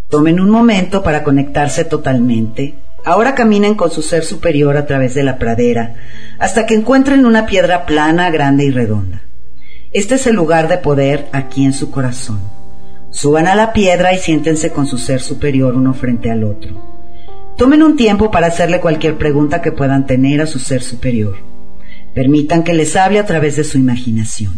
Tomen 0.08 0.38
un 0.38 0.50
momento 0.50 1.02
para 1.02 1.24
conectarse 1.24 1.84
totalmente. 1.84 2.74
Ahora 3.04 3.34
caminen 3.34 3.74
con 3.74 3.90
su 3.90 4.02
ser 4.02 4.24
superior 4.24 4.76
a 4.76 4.86
través 4.86 5.14
de 5.14 5.24
la 5.24 5.38
pradera 5.38 5.94
hasta 6.38 6.66
que 6.66 6.74
encuentren 6.74 7.26
una 7.26 7.46
piedra 7.46 7.86
plana, 7.86 8.30
grande 8.30 8.64
y 8.64 8.70
redonda. 8.70 9.22
Este 9.92 10.16
es 10.16 10.26
el 10.26 10.36
lugar 10.36 10.68
de 10.68 10.78
poder 10.78 11.26
aquí 11.32 11.64
en 11.64 11.72
su 11.72 11.90
corazón. 11.90 12.40
Suban 13.10 13.46
a 13.46 13.54
la 13.54 13.72
piedra 13.72 14.12
y 14.12 14.18
siéntense 14.18 14.70
con 14.70 14.86
su 14.86 14.98
ser 14.98 15.20
superior 15.20 15.74
uno 15.74 15.94
frente 15.94 16.30
al 16.30 16.44
otro. 16.44 16.96
Tomen 17.56 17.82
un 17.82 17.96
tiempo 17.96 18.30
para 18.30 18.48
hacerle 18.48 18.80
cualquier 18.80 19.16
pregunta 19.16 19.62
que 19.62 19.72
puedan 19.72 20.06
tener 20.06 20.40
a 20.40 20.46
su 20.46 20.58
ser 20.58 20.82
superior. 20.82 21.36
Permitan 22.14 22.62
que 22.62 22.74
les 22.74 22.94
hable 22.94 23.18
a 23.18 23.26
través 23.26 23.56
de 23.56 23.64
su 23.64 23.78
imaginación. 23.78 24.54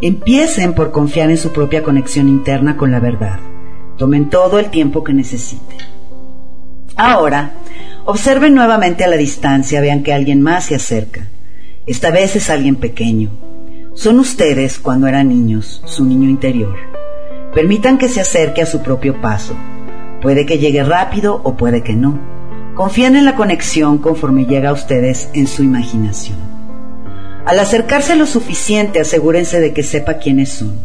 Empiecen 0.00 0.72
por 0.74 0.92
confiar 0.92 1.30
en 1.30 1.38
su 1.38 1.52
propia 1.52 1.82
conexión 1.82 2.28
interna 2.28 2.76
con 2.76 2.90
la 2.90 3.00
verdad. 3.00 3.40
Tomen 3.98 4.30
todo 4.30 4.58
el 4.58 4.70
tiempo 4.70 5.04
que 5.04 5.12
necesiten. 5.12 5.78
Ahora, 6.96 7.52
observen 8.04 8.54
nuevamente 8.54 9.04
a 9.04 9.08
la 9.08 9.16
distancia, 9.16 9.80
vean 9.80 10.02
que 10.02 10.12
alguien 10.12 10.42
más 10.42 10.64
se 10.64 10.74
acerca. 10.74 11.28
Esta 11.86 12.10
vez 12.10 12.36
es 12.36 12.50
alguien 12.50 12.76
pequeño. 12.76 13.30
Son 13.94 14.18
ustedes 14.18 14.78
cuando 14.78 15.06
eran 15.06 15.28
niños, 15.28 15.82
su 15.84 16.04
niño 16.04 16.28
interior. 16.28 16.76
Permitan 17.54 17.98
que 17.98 18.08
se 18.08 18.20
acerque 18.20 18.62
a 18.62 18.66
su 18.66 18.82
propio 18.82 19.20
paso. 19.20 19.54
Puede 20.22 20.46
que 20.46 20.58
llegue 20.58 20.82
rápido 20.84 21.40
o 21.44 21.56
puede 21.56 21.82
que 21.82 21.94
no. 21.94 22.18
Confíen 22.74 23.16
en 23.16 23.24
la 23.24 23.36
conexión 23.36 23.98
conforme 23.98 24.46
llega 24.46 24.70
a 24.70 24.72
ustedes 24.72 25.28
en 25.34 25.46
su 25.46 25.62
imaginación. 25.62 26.38
Al 27.44 27.58
acercarse 27.58 28.16
lo 28.16 28.24
suficiente, 28.24 29.00
asegúrense 29.00 29.60
de 29.60 29.74
que 29.74 29.82
sepa 29.82 30.14
quiénes 30.14 30.50
son. 30.50 30.78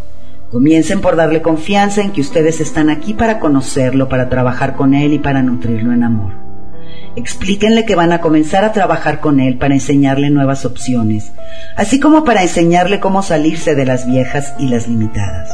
Comiencen 0.52 1.02
por 1.02 1.18
darle 1.18 1.42
confianza 1.42 2.02
en 2.02 2.12
que 2.12 2.22
ustedes 2.22 2.62
están 2.62 2.90
aquí 2.90 3.14
para 3.14 3.40
conocerlo, 3.40 4.08
para 4.08 4.30
trabajar 4.30 4.76
con 4.76 4.94
él 4.94 5.12
y 5.12 5.20
para 5.20 5.42
nutrirlo 5.42 5.92
en 5.92 6.04
amor. 6.04 6.34
Explíquenle 7.18 7.86
que 7.86 7.96
van 7.96 8.14
a 8.14 8.22
comenzar 8.22 8.64
a 8.64 8.72
trabajar 8.72 9.20
con 9.20 9.42
él 9.42 9.58
para 9.58 9.74
enseñarle 9.74 10.30
nuevas 10.30 10.66
opciones, 10.66 11.34
así 11.76 12.00
como 12.00 12.24
para 12.24 12.44
enseñarle 12.44 13.02
cómo 13.02 13.24
salirse 13.24 13.76
de 13.76 13.86
las 13.86 14.08
viejas 14.08 14.54
y 14.58 14.68
las 14.68 14.88
limitadas. 14.88 15.50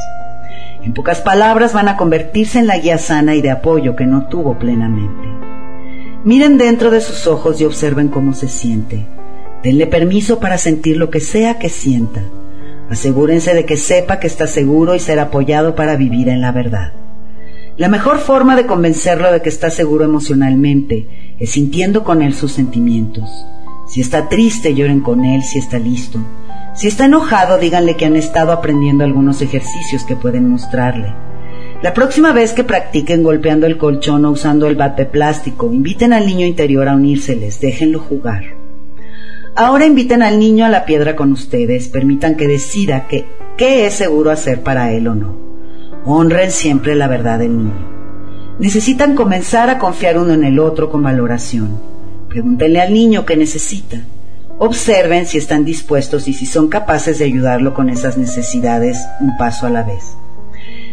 En 0.84 0.92
pocas 0.92 1.20
palabras, 1.22 1.72
van 1.72 1.88
a 1.88 1.96
convertirse 1.96 2.58
en 2.58 2.66
la 2.66 2.78
guía 2.78 2.98
sana 2.98 3.34
y 3.34 3.42
de 3.42 3.50
apoyo 3.50 3.96
que 3.96 4.06
no 4.06 4.28
tuvo 4.28 4.58
plenamente. 4.58 5.26
Miren 6.22 6.56
dentro 6.56 6.90
de 6.90 7.00
sus 7.00 7.26
ojos 7.26 7.60
y 7.60 7.64
observen 7.64 8.08
cómo 8.08 8.32
se 8.32 8.48
siente. 8.48 9.06
Denle 9.64 9.86
permiso 9.86 10.38
para 10.38 10.58
sentir 10.58 10.98
lo 10.98 11.10
que 11.10 11.20
sea 11.20 11.58
que 11.58 11.68
sienta. 11.68 12.22
Asegúrense 12.90 13.54
de 13.54 13.64
que 13.64 13.76
sepa 13.76 14.20
que 14.20 14.26
está 14.26 14.46
seguro 14.46 14.94
y 14.94 15.00
ser 15.00 15.18
apoyado 15.18 15.74
para 15.74 15.96
vivir 15.96 16.28
en 16.28 16.40
la 16.40 16.52
verdad. 16.52 16.92
La 17.76 17.88
mejor 17.88 18.18
forma 18.18 18.54
de 18.54 18.66
convencerlo 18.66 19.32
de 19.32 19.42
que 19.42 19.48
está 19.48 19.70
seguro 19.70 20.04
emocionalmente 20.04 21.34
es 21.40 21.50
sintiendo 21.50 22.04
con 22.04 22.22
él 22.22 22.34
sus 22.34 22.52
sentimientos. 22.52 23.28
Si 23.88 24.00
está 24.00 24.28
triste, 24.28 24.74
lloren 24.74 25.00
con 25.00 25.24
él 25.24 25.42
si 25.42 25.58
está 25.58 25.78
listo. 25.78 26.20
Si 26.74 26.86
está 26.86 27.06
enojado, 27.06 27.58
díganle 27.58 27.96
que 27.96 28.06
han 28.06 28.16
estado 28.16 28.52
aprendiendo 28.52 29.04
algunos 29.04 29.42
ejercicios 29.42 30.04
que 30.04 30.16
pueden 30.16 30.48
mostrarle. 30.48 31.14
La 31.82 31.94
próxima 31.94 32.32
vez 32.32 32.52
que 32.52 32.64
practiquen 32.64 33.22
golpeando 33.22 33.66
el 33.66 33.76
colchón 33.76 34.24
o 34.24 34.30
usando 34.30 34.66
el 34.68 34.76
bate 34.76 35.04
plástico, 35.04 35.72
inviten 35.72 36.12
al 36.12 36.26
niño 36.26 36.46
interior 36.46 36.88
a 36.88 36.94
unírseles, 36.94 37.60
déjenlo 37.60 38.00
jugar. 38.00 38.63
Ahora 39.56 39.86
inviten 39.86 40.24
al 40.24 40.40
niño 40.40 40.66
a 40.66 40.68
la 40.68 40.84
piedra 40.84 41.14
con 41.14 41.30
ustedes, 41.30 41.86
permitan 41.86 42.34
que 42.34 42.48
decida 42.48 43.06
qué 43.06 43.86
es 43.86 43.94
seguro 43.94 44.32
hacer 44.32 44.64
para 44.64 44.90
él 44.90 45.06
o 45.06 45.14
no. 45.14 45.36
Honren 46.04 46.50
siempre 46.50 46.96
la 46.96 47.06
verdad 47.06 47.38
del 47.38 47.56
niño. 47.56 47.94
Necesitan 48.58 49.14
comenzar 49.14 49.70
a 49.70 49.78
confiar 49.78 50.18
uno 50.18 50.32
en 50.32 50.42
el 50.42 50.58
otro 50.58 50.90
con 50.90 51.04
valoración. 51.04 51.80
Pregúntenle 52.28 52.80
al 52.80 52.92
niño 52.92 53.24
qué 53.24 53.36
necesita. 53.36 53.98
Observen 54.58 55.24
si 55.24 55.38
están 55.38 55.64
dispuestos 55.64 56.26
y 56.26 56.32
si 56.32 56.46
son 56.46 56.66
capaces 56.66 57.20
de 57.20 57.26
ayudarlo 57.26 57.74
con 57.74 57.88
esas 57.90 58.16
necesidades 58.18 58.98
un 59.20 59.36
paso 59.36 59.66
a 59.66 59.70
la 59.70 59.84
vez. 59.84 60.16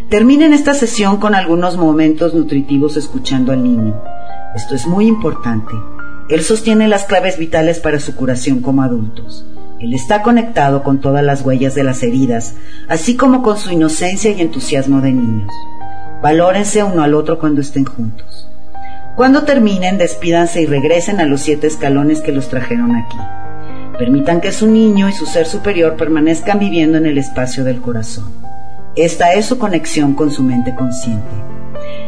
Terminen 0.09 0.53
esta 0.53 0.75
sesión 0.75 1.17
con 1.17 1.33
algunos 1.33 1.77
momentos 1.77 2.35
nutritivos 2.35 2.95
escuchando 2.95 3.53
al 3.53 3.63
niño. 3.63 3.99
Esto 4.55 4.75
es 4.75 4.85
muy 4.85 5.07
importante. 5.07 5.73
Él 6.29 6.41
sostiene 6.43 6.87
las 6.87 7.05
claves 7.05 7.37
vitales 7.37 7.79
para 7.79 7.99
su 7.99 8.15
curación 8.15 8.61
como 8.61 8.83
adultos. 8.83 9.45
Él 9.79 9.93
está 9.93 10.21
conectado 10.21 10.83
con 10.83 11.01
todas 11.01 11.23
las 11.23 11.41
huellas 11.41 11.73
de 11.75 11.83
las 11.83 12.03
heridas, 12.03 12.55
así 12.87 13.15
como 13.15 13.41
con 13.41 13.57
su 13.57 13.71
inocencia 13.71 14.31
y 14.31 14.39
entusiasmo 14.39 15.01
de 15.01 15.11
niños. 15.11 15.51
Valórense 16.21 16.83
uno 16.83 17.01
al 17.01 17.15
otro 17.15 17.39
cuando 17.39 17.61
estén 17.61 17.85
juntos. 17.85 18.47
Cuando 19.15 19.43
terminen, 19.43 19.97
despídanse 19.97 20.61
y 20.61 20.67
regresen 20.67 21.19
a 21.19 21.25
los 21.25 21.41
siete 21.41 21.67
escalones 21.67 22.21
que 22.21 22.31
los 22.31 22.47
trajeron 22.47 22.95
aquí. 22.95 23.17
Permitan 23.97 24.39
que 24.39 24.51
su 24.51 24.67
niño 24.67 25.09
y 25.09 25.13
su 25.13 25.25
ser 25.25 25.47
superior 25.47 25.95
permanezcan 25.95 26.59
viviendo 26.59 26.97
en 26.97 27.05
el 27.05 27.17
espacio 27.17 27.63
del 27.63 27.81
corazón. 27.81 28.31
Esta 28.95 29.33
es 29.33 29.47
su 29.47 29.57
conexión 29.57 30.13
con 30.13 30.31
su 30.31 30.43
mente 30.43 30.75
consciente. 30.75 31.29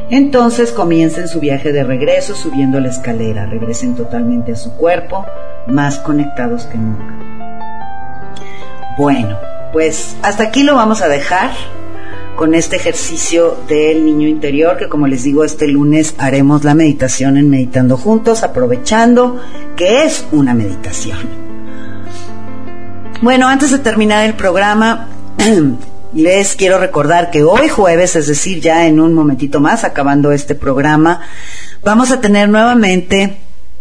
Entonces 0.09 0.71
comiencen 0.71 1.28
su 1.28 1.39
viaje 1.39 1.71
de 1.71 1.84
regreso 1.84 2.36
subiendo 2.36 2.80
la 2.80 2.89
escalera, 2.89 3.45
regresen 3.45 3.95
totalmente 3.95 4.51
a 4.51 4.55
su 4.55 4.74
cuerpo, 4.74 5.26
más 5.67 5.99
conectados 5.99 6.65
que 6.65 6.78
nunca. 6.78 7.13
Bueno, 8.97 9.38
pues 9.71 10.15
hasta 10.21 10.43
aquí 10.43 10.63
lo 10.63 10.76
vamos 10.76 11.01
a 11.01 11.07
dejar 11.07 11.51
con 12.36 12.55
este 12.55 12.76
ejercicio 12.76 13.57
del 13.67 14.05
niño 14.05 14.28
interior 14.28 14.78
que 14.78 14.89
como 14.89 15.07
les 15.07 15.24
digo 15.24 15.43
este 15.43 15.67
lunes 15.67 16.15
haremos 16.17 16.63
la 16.63 16.74
meditación 16.74 17.38
en 17.38 17.49
Meditando 17.49 17.97
Juntos, 17.97 18.43
aprovechando 18.43 19.39
que 19.76 20.03
es 20.03 20.26
una 20.32 20.53
meditación. 20.53 21.17
Bueno, 23.21 23.47
antes 23.47 23.71
de 23.71 23.80
terminar 23.80 24.26
el 24.26 24.34
programa, 24.34 25.07
les 26.14 26.55
quiero 26.55 26.78
recordar 26.78 27.32
que 27.32 27.43
hoy 27.43 27.68
jueves, 27.68 28.16
es 28.16 28.28
decir, 28.28 28.61
ya 28.61 28.88
en 28.88 28.99
un 28.99 29.14
momentito 29.14 29.59
más, 29.59 29.84
acabando 29.84 30.32
este 30.32 30.55
programa, 30.55 31.22
vamos 31.84 32.11
a 32.11 32.22
tener 32.22 32.49
nuevamente 32.49 33.38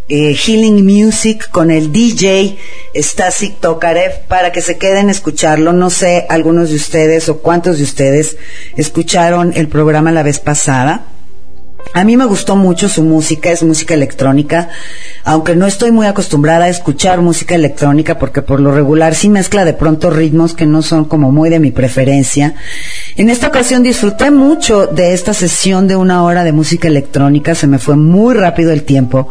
eh, 0.09 0.35
Healing 0.35 0.83
Music 0.83 1.49
con 1.49 1.71
el 1.71 1.91
DJ 1.91 2.57
Stasik 2.95 3.59
Tokarev 3.59 4.25
para 4.27 4.51
que 4.51 4.61
se 4.61 4.77
queden 4.77 5.09
a 5.09 5.11
escucharlo. 5.11 5.73
No 5.73 5.89
sé, 5.89 6.25
algunos 6.29 6.69
de 6.69 6.75
ustedes 6.75 7.29
o 7.29 7.39
cuántos 7.39 7.77
de 7.77 7.83
ustedes 7.83 8.37
escucharon 8.75 9.53
el 9.55 9.67
programa 9.67 10.11
la 10.11 10.23
vez 10.23 10.39
pasada. 10.39 11.05
A 11.91 12.03
mí 12.03 12.17
me 12.17 12.25
gustó 12.25 12.55
mucho 12.55 12.89
su 12.89 13.03
música, 13.03 13.51
es 13.51 13.61
música 13.61 13.93
electrónica, 13.93 14.69
aunque 15.23 15.55
no 15.55 15.67
estoy 15.67 15.91
muy 15.91 16.07
acostumbrada 16.07 16.65
a 16.65 16.69
escuchar 16.69 17.21
música 17.21 17.53
electrónica 17.53 18.17
porque 18.17 18.41
por 18.41 18.59
lo 18.59 18.73
regular 18.73 19.13
sí 19.13 19.29
mezcla 19.29 19.63
de 19.63 19.73
pronto 19.73 20.09
ritmos 20.09 20.55
que 20.55 20.65
no 20.65 20.81
son 20.81 21.05
como 21.05 21.31
muy 21.31 21.51
de 21.51 21.59
mi 21.59 21.69
preferencia. 21.69 22.55
En 23.15 23.29
esta 23.29 23.47
ocasión 23.47 23.83
disfruté 23.83 24.31
mucho 24.31 24.87
de 24.87 25.13
esta 25.13 25.35
sesión 25.35 25.87
de 25.87 25.95
una 25.95 26.23
hora 26.23 26.43
de 26.43 26.51
música 26.51 26.87
electrónica, 26.87 27.53
se 27.53 27.67
me 27.67 27.77
fue 27.77 27.95
muy 27.95 28.33
rápido 28.33 28.71
el 28.71 28.83
tiempo 28.83 29.29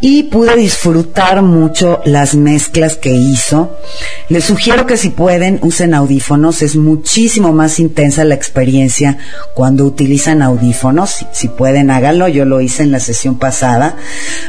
y 0.00 0.24
pude 0.24 0.54
disfrutar 0.54 1.42
mucho 1.42 2.00
las 2.04 2.36
mezclas 2.36 2.96
que 2.96 3.10
hizo. 3.10 3.76
Les 4.28 4.44
sugiero 4.44 4.86
que 4.86 4.96
si 4.96 5.10
pueden 5.10 5.58
usen 5.62 5.92
audífonos, 5.92 6.62
es 6.62 6.76
muchísimo 6.76 7.52
más 7.52 7.80
intensa 7.80 8.24
la 8.24 8.36
experiencia 8.36 9.18
cuando 9.54 9.84
utilizan 9.84 10.40
audífonos, 10.40 11.26
si 11.32 11.48
pueden 11.48 11.85
háganlo, 11.90 12.28
yo 12.28 12.44
lo 12.44 12.60
hice 12.60 12.82
en 12.82 12.92
la 12.92 13.00
sesión 13.00 13.36
pasada. 13.36 13.96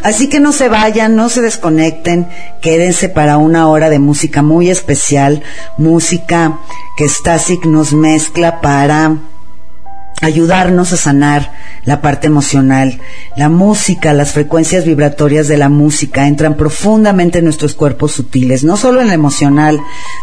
Así 0.03 0.29
que 0.29 0.39
no 0.39 0.51
se 0.51 0.69
vayan, 0.69 1.15
no 1.15 1.29
se 1.29 1.41
desconecten, 1.41 2.27
quédense 2.61 3.09
para 3.09 3.37
una 3.37 3.67
hora 3.67 3.89
de 3.89 3.99
música 3.99 4.41
muy 4.41 4.69
especial, 4.69 5.43
música 5.77 6.59
que 6.97 7.07
Stasic 7.07 7.65
nos 7.65 7.93
mezcla 7.93 8.61
para 8.61 9.17
ayudarnos 10.21 10.93
a 10.93 10.97
sanar 10.97 11.51
la 11.85 12.01
parte 12.01 12.27
emocional. 12.27 12.99
La 13.35 13.49
música, 13.49 14.13
las 14.13 14.31
frecuencias 14.31 14.83
vibratorias 14.83 15.47
de 15.47 15.57
la 15.57 15.69
música 15.69 16.27
entran 16.27 16.55
profundamente 16.55 17.39
en 17.39 17.45
nuestros 17.45 17.75
cuerpos 17.75 18.13
sutiles, 18.13 18.63
no 18.63 18.77
solo 18.77 19.01
en 19.01 19.07
el 19.07 19.13
emocional, 19.13 19.79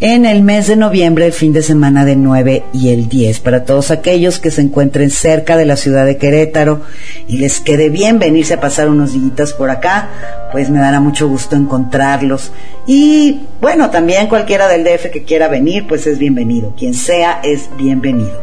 en 0.00 0.26
el 0.26 0.42
mes 0.42 0.68
de 0.68 0.76
noviembre, 0.76 1.26
el 1.26 1.32
fin 1.32 1.52
de 1.52 1.62
semana 1.62 2.04
del 2.04 2.22
9 2.22 2.62
y 2.72 2.90
el 2.90 3.08
10. 3.08 3.40
Para 3.40 3.64
todos 3.64 3.90
aquellos 3.90 4.38
que 4.38 4.52
se 4.52 4.60
encuentren 4.60 5.10
cerca 5.10 5.56
de 5.56 5.64
la 5.66 5.76
ciudad 5.76 6.06
de 6.06 6.16
Querétaro 6.16 6.82
y 7.26 7.38
les 7.38 7.60
quede 7.60 7.88
bien 7.88 8.20
venirse 8.20 8.54
a 8.54 8.60
pasar 8.60 8.88
unos 8.88 9.12
días 9.12 9.52
por 9.52 9.70
acá, 9.70 10.08
pues 10.52 10.70
me 10.70 10.78
dará 10.78 11.00
mucho 11.00 11.28
gusto 11.28 11.56
encontrarlos. 11.56 12.52
Y 12.86 13.40
bueno, 13.60 13.90
también 13.90 14.28
cualquiera 14.28 14.68
del 14.68 14.84
DF 14.84 15.10
que 15.10 15.24
quiera 15.24 15.48
venir, 15.48 15.86
pues 15.88 16.06
es 16.06 16.18
bienvenido. 16.18 16.74
Quien 16.76 16.94
sea 16.94 17.40
es 17.42 17.68
bienvenido. 17.76 18.40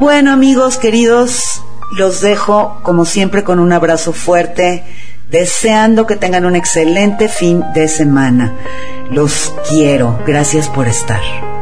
Bueno 0.00 0.32
amigos 0.32 0.78
queridos, 0.78 1.62
los 1.96 2.20
dejo 2.20 2.80
como 2.82 3.04
siempre 3.04 3.44
con 3.44 3.60
un 3.60 3.72
abrazo 3.72 4.12
fuerte, 4.12 4.82
deseando 5.30 6.06
que 6.06 6.16
tengan 6.16 6.44
un 6.44 6.56
excelente 6.56 7.28
fin 7.28 7.64
de 7.74 7.88
semana. 7.88 8.52
Los 9.10 9.52
quiero, 9.68 10.18
gracias 10.26 10.68
por 10.68 10.88
estar. 10.88 11.55